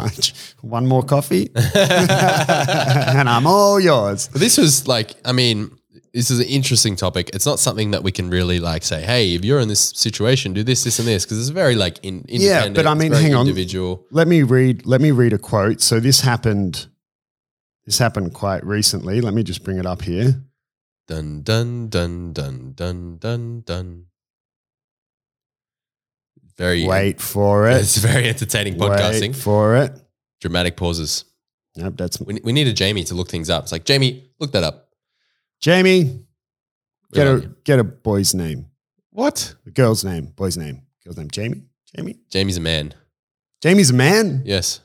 One 0.61 0.87
more 0.87 1.03
coffee, 1.03 1.49
and 1.55 3.29
I'm 3.29 3.45
all 3.45 3.79
yours. 3.79 4.29
But 4.31 4.39
this 4.39 4.57
was 4.57 4.87
like, 4.87 5.15
I 5.25 5.33
mean, 5.33 5.77
this 6.13 6.31
is 6.31 6.39
an 6.39 6.47
interesting 6.47 6.95
topic. 6.95 7.29
It's 7.33 7.45
not 7.45 7.59
something 7.59 7.91
that 7.91 8.01
we 8.03 8.11
can 8.11 8.29
really 8.29 8.59
like 8.59 8.83
say, 8.83 9.01
hey, 9.03 9.35
if 9.35 9.45
you're 9.45 9.59
in 9.59 9.67
this 9.67 9.91
situation, 9.95 10.53
do 10.53 10.63
this, 10.63 10.83
this, 10.83 10.99
and 10.99 11.07
this, 11.07 11.25
because 11.25 11.39
it's 11.39 11.49
very 11.49 11.75
like 11.75 11.99
in, 12.03 12.25
independent. 12.27 12.75
but 12.75 12.87
I 12.87 12.93
mean, 12.93 13.11
hang 13.11 13.35
on. 13.35 13.41
individual. 13.41 14.05
Let 14.11 14.27
me 14.27 14.43
read. 14.43 14.85
Let 14.85 15.01
me 15.01 15.11
read 15.11 15.33
a 15.33 15.37
quote. 15.37 15.81
So 15.81 15.99
this 15.99 16.21
happened. 16.21 16.87
This 17.85 17.99
happened 17.99 18.33
quite 18.33 18.65
recently. 18.65 19.21
Let 19.21 19.33
me 19.33 19.43
just 19.43 19.63
bring 19.63 19.77
it 19.77 19.85
up 19.85 20.01
here. 20.01 20.41
Dun 21.07 21.41
dun 21.43 21.87
dun 21.89 22.33
dun 22.33 22.73
dun 22.73 23.17
dun 23.17 23.61
dun. 23.61 24.05
Very 26.57 26.85
Wait 26.85 27.21
for 27.21 27.69
it. 27.69 27.77
It's 27.81 27.97
very 27.97 28.27
entertaining 28.29 28.75
podcasting. 28.75 29.33
Wait 29.33 29.35
for 29.35 29.75
it. 29.77 29.91
Dramatic 30.41 30.75
pauses. 30.75 31.25
Nope, 31.75 31.93
that's 31.97 32.19
We, 32.19 32.39
we 32.43 32.51
need 32.51 32.67
a 32.67 32.73
Jamie 32.73 33.03
to 33.05 33.15
look 33.15 33.29
things 33.29 33.49
up. 33.49 33.63
It's 33.63 33.71
like 33.71 33.85
Jamie, 33.85 34.31
look 34.39 34.51
that 34.53 34.63
up. 34.63 34.89
Jamie. 35.61 36.25
Get 37.13 37.27
a 37.27 37.39
you. 37.41 37.55
get 37.63 37.79
a 37.79 37.83
boy's 37.83 38.33
name. 38.33 38.67
What? 39.11 39.55
A 39.65 39.71
girl's 39.71 40.03
name. 40.03 40.25
Boy's 40.35 40.57
name. 40.57 40.81
Girl's 41.03 41.17
name. 41.17 41.29
Jamie. 41.29 41.61
Jamie. 41.95 42.17
Jamie's 42.29 42.57
a 42.57 42.61
man. 42.61 42.93
Jamie's 43.61 43.91
a 43.91 43.93
man. 43.93 44.41
Yes. 44.45 44.81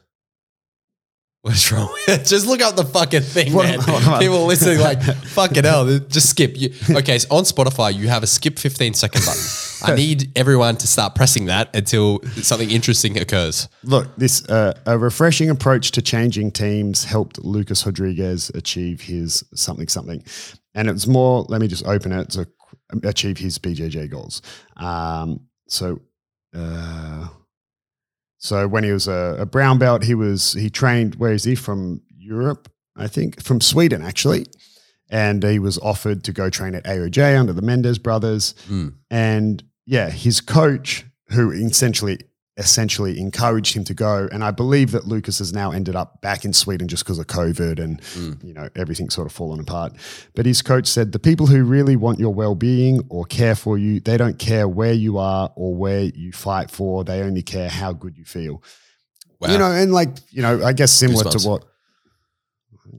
What's 1.43 1.73
wrong? 1.73 1.93
Just 2.07 2.47
look 2.47 2.63
up 2.63 2.77
the 2.77 2.85
fucking 2.85 3.23
thing, 3.23 3.53
What 3.53 3.67
man. 3.67 3.81
am 3.81 4.21
People 4.21 4.47
listening 4.47 4.79
like, 4.79 5.03
fucking 5.35 5.65
hell, 5.65 5.99
just 5.99 6.31
skip. 6.31 6.53
You, 6.55 6.73
okay, 6.91 7.19
so 7.19 7.35
on 7.35 7.43
Spotify, 7.43 7.93
you 7.93 8.07
have 8.07 8.23
a 8.23 8.29
skip 8.29 8.61
15 8.61 8.95
second 8.95 9.25
button. 9.25 9.43
I 9.85 9.95
need 9.95 10.33
everyone 10.37 10.77
to 10.77 10.87
start 10.87 11.15
pressing 11.15 11.47
that 11.47 11.75
until 11.75 12.23
something 12.43 12.71
interesting 12.71 13.19
occurs. 13.19 13.69
Look, 13.85 14.15
this 14.17 14.49
uh, 14.49 14.79
a 14.87 14.99
refreshing 14.99 15.51
approach 15.51 15.91
to 15.93 16.03
changing 16.03 16.53
teams 16.53 17.05
helped 17.05 17.43
Lucas 17.45 17.85
Rodriguez 17.85 18.51
achieve 18.55 19.03
his 19.03 19.45
something 19.55 19.89
something, 19.89 20.25
and 20.75 20.89
it's 20.89 21.07
more. 21.07 21.45
Let 21.49 21.61
me 21.61 21.69
just 21.69 21.87
open 21.87 22.13
it 22.13 22.31
to 22.31 22.47
achieve 23.05 23.39
his 23.39 23.59
BJJ 23.59 24.11
goals. 24.11 24.43
Um, 24.77 25.41
so, 25.69 26.01
uh, 26.55 27.29
so 28.39 28.69
when 28.69 28.85
he 28.85 28.93
was 28.93 29.09
a, 29.09 29.37
a 29.41 29.47
brown 29.47 29.79
belt, 29.79 30.05
he 30.05 30.15
was 30.15 30.53
he 30.53 30.71
trained. 30.71 31.17
Where 31.17 31.33
is 31.33 31.45
he 31.45 31.55
from? 31.55 32.03
Europe, 32.23 32.71
I 32.97 33.09
think, 33.09 33.43
from 33.43 33.61
Sweden 33.61 34.03
actually, 34.03 34.47
and 35.11 35.43
he 35.43 35.59
was 35.59 35.79
offered 35.79 36.25
to 36.25 36.33
go 36.33 36.49
train 36.49 36.75
at 36.75 36.85
AOJ 36.85 37.39
under 37.39 37.53
the 37.53 37.63
Mendes 37.63 37.99
brothers. 37.99 38.55
Mm. 38.69 38.95
And 39.11 39.63
yeah, 39.87 40.11
his 40.11 40.41
coach, 40.41 41.05
who 41.29 41.51
essentially 41.51 42.19
essentially 42.59 43.19
encouraged 43.19 43.75
him 43.75 43.83
to 43.83 43.95
go, 43.95 44.29
and 44.31 44.45
I 44.45 44.51
believe 44.51 44.91
that 44.93 45.07
Lucas 45.07 45.39
has 45.39 45.55
now 45.55 45.73
ended 45.73 45.97
up 45.97 46.21
back 46.21 46.45
in 46.45 46.53
Sweden 46.53 46.87
just 46.87 47.03
because 47.03 47.19
of 47.19 47.27
COVID 47.27 47.79
and 47.83 48.01
Mm. 48.03 48.45
you 48.45 48.53
know 48.53 48.69
everything's 48.77 49.15
sort 49.15 49.27
of 49.27 49.33
fallen 49.33 49.59
apart. 49.59 49.95
But 50.35 50.45
his 50.45 50.61
coach 50.61 50.87
said 50.87 51.13
the 51.13 51.19
people 51.19 51.47
who 51.47 51.65
really 51.65 51.97
want 51.97 52.19
your 52.21 52.35
well-being 52.35 53.07
or 53.09 53.25
care 53.25 53.55
for 53.55 53.79
you, 53.79 54.01
they 54.01 54.19
don't 54.19 54.39
care 54.39 54.69
where 54.69 54.93
you 54.93 55.17
are 55.17 55.51
or 55.57 55.75
where 55.75 56.03
you 56.03 56.33
fight 56.33 56.71
for. 56.71 57.05
They 57.05 57.23
only 57.23 57.43
care 57.43 57.71
how 57.71 57.95
good 57.95 58.19
you 58.19 58.25
feel. 58.27 58.63
Wow. 59.41 59.51
You 59.51 59.59
know, 59.59 59.73
and 59.73 59.91
like 59.93 60.11
you 60.31 60.43
know, 60.43 60.63
I 60.63 60.75
guess 60.75 60.93
similar 60.93 61.25
Goosebumps. 61.25 61.43
to 61.43 61.49
what. 61.49 61.65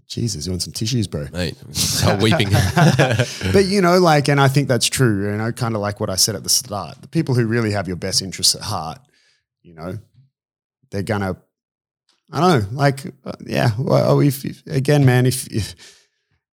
Jesus, 0.08 0.46
you 0.46 0.52
want 0.52 0.62
some 0.62 0.74
tissues, 0.74 1.08
bro? 1.08 1.28
Mate, 1.32 1.56
start 1.72 2.22
weeping. 2.22 2.50
but 3.54 3.66
you 3.66 3.82
know, 3.82 4.00
like, 4.00 4.28
and 4.28 4.40
I 4.40 4.48
think 4.48 4.68
that's 4.68 4.88
true. 4.88 5.32
You 5.32 5.38
know, 5.38 5.52
kind 5.52 5.76
of 5.76 5.82
like 5.82 6.00
what 6.00 6.10
I 6.10 6.16
said 6.16 6.36
at 6.36 6.44
the 6.44 6.50
start. 6.50 7.02
The 7.02 7.08
people 7.08 7.36
who 7.36 7.46
really 7.46 7.72
have 7.72 7.88
your 7.88 7.98
best 7.98 8.22
interests 8.22 8.56
at 8.56 8.62
heart, 8.62 9.00
you 9.62 9.74
know, 9.74 9.98
they're 10.92 11.04
gonna. 11.04 11.38
I 12.32 12.40
don't 12.40 12.74
know, 12.74 12.78
like, 12.78 13.06
uh, 13.26 13.34
yeah. 13.46 13.72
Well, 13.78 14.20
if, 14.22 14.44
if 14.44 14.66
again, 14.66 15.06
man, 15.06 15.26
if 15.26 15.48
if 15.48 15.76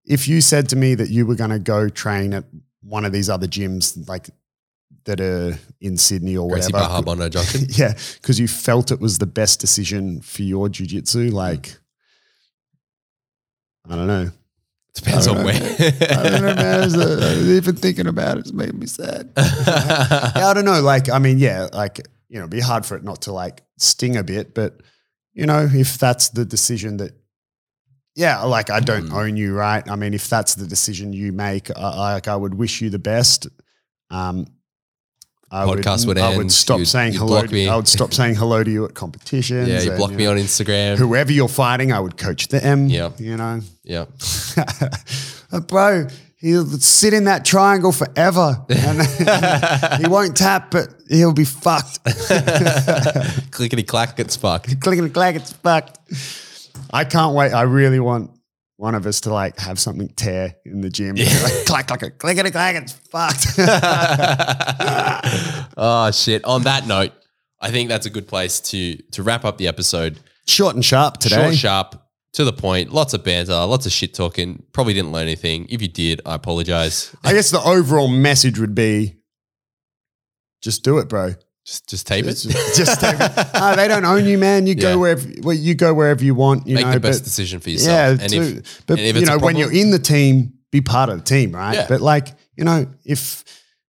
if 0.04 0.28
you 0.28 0.40
said 0.40 0.68
to 0.70 0.76
me 0.76 0.94
that 0.94 1.08
you 1.08 1.24
were 1.26 1.36
gonna 1.36 1.58
go 1.58 1.88
train 1.88 2.34
at 2.34 2.44
one 2.82 3.04
of 3.04 3.12
these 3.12 3.30
other 3.30 3.46
gyms, 3.46 4.08
like 4.08 4.28
that 5.04 5.20
are 5.20 5.58
in 5.80 5.96
Sydney 5.96 6.36
or 6.36 6.48
Gracie 6.48 6.72
whatever, 6.72 6.88
Barra 6.88 7.02
Bondi 7.02 7.30
Junction. 7.30 7.66
yeah, 7.70 7.94
because 8.20 8.38
you 8.38 8.48
felt 8.48 8.90
it 8.90 9.00
was 9.00 9.18
the 9.18 9.26
best 9.26 9.60
decision 9.60 10.20
for 10.20 10.42
your 10.42 10.68
jujitsu, 10.68 11.32
like. 11.32 11.76
I 13.88 13.96
don't 13.96 14.06
know. 14.06 14.30
Depends 14.94 15.26
on 15.28 15.44
where. 15.44 15.54
I 15.54 16.28
don't 16.28 16.42
know, 16.42 16.54
man. 16.54 16.94
Uh, 17.00 17.42
even 17.46 17.76
thinking 17.76 18.06
about 18.06 18.36
it, 18.36 18.40
it's 18.40 18.52
making 18.52 18.78
me 18.78 18.86
sad. 18.86 19.30
Yeah, 19.36 20.48
I 20.48 20.52
don't 20.54 20.64
know. 20.64 20.80
Like, 20.82 21.08
I 21.08 21.18
mean, 21.18 21.38
yeah, 21.38 21.68
like, 21.72 21.98
you 22.28 22.36
know, 22.36 22.40
it'd 22.42 22.50
be 22.50 22.60
hard 22.60 22.84
for 22.84 22.96
it 22.96 23.04
not 23.04 23.22
to 23.22 23.32
like 23.32 23.62
sting 23.78 24.16
a 24.16 24.22
bit, 24.24 24.54
but, 24.54 24.80
you 25.32 25.46
know, 25.46 25.68
if 25.72 25.98
that's 25.98 26.30
the 26.30 26.44
decision 26.44 26.96
that, 26.98 27.12
yeah, 28.16 28.42
like, 28.42 28.68
I 28.70 28.80
don't 28.80 29.08
Mm. 29.10 29.14
own 29.14 29.36
you, 29.36 29.54
right? 29.54 29.88
I 29.88 29.94
mean, 29.96 30.12
if 30.12 30.28
that's 30.28 30.54
the 30.56 30.66
decision 30.66 31.12
you 31.12 31.32
make, 31.32 31.70
I, 31.76 32.14
like, 32.14 32.28
I 32.28 32.34
would 32.36 32.54
wish 32.54 32.80
you 32.82 32.90
the 32.90 32.98
best. 32.98 33.46
Um, 34.10 34.46
I 35.52 35.64
Podcast 35.64 36.06
would 36.06 36.16
I 36.16 36.28
end, 36.28 36.38
would 36.38 36.52
stop 36.52 36.78
you'd- 36.78 36.86
saying 36.88 37.12
you'd 37.14 37.18
hello. 37.18 37.42
To, 37.42 37.52
me. 37.52 37.68
I 37.68 37.74
would 37.74 37.88
stop 37.88 38.14
saying 38.14 38.36
hello 38.36 38.62
to 38.62 38.70
you 38.70 38.84
at 38.84 38.94
competitions. 38.94 39.68
yeah, 39.68 39.80
you 39.80 39.90
and, 39.90 39.98
block 39.98 40.12
me 40.12 40.24
know, 40.24 40.30
on 40.32 40.36
Instagram. 40.36 40.96
Whoever 40.96 41.32
you're 41.32 41.48
fighting, 41.48 41.92
I 41.92 41.98
would 41.98 42.16
coach 42.16 42.48
them. 42.48 42.86
Yeah. 42.88 43.10
you 43.18 43.36
know. 43.36 43.60
Yeah. 43.82 44.04
Bro, 45.68 46.06
he'll 46.36 46.66
sit 46.78 47.12
in 47.12 47.24
that 47.24 47.44
triangle 47.44 47.90
forever. 47.90 48.64
And 48.68 49.02
he 50.02 50.08
won't 50.08 50.36
tap, 50.36 50.70
but 50.70 50.88
he'll 51.08 51.32
be 51.32 51.44
fucked. 51.44 51.98
Clickety 53.50 53.82
clack 53.82 54.20
it's 54.20 54.36
fucked. 54.36 54.80
Clickety 54.80 55.10
clack, 55.10 55.34
it's 55.34 55.52
fucked. 55.52 55.98
I 56.92 57.04
can't 57.04 57.34
wait. 57.34 57.52
I 57.52 57.62
really 57.62 57.98
want 58.00 58.30
one 58.80 58.94
of 58.94 59.04
us 59.04 59.20
to 59.20 59.30
like 59.30 59.58
have 59.58 59.78
something 59.78 60.08
tear 60.16 60.54
in 60.64 60.80
the 60.80 60.88
gym. 60.88 61.16
Like, 61.42 61.66
clack, 61.66 61.86
clack, 61.86 62.18
clickety 62.18 62.50
clack, 62.50 62.76
it's 62.76 62.92
fucked. 62.92 63.46
oh 65.76 66.10
shit. 66.10 66.44
On 66.44 66.62
that 66.62 66.86
note, 66.86 67.12
I 67.60 67.70
think 67.70 67.90
that's 67.90 68.06
a 68.06 68.10
good 68.10 68.26
place 68.26 68.58
to 68.60 68.96
to 69.12 69.22
wrap 69.22 69.44
up 69.44 69.58
the 69.58 69.68
episode. 69.68 70.18
Short 70.46 70.74
and 70.74 70.84
sharp 70.84 71.18
today. 71.18 71.36
Short, 71.36 71.54
sharp, 71.54 72.02
to 72.32 72.44
the 72.44 72.52
point. 72.52 72.92
Lots 72.92 73.12
of 73.12 73.22
banter, 73.22 73.52
lots 73.52 73.84
of 73.84 73.92
shit 73.92 74.14
talking. 74.14 74.62
Probably 74.72 74.94
didn't 74.94 75.12
learn 75.12 75.24
anything. 75.24 75.66
If 75.68 75.82
you 75.82 75.88
did, 75.88 76.22
I 76.24 76.34
apologize. 76.34 77.14
I 77.22 77.34
guess 77.34 77.50
the 77.50 77.62
overall 77.62 78.08
message 78.08 78.58
would 78.58 78.74
be 78.74 79.16
just 80.62 80.82
do 80.82 80.98
it, 80.98 81.08
bro. 81.08 81.34
Just 81.70 81.86
just 81.88 82.06
tape 82.08 82.24
it. 82.26 82.34
Just, 82.34 82.76
just 82.76 83.00
take 83.00 83.14
it. 83.20 83.76
They 83.76 83.86
don't 83.86 84.04
own 84.04 84.24
you, 84.26 84.36
man. 84.38 84.66
You 84.66 84.74
Yeah. 84.74 84.82
go 84.82 84.98
wherever 84.98 85.28
well, 85.42 85.54
you 85.56 85.74
go 85.74 85.94
wherever 85.94 86.24
you 86.24 86.34
want. 86.34 86.66
You 86.66 86.74
Make 86.74 86.86
know, 86.86 86.92
the 86.94 87.00
best 87.00 87.20
but- 87.20 87.24
decision 87.26 87.60
for 87.60 87.70
Yeah, 87.70 87.74
yourself. 88.10 88.20
and 88.22 88.30
too. 88.32 88.42
if 88.64 88.82
but 88.86 88.98
and 88.98 89.06
if 89.06 89.16
you 89.20 89.26
know, 89.26 89.38
when 89.38 89.54
you're 89.56 89.72
in 89.72 89.92
the 89.92 90.00
team, 90.00 90.54
be 90.72 90.80
part 90.80 91.10
of 91.10 91.18
the 91.18 91.24
team, 91.24 91.52
right? 91.52 91.74
Yeah. 91.76 91.86
But 91.88 92.00
like, 92.00 92.34
you 92.56 92.64
know, 92.64 92.86
if 93.04 93.44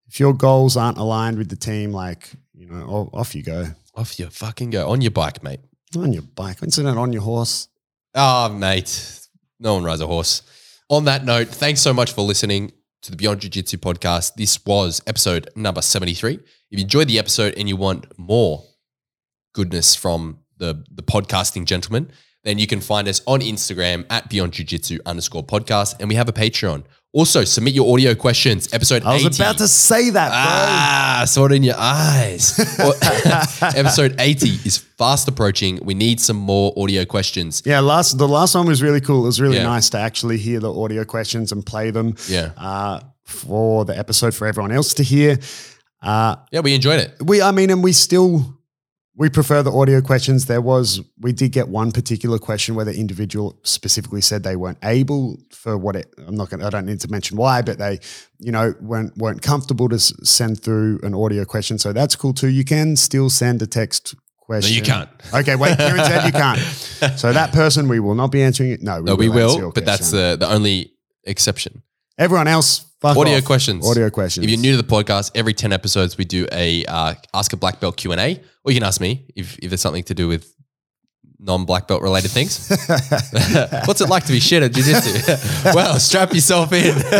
if 0.07 0.19
your 0.19 0.33
goals 0.35 0.77
aren't 0.77 0.99
aligned 0.99 1.39
with 1.39 1.49
the 1.49 1.55
team, 1.55 1.91
like, 1.91 2.29
you 2.53 2.67
know, 2.67 3.09
off 3.13 3.33
you 3.33 3.41
go. 3.41 3.65
off 3.95 4.19
you 4.19 4.29
fucking 4.29 4.69
go 4.69 4.87
on 4.91 5.01
your 5.01 5.11
bike, 5.11 5.41
mate. 5.41 5.61
On 5.97 6.13
your 6.13 6.21
bike, 6.35 6.61
incident 6.61 6.99
on 6.99 7.11
your 7.11 7.23
horse. 7.23 7.67
Oh, 8.13 8.49
mate. 8.49 9.27
No 9.59 9.73
one 9.73 9.83
rides 9.83 10.01
a 10.01 10.07
horse. 10.07 10.43
On 10.89 11.05
that 11.05 11.25
note, 11.25 11.47
thanks 11.47 11.81
so 11.81 11.93
much 11.93 12.11
for 12.13 12.21
listening 12.21 12.73
to 13.01 13.11
the 13.11 13.17
Beyond 13.17 13.41
Jiu 13.41 13.49
Jitsu 13.49 13.77
podcast. 13.77 14.35
This 14.35 14.63
was 14.65 15.01
episode 15.07 15.49
number 15.55 15.81
73. 15.81 16.35
If 16.35 16.41
you 16.69 16.79
enjoyed 16.79 17.07
the 17.07 17.19
episode 17.19 17.55
and 17.57 17.67
you 17.67 17.75
want 17.75 18.05
more 18.17 18.63
goodness 19.53 19.95
from 19.95 20.39
the, 20.57 20.83
the 20.91 21.01
podcasting 21.01 21.65
gentleman, 21.65 22.11
then 22.43 22.57
you 22.57 22.67
can 22.67 22.81
find 22.81 23.07
us 23.07 23.21
on 23.27 23.39
Instagram 23.41 24.05
at 24.09 24.29
Beyond 24.29 24.53
Jiu 24.53 24.65
Jitsu 24.65 24.99
underscore 25.05 25.43
podcast. 25.43 25.95
And 25.99 26.09
we 26.09 26.15
have 26.15 26.27
a 26.29 26.33
Patreon. 26.33 26.83
Also, 27.13 27.43
submit 27.43 27.73
your 27.73 27.91
audio 27.93 28.15
questions. 28.15 28.73
Episode 28.73 29.03
I 29.03 29.13
was 29.15 29.25
80. 29.25 29.43
about 29.43 29.57
to 29.57 29.67
say 29.67 30.09
that, 30.11 30.29
bro. 30.29 30.37
Ah, 30.37 31.23
saw 31.27 31.45
it 31.47 31.51
in 31.51 31.61
your 31.61 31.75
eyes. 31.77 32.57
Episode 33.61 34.15
80 34.19 34.47
is 34.65 34.77
fast 34.77 35.27
approaching. 35.27 35.79
We 35.83 35.93
need 35.93 36.19
some 36.21 36.37
more 36.37 36.73
audio 36.77 37.03
questions. 37.05 37.61
Yeah, 37.65 37.79
last 37.81 38.17
the 38.17 38.27
last 38.27 38.55
one 38.55 38.65
was 38.65 38.81
really 38.81 39.01
cool. 39.01 39.23
It 39.23 39.27
was 39.27 39.41
really 39.41 39.57
Yeah. 39.57 39.63
nice 39.63 39.89
to 39.89 39.97
actually 39.99 40.37
hear 40.37 40.59
the 40.61 40.73
audio 40.73 41.03
questions 41.03 41.51
and 41.51 41.65
play 41.65 41.91
them 41.91 42.15
Yeah. 42.29 42.51
uh, 42.57 43.01
for 43.25 43.83
the 43.85 43.97
episode 43.97 44.33
for 44.33 44.47
everyone 44.47 44.71
else 44.71 44.93
to 44.95 45.03
hear. 45.03 45.37
Uh, 46.01 46.37
Yeah, 46.51 46.61
we 46.61 46.73
enjoyed 46.73 46.99
it. 47.01 47.13
we, 47.21 47.41
I 47.41 47.51
mean, 47.51 47.69
and 47.71 47.83
we 47.83 47.91
still 47.91 48.57
we 49.15 49.29
prefer 49.29 49.61
the 49.61 49.71
audio 49.71 50.01
questions. 50.01 50.45
There 50.45 50.61
was 50.61 51.01
we 51.19 51.33
did 51.33 51.51
get 51.51 51.67
one 51.67 51.91
particular 51.91 52.39
question 52.39 52.75
where 52.75 52.85
the 52.85 52.95
individual 52.95 53.59
specifically 53.63 54.21
said 54.21 54.43
they 54.43 54.55
weren't 54.55 54.77
able 54.83 55.37
for 55.51 55.77
what 55.77 55.95
it. 55.95 56.13
I'm 56.25 56.35
not 56.35 56.49
going. 56.49 56.61
to 56.61 56.67
I 56.67 56.69
don't 56.69 56.85
need 56.85 57.01
to 57.01 57.11
mention 57.11 57.37
why, 57.37 57.61
but 57.61 57.77
they, 57.77 57.99
you 58.39 58.51
know, 58.51 58.73
weren't 58.79 59.17
weren't 59.17 59.41
comfortable 59.41 59.89
to 59.89 59.99
send 59.99 60.63
through 60.63 60.99
an 61.03 61.13
audio 61.13 61.43
question. 61.43 61.77
So 61.77 61.91
that's 61.91 62.15
cool 62.15 62.33
too. 62.33 62.49
You 62.49 62.63
can 62.63 62.95
still 62.95 63.29
send 63.29 63.61
a 63.61 63.67
text 63.67 64.15
question. 64.37 64.71
No, 64.71 64.75
you 64.77 64.81
can't. 64.81 65.09
Okay, 65.33 65.55
wait. 65.55 65.77
Kieran 65.77 66.05
said 66.05 66.25
you 66.25 66.31
can't. 66.31 66.59
So 67.17 67.33
that 67.33 67.51
person, 67.51 67.87
we 67.87 67.99
will 67.99 68.15
not 68.15 68.31
be 68.31 68.41
answering 68.41 68.71
it. 68.71 68.81
No, 68.81 69.01
we 69.01 69.05
No, 69.05 69.15
we 69.15 69.29
will, 69.29 69.71
but 69.71 69.85
that's 69.85 70.11
the, 70.11 70.37
the 70.39 70.49
only 70.49 70.93
exception. 71.23 71.83
Everyone 72.21 72.47
else, 72.47 72.85
fuck 73.01 73.17
Audio 73.17 73.37
off. 73.37 73.45
questions. 73.45 73.89
Audio 73.89 74.11
questions. 74.11 74.43
If 74.43 74.51
you're 74.51 74.59
new 74.59 74.77
to 74.77 74.77
the 74.77 74.87
podcast, 74.87 75.31
every 75.33 75.55
10 75.55 75.73
episodes 75.73 76.19
we 76.19 76.23
do 76.23 76.45
a 76.51 76.85
uh, 76.85 77.15
Ask 77.33 77.51
a 77.53 77.57
Black 77.57 77.79
Belt 77.79 77.97
Q&A. 77.97 78.39
Or 78.63 78.71
you 78.71 78.79
can 78.79 78.83
ask 78.83 79.01
me 79.01 79.25
if, 79.35 79.57
if 79.57 79.71
there's 79.71 79.81
something 79.81 80.03
to 80.03 80.13
do 80.13 80.27
with 80.27 80.55
non-black 81.39 81.87
belt 81.87 82.03
related 82.03 82.29
things. 82.29 82.69
What's 83.87 84.01
it 84.01 84.07
like 84.07 84.25
to 84.25 84.31
be 84.31 84.39
shit 84.39 84.61
at 84.61 84.71
jiu-jitsu? 84.71 85.33
well, 85.73 85.99
strap 85.99 86.31
yourself 86.31 86.71
in. 86.73 86.93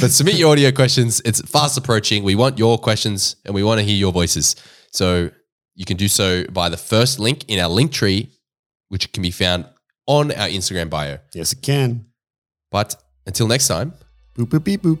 but 0.00 0.12
submit 0.12 0.36
your 0.36 0.52
audio 0.52 0.70
questions. 0.70 1.20
It's 1.24 1.40
fast 1.50 1.76
approaching. 1.76 2.22
We 2.22 2.36
want 2.36 2.56
your 2.56 2.78
questions 2.78 3.34
and 3.44 3.52
we 3.52 3.64
want 3.64 3.80
to 3.80 3.84
hear 3.84 3.96
your 3.96 4.12
voices. 4.12 4.54
So 4.92 5.32
you 5.74 5.84
can 5.84 5.96
do 5.96 6.06
so 6.06 6.44
by 6.52 6.68
the 6.68 6.76
first 6.76 7.18
link 7.18 7.46
in 7.48 7.58
our 7.58 7.68
link 7.68 7.90
tree, 7.90 8.30
which 8.90 9.12
can 9.12 9.24
be 9.24 9.32
found 9.32 9.66
on 10.06 10.30
our 10.30 10.46
Instagram 10.46 10.88
bio. 10.88 11.18
yes, 11.34 11.52
it 11.52 11.62
can. 11.62 12.06
But 12.70 12.94
until 13.26 13.46
next 13.46 13.68
time, 13.68 13.92
Boop, 14.36 14.48
boop, 14.48 14.64
beep, 14.64 14.82
boop. 14.82 14.98